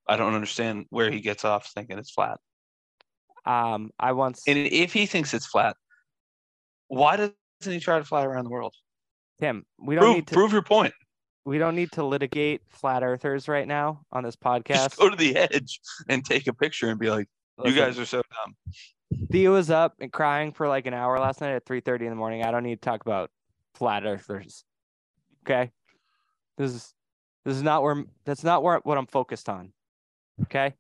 I 0.06 0.16
don't 0.16 0.34
understand 0.34 0.86
where 0.90 1.10
he 1.10 1.20
gets 1.20 1.44
off 1.44 1.70
thinking 1.74 1.98
it's 1.98 2.10
flat. 2.10 2.38
Um, 3.44 3.90
I 3.98 4.12
once 4.12 4.42
And 4.46 4.58
if 4.58 4.92
he 4.92 5.04
thinks 5.06 5.34
it's 5.34 5.46
flat, 5.46 5.76
why 6.88 7.16
doesn't 7.16 7.34
he 7.62 7.78
try 7.80 7.98
to 7.98 8.04
fly 8.04 8.24
around 8.24 8.44
the 8.44 8.50
world? 8.50 8.74
Tim, 9.40 9.64
we 9.78 9.94
don't 9.94 10.04
Prove, 10.04 10.14
need 10.16 10.26
to 10.28 10.34
prove 10.34 10.52
your 10.52 10.62
point. 10.62 10.94
we 11.44 11.58
don't 11.58 11.74
need 11.76 11.92
to 11.92 12.04
litigate 12.04 12.62
flat 12.68 13.02
earthers 13.02 13.48
right 13.48 13.66
now 13.68 14.00
on 14.12 14.24
this 14.24 14.34
Just 14.42 14.64
podcast. 14.66 14.98
go 14.98 15.10
to 15.10 15.16
the 15.16 15.36
edge 15.36 15.80
and 16.08 16.24
take 16.24 16.46
a 16.46 16.52
picture 16.54 16.88
and 16.88 16.98
be 16.98 17.10
like, 17.10 17.28
you 17.64 17.74
guys 17.74 17.98
are 17.98 18.06
so 18.06 18.22
dumb. 18.44 18.56
Theo 19.32 19.52
was 19.54 19.68
up 19.70 19.94
and 20.00 20.12
crying 20.12 20.52
for 20.52 20.68
like 20.68 20.86
an 20.86 20.94
hour 20.94 21.18
last 21.18 21.40
night 21.40 21.50
at 21.52 21.64
3:30 21.66 22.02
in 22.02 22.10
the 22.10 22.14
morning. 22.14 22.44
I 22.44 22.50
don't 22.50 22.62
need 22.62 22.80
to 22.80 22.88
talk 22.88 23.00
about 23.02 23.30
flat 23.74 24.04
earthers. 24.06 24.64
Okay? 25.48 25.70
This 26.58 26.72
is 26.74 26.94
this 27.44 27.56
is 27.56 27.62
not 27.62 27.82
where 27.82 28.04
that's 28.26 28.44
not 28.44 28.62
where 28.62 28.78
what 28.84 28.98
I'm 28.98 29.06
focused 29.06 29.48
on. 29.48 29.72
Okay? 30.42 30.74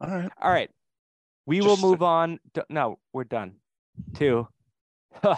All 0.00 0.10
right. 0.10 0.30
All 0.42 0.50
right. 0.50 0.70
We 1.46 1.60
will 1.60 1.76
Just- 1.76 1.82
move 1.82 2.02
on. 2.02 2.40
to- 2.54 2.66
no, 2.68 2.98
we're 3.12 3.24
done. 3.24 3.56
To 4.14 4.48
huh, 5.22 5.36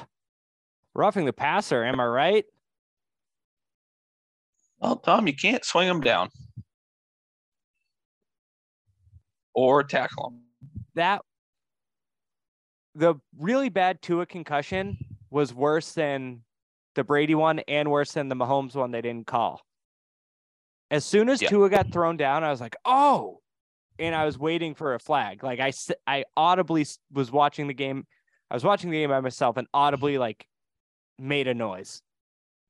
roughing 0.94 1.26
the 1.26 1.32
passer, 1.32 1.84
am 1.84 2.00
I 2.00 2.06
right? 2.06 2.44
Well, 4.80 4.96
Tom, 4.96 5.26
you 5.26 5.34
can't 5.36 5.64
swing 5.64 5.86
them 5.88 6.00
down 6.00 6.30
or 9.54 9.82
tackle 9.84 10.30
them. 10.30 10.42
That 10.94 11.22
the 12.94 13.16
really 13.38 13.68
bad 13.68 14.00
Tua 14.02 14.24
concussion 14.26 14.96
was 15.30 15.52
worse 15.52 15.92
than 15.92 16.42
the 16.98 17.04
Brady 17.04 17.34
one 17.34 17.60
and 17.60 17.90
worse 17.90 18.12
than 18.12 18.28
the 18.28 18.34
Mahomes 18.34 18.74
one 18.74 18.90
they 18.90 19.00
didn't 19.00 19.26
call. 19.26 19.62
As 20.90 21.04
soon 21.04 21.28
as 21.28 21.40
Yeah. 21.40 21.48
Tua 21.48 21.70
got 21.70 21.92
thrown 21.92 22.16
down, 22.16 22.42
I 22.44 22.50
was 22.50 22.60
like, 22.60 22.76
"Oh!" 22.84 23.40
And 23.98 24.14
I 24.14 24.24
was 24.24 24.36
waiting 24.38 24.74
for 24.74 24.94
a 24.94 24.98
flag. 24.98 25.42
Like 25.44 25.60
I, 25.60 25.72
I 26.06 26.24
audibly 26.36 26.86
was 27.12 27.30
watching 27.30 27.68
the 27.68 27.74
game. 27.74 28.06
I 28.50 28.54
was 28.54 28.64
watching 28.64 28.90
the 28.90 28.96
game 28.98 29.10
by 29.10 29.20
myself 29.20 29.56
and 29.56 29.68
audibly 29.72 30.18
like 30.18 30.46
made 31.18 31.46
a 31.46 31.54
noise. 31.54 32.02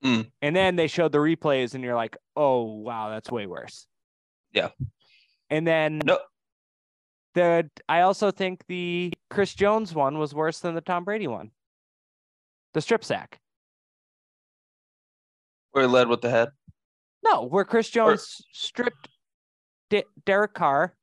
Mm. 0.05 0.31
And 0.43 0.55
then 0.55 0.77
they 0.77 0.87
showed 0.89 1.13
the 1.13 1.19
replays, 1.19 1.75
and 1.75 1.83
you're 1.83 1.97
like, 1.97 2.17
"Oh 2.37 2.63
wow, 2.65 3.11
that's 3.11 3.31
way 3.31 3.47
worse." 3.47 3.87
Yeah. 4.53 4.71
And 5.51 5.67
then 5.67 6.01
No. 6.05 6.19
the 7.35 7.71
I 7.89 8.03
also 8.03 8.31
think 8.31 8.65
the 8.67 9.13
Chris 9.31 9.55
Jones 9.55 9.95
one 9.95 10.19
was 10.19 10.35
worse 10.35 10.61
than 10.61 10.75
the 10.75 10.81
Tom 10.81 11.05
Brady 11.05 11.27
one. 11.29 11.51
The 12.75 12.81
strip 12.81 13.05
sack. 13.05 13.41
Where 15.79 15.87
he 15.87 15.93
led 15.93 16.09
with 16.09 16.23
the 16.23 16.31
head. 16.31 16.49
No, 17.25 17.45
where 17.45 17.65
Chris 17.65 17.89
Jones 17.89 18.43
stripped 18.53 19.09
De- 19.91 20.03
Derek 20.27 20.53
Carr 20.53 20.97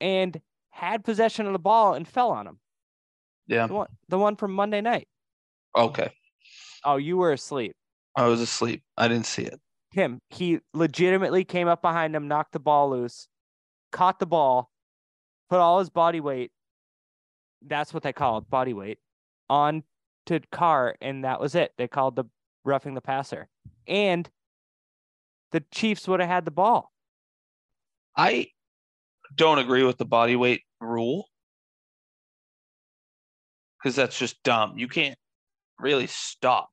and 0.00 0.40
had 0.70 1.04
possession 1.04 1.44
of 1.44 1.52
the 1.52 1.58
ball 1.58 1.92
and 1.92 2.08
fell 2.08 2.30
on 2.30 2.46
him. 2.46 2.60
Yeah. 3.46 3.66
The 3.66 3.74
one, 3.74 3.88
the 4.08 4.18
one 4.18 4.36
from 4.36 4.54
Monday 4.54 4.80
night. 4.80 5.06
Okay. 5.76 6.10
Oh, 6.82 6.96
you 6.96 7.18
were 7.18 7.32
asleep. 7.32 7.76
I 8.16 8.24
was 8.24 8.40
asleep. 8.40 8.82
I 8.96 9.06
didn't 9.06 9.26
see 9.26 9.42
it. 9.42 9.60
Him. 9.90 10.22
he 10.30 10.60
legitimately 10.72 11.44
came 11.44 11.68
up 11.68 11.82
behind 11.82 12.16
him, 12.16 12.26
knocked 12.26 12.52
the 12.52 12.58
ball 12.58 12.88
loose, 12.88 13.28
caught 13.92 14.18
the 14.18 14.26
ball, 14.26 14.70
put 15.50 15.58
all 15.58 15.78
his 15.78 15.90
body 15.90 16.20
weight. 16.20 16.52
That's 17.66 17.92
what 17.92 18.02
they 18.02 18.14
call 18.14 18.38
it, 18.38 18.48
body 18.48 18.72
weight, 18.72 18.98
on 19.50 19.82
to 20.24 20.40
Carr, 20.52 20.96
and 21.02 21.24
that 21.24 21.38
was 21.38 21.54
it. 21.54 21.72
They 21.76 21.86
called 21.86 22.16
the 22.16 22.24
roughing 22.64 22.94
the 22.94 23.00
passer, 23.00 23.48
and 23.88 24.28
the 25.52 25.64
Chiefs 25.72 26.06
would 26.06 26.20
have 26.20 26.28
had 26.28 26.44
the 26.44 26.50
ball. 26.50 26.92
I 28.16 28.48
don't 29.34 29.58
agree 29.58 29.82
with 29.82 29.98
the 29.98 30.04
body 30.04 30.36
weight 30.36 30.62
rule 30.80 31.26
because 33.78 33.96
that's 33.96 34.18
just 34.18 34.42
dumb. 34.42 34.76
You 34.76 34.88
can't 34.88 35.18
really 35.78 36.06
stop. 36.06 36.68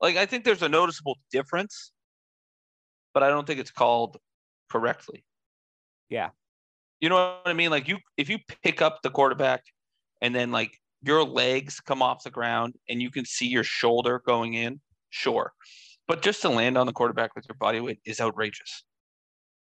Like, 0.00 0.16
I 0.16 0.26
think 0.26 0.44
there's 0.44 0.62
a 0.62 0.68
noticeable 0.68 1.16
difference, 1.30 1.92
but 3.14 3.22
I 3.22 3.28
don't 3.28 3.46
think 3.46 3.60
it's 3.60 3.70
called 3.70 4.18
correctly. 4.70 5.24
Yeah. 6.08 6.30
You 7.00 7.08
know 7.08 7.14
what 7.14 7.42
I 7.46 7.52
mean? 7.52 7.70
Like, 7.70 7.88
you 7.88 7.98
if 8.16 8.28
you 8.28 8.38
pick 8.62 8.82
up 8.82 9.02
the 9.02 9.10
quarterback 9.10 9.62
and 10.20 10.34
then 10.34 10.50
like 10.50 10.78
your 11.02 11.24
legs 11.24 11.80
come 11.80 12.02
off 12.02 12.24
the 12.24 12.30
ground 12.30 12.74
and 12.88 13.00
you 13.00 13.10
can 13.10 13.24
see 13.24 13.46
your 13.46 13.64
shoulder 13.64 14.20
going 14.26 14.54
in, 14.54 14.80
sure. 15.10 15.52
But 16.08 16.22
just 16.22 16.42
to 16.42 16.48
land 16.48 16.78
on 16.78 16.86
the 16.86 16.92
quarterback 16.92 17.34
with 17.34 17.46
your 17.48 17.56
body 17.56 17.80
weight 17.80 17.98
is 18.04 18.20
outrageous. 18.20 18.84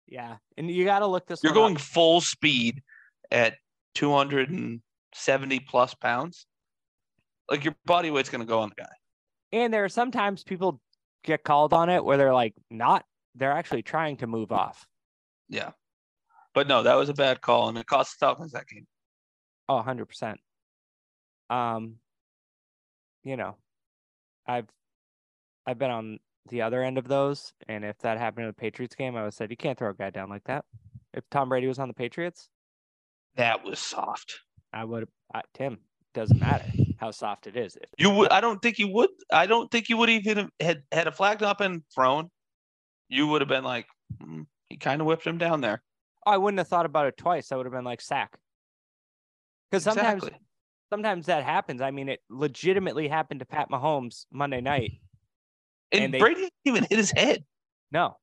Yeah, 0.07 0.37
and 0.59 0.71
you 0.71 0.85
got 0.85 0.99
to 0.99 1.07
look 1.07 1.27
this. 1.27 1.43
You're 1.43 1.53
one 1.53 1.59
up. 1.59 1.65
going 1.69 1.77
full 1.77 2.21
speed 2.21 2.83
at 3.31 3.55
270 3.95 5.61
plus 5.61 5.95
pounds. 5.95 6.47
Like 7.51 7.65
your 7.65 7.75
body 7.87 8.11
weight's 8.11 8.31
going 8.31 8.41
to 8.41 8.47
go 8.47 8.61
on 8.61 8.71
the 8.71 8.83
guy. 8.83 8.93
And 9.53 9.73
there 9.73 9.85
are 9.85 9.89
sometimes 9.89 10.43
people 10.43 10.81
get 11.23 11.45
called 11.45 11.73
on 11.73 11.89
it 11.89 12.05
where 12.05 12.17
they're 12.17 12.35
like 12.35 12.55
not 12.71 13.05
they're 13.35 13.53
actually 13.53 13.83
trying 13.83 14.17
to 14.19 14.27
move 14.27 14.53
off. 14.53 14.87
Yeah. 15.49 15.71
But 16.55 16.69
no, 16.69 16.83
that 16.83 16.95
was 16.95 17.09
a 17.09 17.15
bad 17.15 17.41
call, 17.41 17.69
and 17.69 17.77
it 17.77 17.87
cost 17.87 18.19
the 18.19 18.27
Falcons 18.27 18.53
that 18.53 18.69
game. 18.69 18.87
Oh, 19.69 19.83
100%. 19.83 20.37
Um 21.51 21.97
you 23.23 23.37
know, 23.37 23.57
I've 24.47 24.67
I've 25.67 25.79
been 25.79 25.91
on 25.91 26.19
the 26.51 26.63
other 26.63 26.83
end 26.83 26.99
of 26.99 27.09
those 27.09 27.53
and 27.69 27.85
if 27.85 27.99
that 27.99 28.19
happened 28.19 28.45
in 28.45 28.51
the 28.51 28.55
Patriots 28.55 28.95
game, 28.95 29.17
I 29.17 29.21
would 29.21 29.27
have 29.27 29.35
said 29.35 29.51
you 29.51 29.57
can't 29.57 29.79
throw 29.79 29.91
a 29.91 29.95
guy 29.95 30.11
down 30.11 30.29
like 30.29 30.45
that. 30.45 30.65
If 31.15 31.25
Tom 31.31 31.49
Brady 31.49 31.67
was 31.67 31.79
on 31.79 31.89
the 31.89 31.95
Patriots, 31.95 32.49
That 33.37 33.65
was 33.65 33.79
soft. 33.79 34.41
I 34.73 34.85
would 34.85 35.09
uh, 35.35 35.41
Tim, 35.55 35.79
doesn't 36.13 36.39
matter 36.39 36.65
how 36.99 37.11
soft 37.11 37.47
it 37.47 37.57
is. 37.57 37.77
If 37.77 37.89
You 37.99 38.11
would. 38.11 38.31
I 38.31 38.41
don't 38.41 38.61
think 38.61 38.79
you 38.79 38.89
would. 38.89 39.11
I 39.33 39.47
don't 39.47 39.71
think 39.71 39.89
you 39.89 39.97
would 39.97 40.11
even 40.11 40.37
have 40.39 40.51
had 40.61 40.83
had 40.93 41.07
a 41.07 41.13
flag 41.13 41.41
not 41.41 41.59
been 41.59 41.83
thrown. 41.95 42.31
You 43.09 43.27
would 43.29 43.41
have 43.41 43.49
been 43.49 43.65
like, 43.65 43.87
"Mm, 44.23 44.47
he 44.69 44.77
kind 44.77 45.01
of 45.01 45.07
whipped 45.07 45.27
him 45.27 45.39
down 45.39 45.61
there. 45.61 45.83
I 46.27 46.37
wouldn't 46.39 46.59
have 46.59 46.69
thought 46.69 46.87
about 46.87 47.07
it 47.07 47.17
twice. 47.17 47.53
I 47.53 47.57
would 47.57 47.67
have 47.67 47.73
been 47.73 47.85
like 47.85 48.01
sack. 48.01 48.39
Because 49.71 49.83
sometimes 49.85 50.23
Exactly. 50.23 50.41
sometimes 50.91 51.27
that 51.27 51.45
happens. 51.45 51.81
I 51.81 51.91
mean, 51.91 52.09
it 52.09 52.21
legitimately 52.31 53.09
happened 53.09 53.41
to 53.41 53.47
Pat 53.47 53.69
Mahomes 53.71 54.27
Monday 54.33 54.61
night. 54.61 54.93
And, 55.95 56.05
And 56.05 56.15
they- 56.15 56.19
Brady 56.19 56.41
didn't 56.43 56.53
even 56.65 56.87
hit 56.89 56.99
his 56.99 57.11
head. 57.11 57.45
No, 57.91 58.17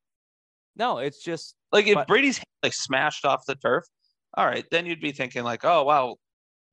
no, 0.76 0.98
it's 1.00 1.24
just 1.24 1.56
Like 1.72 1.88
if 1.88 1.96
But- 1.96 2.08
Brady's 2.08 2.42
like 2.64 2.74
smashed 2.74 3.26
off 3.26 3.46
the 3.46 3.56
turf, 3.56 3.86
all 4.36 4.46
right, 4.46 4.66
then 4.72 4.86
you'd 4.86 5.02
be 5.02 5.12
thinking 5.12 5.44
like, 5.44 5.64
oh 5.66 5.84
wow, 5.84 6.18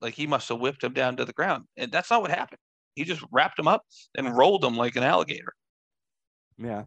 like 0.01 0.15
he 0.15 0.27
must 0.27 0.49
have 0.49 0.59
whipped 0.61 0.83
him 0.85 0.93
down 0.93 1.17
to 1.17 1.25
the 1.25 1.33
ground. 1.33 1.65
And 1.77 1.91
that's 1.93 2.11
not 2.11 2.21
what 2.23 2.31
happened. 2.31 2.59
He 2.95 3.05
just 3.05 3.23
wrapped 3.31 3.59
him 3.59 3.69
up 3.69 3.83
and 4.17 4.37
rolled 4.37 4.65
him 4.65 4.77
like 4.77 4.97
an 4.97 5.05
alligator. 5.05 5.53
Yeah. 6.59 6.85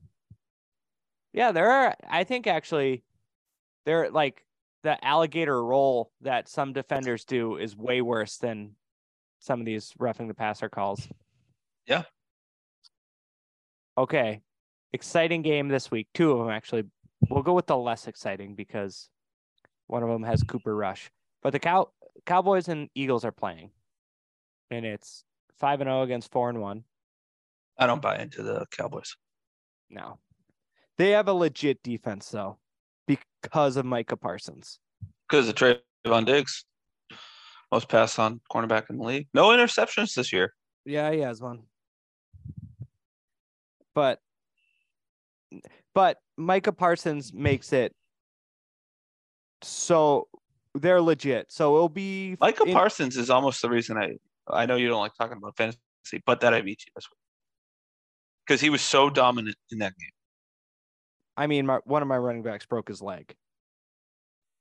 Yeah, 1.33 1.51
there 1.53 1.69
are 1.71 1.95
I 2.09 2.25
think 2.25 2.47
actually 2.47 3.03
there 3.85 4.09
like 4.09 4.45
the 4.83 5.03
alligator 5.05 5.63
roll 5.63 6.11
that 6.21 6.49
some 6.49 6.73
defenders 6.73 7.23
do 7.23 7.55
is 7.57 7.75
way 7.77 8.01
worse 8.01 8.37
than 8.37 8.75
some 9.39 9.59
of 9.59 9.65
these 9.65 9.93
roughing 9.99 10.27
the 10.27 10.33
passer 10.33 10.69
calls. 10.69 11.07
Yeah. 11.87 12.03
Okay. 13.97 14.41
Exciting 14.93 15.41
game 15.41 15.67
this 15.67 15.89
week. 15.89 16.07
Two 16.13 16.31
of 16.31 16.39
them 16.39 16.49
actually. 16.49 16.83
We'll 17.29 17.43
go 17.43 17.53
with 17.53 17.67
the 17.67 17.77
less 17.77 18.07
exciting 18.07 18.55
because 18.55 19.09
one 19.87 20.03
of 20.03 20.09
them 20.09 20.23
has 20.23 20.43
Cooper 20.43 20.75
Rush. 20.75 21.11
But 21.41 21.53
the 21.53 21.59
Cow 21.59 21.89
Cowboys 22.25 22.67
and 22.67 22.89
Eagles 22.95 23.25
are 23.25 23.31
playing. 23.31 23.71
And 24.69 24.85
it's 24.85 25.23
5 25.59 25.81
and 25.81 25.87
0 25.87 26.03
against 26.03 26.31
4 26.31 26.49
and 26.49 26.61
1. 26.61 26.83
I 27.77 27.87
don't 27.87 28.01
buy 28.01 28.19
into 28.19 28.43
the 28.43 28.65
Cowboys. 28.71 29.15
No. 29.89 30.19
They 30.97 31.11
have 31.11 31.27
a 31.27 31.33
legit 31.33 31.83
defense 31.83 32.29
though, 32.29 32.57
because 33.07 33.75
of 33.75 33.85
Micah 33.85 34.17
Parsons. 34.17 34.79
Because 35.27 35.49
of 35.49 35.55
Trevon 35.55 36.25
Diggs. 36.25 36.65
Most 37.71 37.87
passed 37.87 38.19
on 38.19 38.41
cornerback 38.51 38.89
in 38.89 38.97
the 38.97 39.03
league. 39.03 39.27
No 39.33 39.49
interceptions 39.49 40.13
this 40.13 40.33
year. 40.33 40.53
Yeah, 40.85 41.11
he 41.11 41.19
has 41.19 41.41
one. 41.41 41.63
But 43.93 44.19
but 45.93 46.17
Micah 46.37 46.71
Parsons 46.71 47.33
makes 47.33 47.73
it 47.73 47.93
so 49.61 50.27
they're 50.73 51.01
legit. 51.01 51.51
So 51.51 51.75
it'll 51.75 51.89
be 51.89 52.37
Micah 52.39 52.63
in- 52.63 52.73
Parsons 52.73 53.17
is 53.17 53.29
almost 53.29 53.61
the 53.61 53.69
reason 53.69 53.97
I 53.97 54.17
I 54.49 54.65
know 54.65 54.75
you 54.75 54.87
don't 54.87 54.99
like 54.99 55.15
talking 55.15 55.37
about 55.37 55.55
fantasy, 55.57 55.79
but 56.25 56.41
that 56.41 56.53
I 56.53 56.61
beat 56.61 56.83
you 56.85 56.91
this 56.95 57.07
week. 57.09 57.17
Because 58.45 58.61
he 58.61 58.69
was 58.69 58.81
so 58.81 59.09
dominant 59.09 59.55
in 59.71 59.79
that 59.79 59.93
game. 59.97 60.09
I 61.37 61.47
mean, 61.47 61.65
my, 61.65 61.79
one 61.85 62.01
of 62.01 62.07
my 62.07 62.17
running 62.17 62.43
backs 62.43 62.65
broke 62.65 62.87
his 62.89 63.01
leg. 63.01 63.33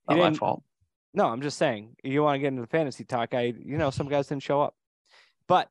Not 0.08 0.18
my 0.18 0.32
fault. 0.34 0.62
No, 1.12 1.26
I'm 1.26 1.42
just 1.42 1.58
saying. 1.58 1.96
You 2.04 2.22
want 2.22 2.36
to 2.36 2.38
get 2.38 2.48
into 2.48 2.60
the 2.60 2.68
fantasy 2.68 3.04
talk? 3.04 3.34
I, 3.34 3.54
you 3.58 3.78
know, 3.78 3.90
some 3.90 4.08
guys 4.08 4.28
didn't 4.28 4.42
show 4.42 4.60
up, 4.60 4.74
but 5.48 5.68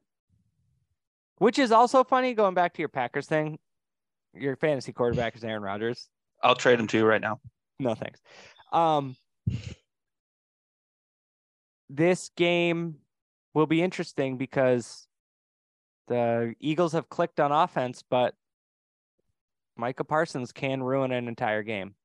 which 1.40 1.60
is 1.60 1.72
also 1.72 2.04
funny. 2.04 2.34
Going 2.34 2.54
back 2.54 2.74
to 2.76 2.80
your 2.80 2.90
Packers 2.90 3.28
thing, 3.28 3.58
your 4.34 4.56
fantasy 4.56 4.94
quarterback 4.94 5.36
is 5.36 5.44
Aaron 5.44 5.64
Rodgers. 5.64 6.08
I'll 6.44 6.56
trade 6.56 6.80
him 6.80 6.88
to 6.88 6.98
you 6.98 7.06
right 7.06 7.22
now. 7.22 7.40
No 7.80 7.96
thanks. 7.96 8.22
Um, 8.72 9.16
this 11.90 12.30
game 12.38 12.96
will 13.54 13.66
be 13.66 13.82
interesting 13.82 14.38
because 14.38 15.08
the 16.08 16.54
Eagles 16.60 16.94
have 16.94 17.10
clicked 17.10 17.40
on 17.40 17.52
offense, 17.52 18.04
but 18.08 18.36
Micah 19.76 20.04
Parsons 20.04 20.52
can 20.52 20.84
ruin 20.84 21.12
an 21.12 21.28
entire 21.28 21.64
game. 21.64 21.96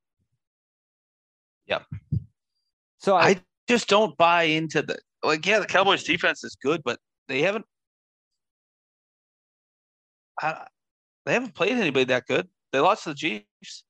Yep. 1.67 1.83
So 2.99 3.15
I, 3.15 3.27
I 3.27 3.41
just 3.67 3.87
don't 3.87 4.15
buy 4.17 4.43
into 4.43 4.81
the 4.81 4.97
like. 5.23 5.45
Yeah, 5.45 5.59
the 5.59 5.65
Cowboys' 5.65 6.03
defense 6.03 6.43
is 6.43 6.55
good, 6.55 6.81
but 6.83 6.99
they 7.27 7.41
haven't. 7.41 7.65
I, 10.41 10.67
they 11.25 11.33
haven't 11.33 11.53
played 11.55 11.71
anybody 11.73 12.05
that 12.05 12.25
good. 12.27 12.47
They 12.71 12.79
lost 12.79 13.03
to 13.03 13.09
the 13.09 13.15
Chiefs. 13.15 13.83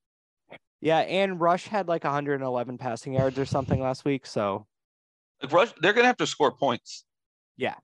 yeah, 0.80 0.98
and 1.00 1.40
Rush 1.40 1.66
had 1.66 1.88
like 1.88 2.04
111 2.04 2.78
passing 2.78 3.14
yards 3.14 3.38
or 3.38 3.44
something 3.44 3.80
last 3.80 4.04
week. 4.04 4.26
So 4.26 4.66
Like 5.42 5.52
Rush, 5.52 5.72
they're 5.80 5.92
gonna 5.92 6.06
have 6.06 6.16
to 6.18 6.26
score 6.26 6.52
points. 6.52 7.04
Yeah. 7.56 7.74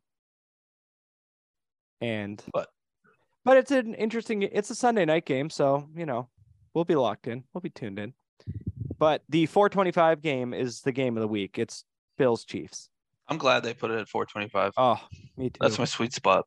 And 2.01 2.43
But- 2.53 2.69
but 3.45 3.57
it's 3.57 3.71
an 3.73 3.95
interesting. 3.95 4.43
It's 4.43 4.71
a 4.71 4.75
Sunday 4.75 5.05
night 5.05 5.25
game, 5.27 5.51
so 5.51 5.89
you 5.97 6.07
know 6.07 6.29
we'll 6.75 6.85
be 6.85 6.95
locked 6.95 7.27
in. 7.27 7.45
We'll 7.53 7.61
be 7.61 7.71
tuned 7.71 7.99
in. 7.99 8.15
But 8.99 9.23
the 9.29 9.47
425 9.47 10.23
game 10.23 10.55
is 10.55 10.83
the 10.83 10.93
game 10.93 11.17
of 11.17 11.23
the 11.23 11.29
week. 11.29 11.59
It's 11.59 11.85
Bills 12.19 12.45
Chiefs. 12.45 12.89
I'm 13.27 13.39
glad 13.39 13.65
they 13.65 13.75
put 13.75 13.91
it 13.91 13.99
at 13.99 14.09
425. 14.09 14.75
Oh, 14.77 15.01
me 15.37 15.51
too. 15.51 15.59
That's 15.61 15.79
my 15.79 15.85
sweet 15.87 16.13
spot. 16.13 16.47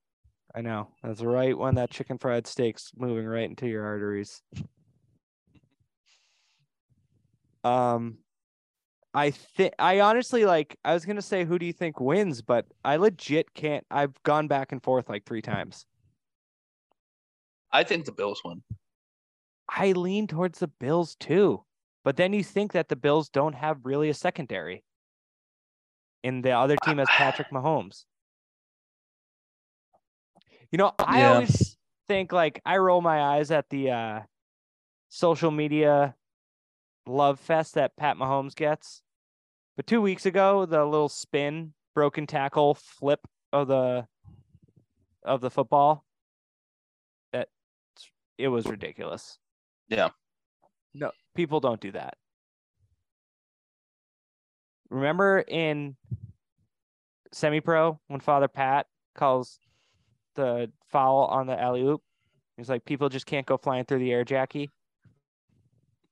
I 0.56 0.62
know. 0.62 0.88
That's 1.04 1.22
right 1.22 1.58
when 1.58 1.76
that 1.76 1.92
chicken 1.92 2.18
fried 2.18 2.48
steak's 2.48 2.92
moving 2.96 3.26
right 3.26 3.50
into 3.50 3.68
your 3.68 3.86
arteries. 3.86 4.42
Um 7.66 8.20
I 9.14 9.32
think 9.32 9.74
I 9.80 10.00
honestly 10.00 10.46
like 10.46 10.78
I 10.86 10.94
was 10.94 11.06
gonna 11.06 11.22
say 11.22 11.44
who 11.44 11.60
do 11.60 11.66
you 11.66 11.74
think 11.74 12.00
wins, 12.00 12.42
but 12.42 12.66
I 12.86 12.96
legit 12.96 13.54
can't 13.54 13.86
I've 13.92 14.22
gone 14.24 14.48
back 14.48 14.72
and 14.72 14.82
forth 14.82 15.10
like 15.10 15.26
three 15.26 15.42
times. 15.42 15.86
I 17.74 17.84
think 17.84 18.06
the 18.06 18.14
Bills 18.14 18.42
win. 18.46 18.64
I 19.68 19.92
lean 19.92 20.28
towards 20.28 20.60
the 20.60 20.68
Bills 20.68 21.16
too. 21.16 21.66
But 22.06 22.16
then 22.16 22.32
you 22.32 22.44
think 22.44 22.72
that 22.72 22.88
the 22.88 22.96
Bills 22.96 23.28
don't 23.28 23.56
have 23.56 23.80
really 23.84 24.10
a 24.10 24.14
secondary. 24.14 24.86
And 26.24 26.46
the 26.46 26.52
other 26.52 26.78
team 26.78 27.00
has 27.00 27.08
Patrick 27.10 27.50
Mahomes. 27.52 28.06
You 30.72 30.78
know, 30.78 30.94
I 31.00 31.22
Yeah. 31.22 31.32
always 31.34 31.78
think 32.08 32.32
like 32.32 32.62
I 32.66 32.78
roll 32.78 33.02
my 33.02 33.22
eyes 33.22 33.52
at 33.52 33.70
the 33.70 33.92
uh 33.92 34.22
social 35.10 35.52
media 35.52 36.16
love 37.06 37.40
fest 37.40 37.76
that 37.76 37.96
Pat 37.96 38.18
Mahomes 38.18 38.56
gets. 38.56 39.02
But 39.76 39.88
two 39.88 40.02
weeks 40.02 40.26
ago, 40.26 40.66
the 40.66 40.84
little 40.86 41.10
spin, 41.10 41.74
broken 41.94 42.28
tackle, 42.28 42.76
flip 42.76 43.28
of 43.54 43.68
the 43.68 44.08
of 45.24 45.42
the 45.42 45.50
football, 45.50 46.06
that 47.34 47.50
it 48.38 48.48
was 48.48 48.66
ridiculous. 48.66 49.40
Yeah. 49.88 50.10
No, 50.94 51.12
people 51.36 51.60
don't 51.60 51.82
do 51.82 51.92
that. 51.92 52.18
Remember 54.90 55.40
in 55.40 55.98
semi 57.32 57.60
pro 57.60 58.00
when 58.08 58.20
Father 58.20 58.48
Pat 58.48 58.88
calls 59.16 59.60
the 60.36 60.72
foul 60.92 61.26
on 61.26 61.48
the 61.48 61.60
alley 61.60 61.82
oop? 61.82 62.02
He's 62.58 62.70
like, 62.70 62.86
people 62.86 63.10
just 63.10 63.26
can't 63.26 63.46
go 63.46 63.58
flying 63.58 63.86
through 63.86 64.00
the 64.00 64.12
air, 64.12 64.24
Jackie. 64.24 64.70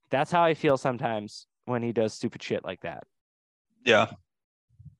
That's 0.10 0.32
how 0.32 0.44
I 0.44 0.54
feel 0.54 0.78
sometimes 0.78 1.48
when 1.66 1.82
he 1.82 1.92
does 1.92 2.14
stupid 2.14 2.44
shit 2.44 2.64
like 2.64 2.82
that. 2.82 3.04
Yeah. 3.86 4.08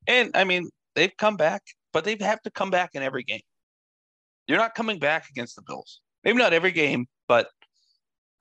And 0.08 0.32
I 0.36 0.44
mean, 0.44 0.70
they've 0.96 1.16
come 1.18 1.36
back, 1.36 1.64
but 1.92 2.04
they 2.04 2.18
have 2.22 2.42
to 2.44 2.52
come 2.52 2.70
back 2.70 2.92
in 2.94 3.04
every 3.04 3.24
game. 3.24 3.42
You're 4.48 4.58
not 4.58 4.76
coming 4.76 5.00
back 5.00 5.30
against 5.30 5.56
the 5.56 5.62
Bills. 5.62 6.02
Maybe 6.24 6.38
not 6.38 6.54
every 6.54 6.72
game, 6.72 7.08
but 7.28 7.48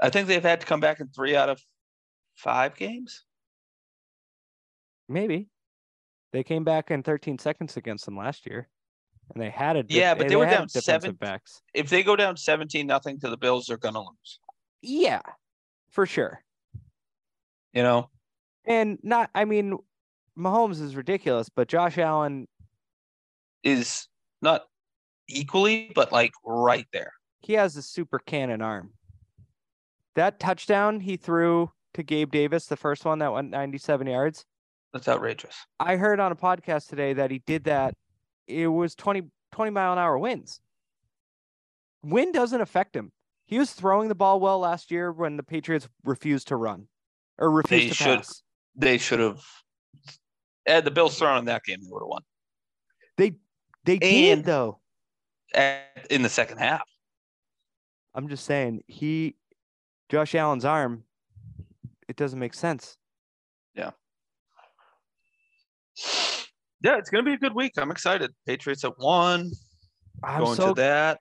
I 0.01 0.11
think 0.11 0.29
they've 0.29 0.43
had 0.43 0.61
to 0.61 0.67
come 0.67 0.81
back 0.81 1.01
in 1.01 1.09
three 1.09 1.37
out 1.37 1.49
of 1.49 1.61
five 2.35 2.77
games. 2.77 3.25
Maybe. 5.09 5.49
They 6.33 6.43
came 6.43 6.65
back 6.65 6.91
in 6.91 7.03
13 7.03 7.39
seconds 7.39 7.77
against 7.77 8.07
them 8.07 8.17
last 8.17 8.47
year. 8.47 8.69
And 9.35 9.43
they 9.43 9.51
had 9.51 9.77
a 9.77 9.85
Yeah, 9.89 10.15
but 10.15 10.27
eh, 10.27 10.29
they 10.29 10.37
were 10.37 10.45
down 10.47 10.69
seven- 10.69 11.15
backs. 11.15 11.63
If 11.75 11.89
they 11.89 12.03
go 12.03 12.17
down 12.17 12.37
17 12.37 12.87
nothing 12.87 13.19
to 13.21 13.31
the 13.31 13.37
Bills, 13.37 13.67
they're 13.67 13.77
gonna 13.79 14.01
lose. 14.01 14.41
Yeah, 14.83 15.23
for 15.91 16.07
sure. 16.07 16.43
You 17.73 17.83
know? 17.83 18.11
And 18.65 18.99
not 19.03 19.31
I 19.35 19.45
mean, 19.45 19.79
Mahomes 20.39 20.81
is 20.83 20.95
ridiculous, 20.97 21.49
but 21.49 21.69
Josh 21.69 21.99
Allen, 21.99 22.47
Is 23.63 24.09
not 24.43 24.63
equally, 25.29 25.91
but 25.95 26.13
like 26.13 26.33
right 26.45 26.87
there. 26.93 27.13
he 27.41 27.55
has 27.55 27.77
a 27.77 27.83
super 27.83 28.19
cannon 28.19 28.61
arm. 28.61 28.93
That 30.15 30.39
touchdown 30.41 31.01
he 31.01 31.17
threw 31.17 31.71
to 31.95 32.03
Gabe 32.03 32.31
Davis, 32.31 32.67
the 32.67 32.77
first 32.77 33.05
one 33.05 33.19
that 33.21 33.33
went 33.33 33.51
97 33.51 34.07
yards. 34.07 34.45
That's 34.93 35.09
outrageous. 35.09 35.55
I 35.81 35.97
heard 35.97 36.21
on 36.21 36.33
a 36.33 36.37
podcast 36.37 36.89
today 36.89 37.15
that 37.15 37.31
he 37.31 37.39
did 37.47 37.65
that. 37.65 37.95
It 38.47 38.67
was 38.67 38.95
20, 38.95 39.23
20 39.53 39.71
mile 39.71 39.93
an 39.93 39.99
hour 39.99 40.19
winds. 40.19 40.61
Wind 42.03 42.35
doesn't 42.35 42.61
affect 42.61 42.97
him. 42.97 43.13
He 43.47 43.59
was 43.59 43.73
throwing 43.73 44.09
the 44.09 44.15
ball 44.15 44.41
well 44.41 44.59
last 44.59 44.91
year 44.91 45.13
when 45.13 45.37
the 45.37 45.43
Patriots 45.43 45.89
refused 46.05 46.49
to 46.49 46.57
run 46.57 46.89
or 47.39 47.51
refused 47.51 47.85
They 47.85 47.89
to 47.89 47.95
should- 47.95 48.19
pass. 48.19 48.43
They 48.75 48.97
should 48.99 49.21
have 49.21 49.43
had 50.67 50.85
the 50.87 50.91
Bills 50.91 51.19
thrown 51.19 51.39
in 51.39 51.45
that 51.45 51.63
game, 51.65 51.81
they 51.83 51.89
would 51.91 52.01
have 52.01 52.09
won. 52.09 52.23
They 53.19 53.35
they 53.85 53.99
did 53.99 54.45
though. 54.45 54.81
At, 55.55 56.07
in 56.09 56.23
the 56.23 56.31
second 56.31 56.57
half. 56.59 56.89
I'm 58.15 58.29
just 58.29 58.47
saying 58.47 58.83
he, 58.89 59.37
Josh 60.09 60.35
Allen's 60.35 60.65
arm, 60.65 61.05
it 62.09 62.17
doesn't 62.17 62.39
make 62.39 62.55
sense. 62.55 62.97
Yeah, 63.75 63.91
it's 66.85 67.11
gonna 67.11 67.23
be 67.25 67.35
a 67.35 67.39
good 67.39 67.55
week. 67.55 67.73
I'm 67.77 67.91
excited. 67.91 68.31
Patriots 68.47 68.85
at 68.85 68.93
one. 68.99 69.51
I'm 70.25 70.45
going 70.45 70.57
so 70.57 70.69
to 70.69 70.75
that. 70.75 71.21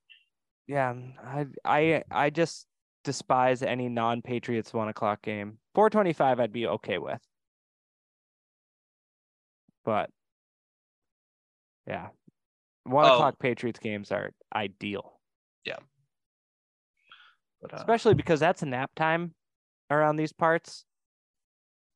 yeah. 0.68 0.94
I 1.24 1.46
I 1.66 2.04
I 2.12 2.30
just 2.30 2.68
despise 3.04 3.64
any 3.64 3.90
non-Patriots 3.90 4.74
one 4.74 4.88
o'clock 4.90 5.22
game. 5.22 5.58
Four 5.74 5.90
twenty-five, 5.90 6.40
I'd 6.40 6.52
be 6.54 6.68
okay 6.68 6.98
with, 6.98 7.22
but 9.86 10.10
yeah, 11.88 12.10
one 12.84 13.06
Oh. 13.06 13.14
o'clock 13.16 13.40
Patriots 13.40 13.80
games 13.80 14.12
are 14.12 14.32
ideal, 14.54 15.20
But, 17.62 17.74
uh, 17.74 17.78
especially 17.78 18.16
because 18.16 18.40
that's 18.40 18.64
a 18.64 18.66
nap 18.66 18.92
time 18.96 19.36
around 19.92 20.16
these 20.16 20.34
parts. 20.34 20.86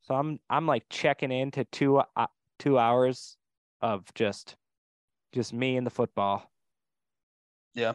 So 0.01 0.13
I'm 0.15 0.39
I'm 0.49 0.67
like 0.67 0.85
checking 0.89 1.31
into 1.31 1.65
two 1.65 1.97
uh, 1.97 2.27
two 2.59 2.77
hours 2.77 3.37
of 3.85 4.13
just 4.13 4.55
just 5.33 5.53
me 5.53 5.77
and 5.77 5.85
the 5.85 5.91
football. 5.91 6.49
yeah. 7.73 7.93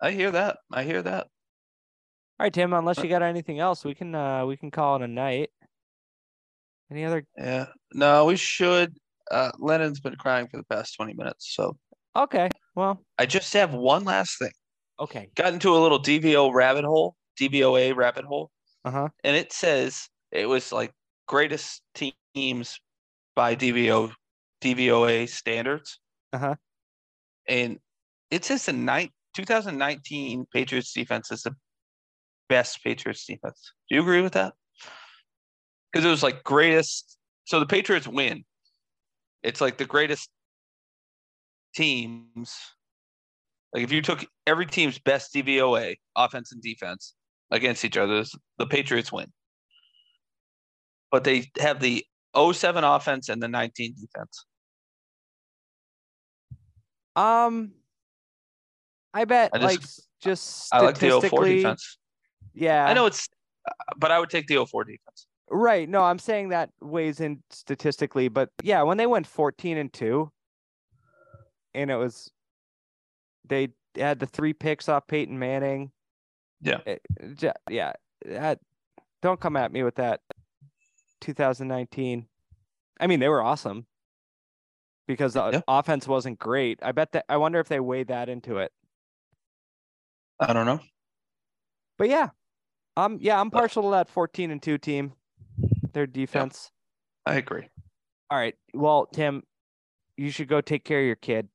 I 0.00 0.10
hear 0.10 0.30
that. 0.30 0.58
I 0.72 0.82
hear 0.82 1.02
that. 1.02 1.24
All 2.38 2.44
right, 2.44 2.52
Tim. 2.52 2.72
Unless 2.74 2.98
Uh, 2.98 3.02
you 3.02 3.08
got 3.08 3.22
anything 3.22 3.58
else, 3.60 3.84
we 3.84 3.94
can 3.94 4.14
uh 4.14 4.44
we 4.44 4.56
can 4.56 4.70
call 4.70 4.96
it 4.96 5.02
a 5.02 5.08
night. 5.08 5.50
Any 6.90 7.04
other? 7.04 7.24
Yeah. 7.36 7.66
No, 7.94 8.26
we 8.26 8.36
should. 8.36 8.94
Uh, 9.30 9.50
Lennon's 9.58 9.98
been 10.00 10.14
crying 10.16 10.46
for 10.48 10.56
the 10.56 10.62
past 10.64 10.94
20 10.96 11.14
minutes. 11.14 11.54
So 11.54 11.76
Okay. 12.14 12.48
Well, 12.74 13.02
I 13.18 13.26
just 13.26 13.52
have 13.54 13.74
one 13.74 14.04
last 14.04 14.38
thing. 14.38 14.52
okay. 15.00 15.28
Got 15.34 15.52
into 15.54 15.74
a 15.74 15.78
little 15.78 15.98
DVO 16.00 16.52
rabbit 16.52 16.84
hole, 16.84 17.16
DVOA 17.40 17.94
rabbit 17.96 18.24
hole, 18.24 18.50
Uh 18.84 18.90
huh. 18.90 19.08
and 19.24 19.34
it 19.36 19.52
says 19.52 20.08
it 20.30 20.46
was 20.46 20.72
like 20.72 20.92
greatest 21.26 21.82
teams 22.34 22.78
by 23.36 23.54
DVO 23.54 24.10
DVOA 24.62 25.28
standards. 25.28 26.00
Uh-huh. 26.32 26.56
And 27.48 27.78
it 28.30 28.44
says 28.44 28.66
the 28.66 28.72
night 28.72 29.12
2019 29.36 30.46
Patriots 30.52 30.92
defense 30.92 31.30
is 31.30 31.42
the 31.42 31.54
best 32.48 32.82
Patriots 32.82 33.24
defense. 33.24 33.72
Do 33.88 33.94
you 33.94 34.00
agree 34.00 34.22
with 34.22 34.32
that? 34.32 34.54
Because 35.92 36.04
it 36.04 36.10
was 36.10 36.22
like 36.22 36.42
greatest. 36.42 37.18
So 37.44 37.60
the 37.60 37.66
Patriots 37.66 38.08
win. 38.08 38.44
It's 39.42 39.60
like 39.60 39.76
the 39.76 39.84
greatest 39.84 40.28
teams. 41.74 42.56
Like 43.72 43.84
if 43.84 43.92
you 43.92 44.02
took 44.02 44.24
every 44.46 44.66
team's 44.66 44.98
best 44.98 45.34
DVOA, 45.34 45.96
offense 46.16 46.50
and 46.52 46.62
defense, 46.62 47.14
against 47.50 47.84
each 47.84 47.96
other, 47.96 48.24
the 48.58 48.66
Patriots 48.66 49.12
win. 49.12 49.32
But 51.12 51.24
they 51.24 51.50
have 51.60 51.80
the 51.80 52.04
07 52.36 52.84
offense 52.84 53.28
and 53.28 53.42
the 53.42 53.48
19 53.48 53.94
defense. 54.00 54.44
Um, 57.14 57.72
I 59.14 59.24
bet 59.24 59.50
I 59.54 59.58
just- 59.58 59.64
like 59.64 59.82
just 60.20 60.74
I 60.74 60.80
like 60.80 60.98
the 60.98 61.08
04 61.08 61.20
statistically, 61.20 61.56
defense. 61.56 61.98
Yeah, 62.54 62.84
I 62.86 62.92
know 62.94 63.06
it's, 63.06 63.28
but 63.96 64.10
I 64.10 64.18
would 64.18 64.30
take 64.30 64.46
the 64.46 64.56
04 64.66 64.84
defense. 64.84 65.26
Right. 65.48 65.88
No, 65.88 66.02
I'm 66.02 66.18
saying 66.18 66.48
that 66.48 66.70
weighs 66.80 67.20
in 67.20 67.42
statistically, 67.50 68.28
but 68.28 68.50
yeah, 68.62 68.82
when 68.82 68.96
they 68.96 69.06
went 69.06 69.26
14 69.26 69.76
and 69.78 69.92
2 69.92 70.30
and 71.74 71.90
it 71.90 71.96
was 71.96 72.30
they 73.44 73.68
had 73.96 74.18
the 74.18 74.26
three 74.26 74.52
picks 74.52 74.88
off 74.88 75.06
Peyton 75.06 75.38
Manning. 75.38 75.92
Yeah. 76.60 76.80
It- 76.86 77.02
yeah. 77.70 77.92
That 78.24 78.58
don't 79.22 79.38
come 79.40 79.56
at 79.56 79.70
me 79.72 79.82
with 79.84 79.96
that 79.96 80.20
2019. 81.20 82.26
I 83.00 83.06
mean, 83.06 83.20
they 83.20 83.28
were 83.28 83.42
awesome 83.42 83.86
because 85.06 85.34
the 85.34 85.50
Yeah. 85.50 85.60
offense 85.68 86.08
wasn't 86.08 86.38
great. 86.38 86.78
I 86.82 86.92
bet 86.92 87.12
that 87.12 87.24
I 87.28 87.36
wonder 87.36 87.60
if 87.60 87.68
they 87.68 87.80
weighed 87.80 88.08
that 88.08 88.28
into 88.28 88.58
it. 88.58 88.72
I 90.40 90.52
don't 90.52 90.66
know. 90.66 90.80
But 91.98 92.08
yeah. 92.08 92.30
Um 92.96 93.18
yeah, 93.20 93.40
I'm 93.40 93.50
partial 93.50 93.82
to 93.84 93.90
that 93.90 94.08
14 94.08 94.50
and 94.50 94.62
2 94.62 94.78
team. 94.78 95.12
Their 95.92 96.06
defense. 96.06 96.70
I 97.24 97.36
agree. 97.36 97.68
All 98.30 98.38
right. 98.38 98.54
Well, 98.74 99.06
Tim, 99.06 99.42
you 100.16 100.30
should 100.30 100.48
go 100.48 100.60
take 100.60 100.84
care 100.84 101.00
of 101.00 101.06
your 101.06 101.16
kid, 101.16 101.48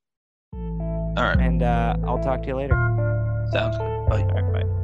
All 0.54 1.14
right. 1.16 1.38
and 1.38 1.62
uh, 1.62 1.96
I'll 2.04 2.18
talk 2.22 2.42
to 2.42 2.48
you 2.48 2.56
later. 2.56 2.74
Sounds 3.52 3.76
good. 3.76 4.08
Bye. 4.08 4.22
All 4.22 4.42
right. 4.42 4.52
Bye. 4.64 4.81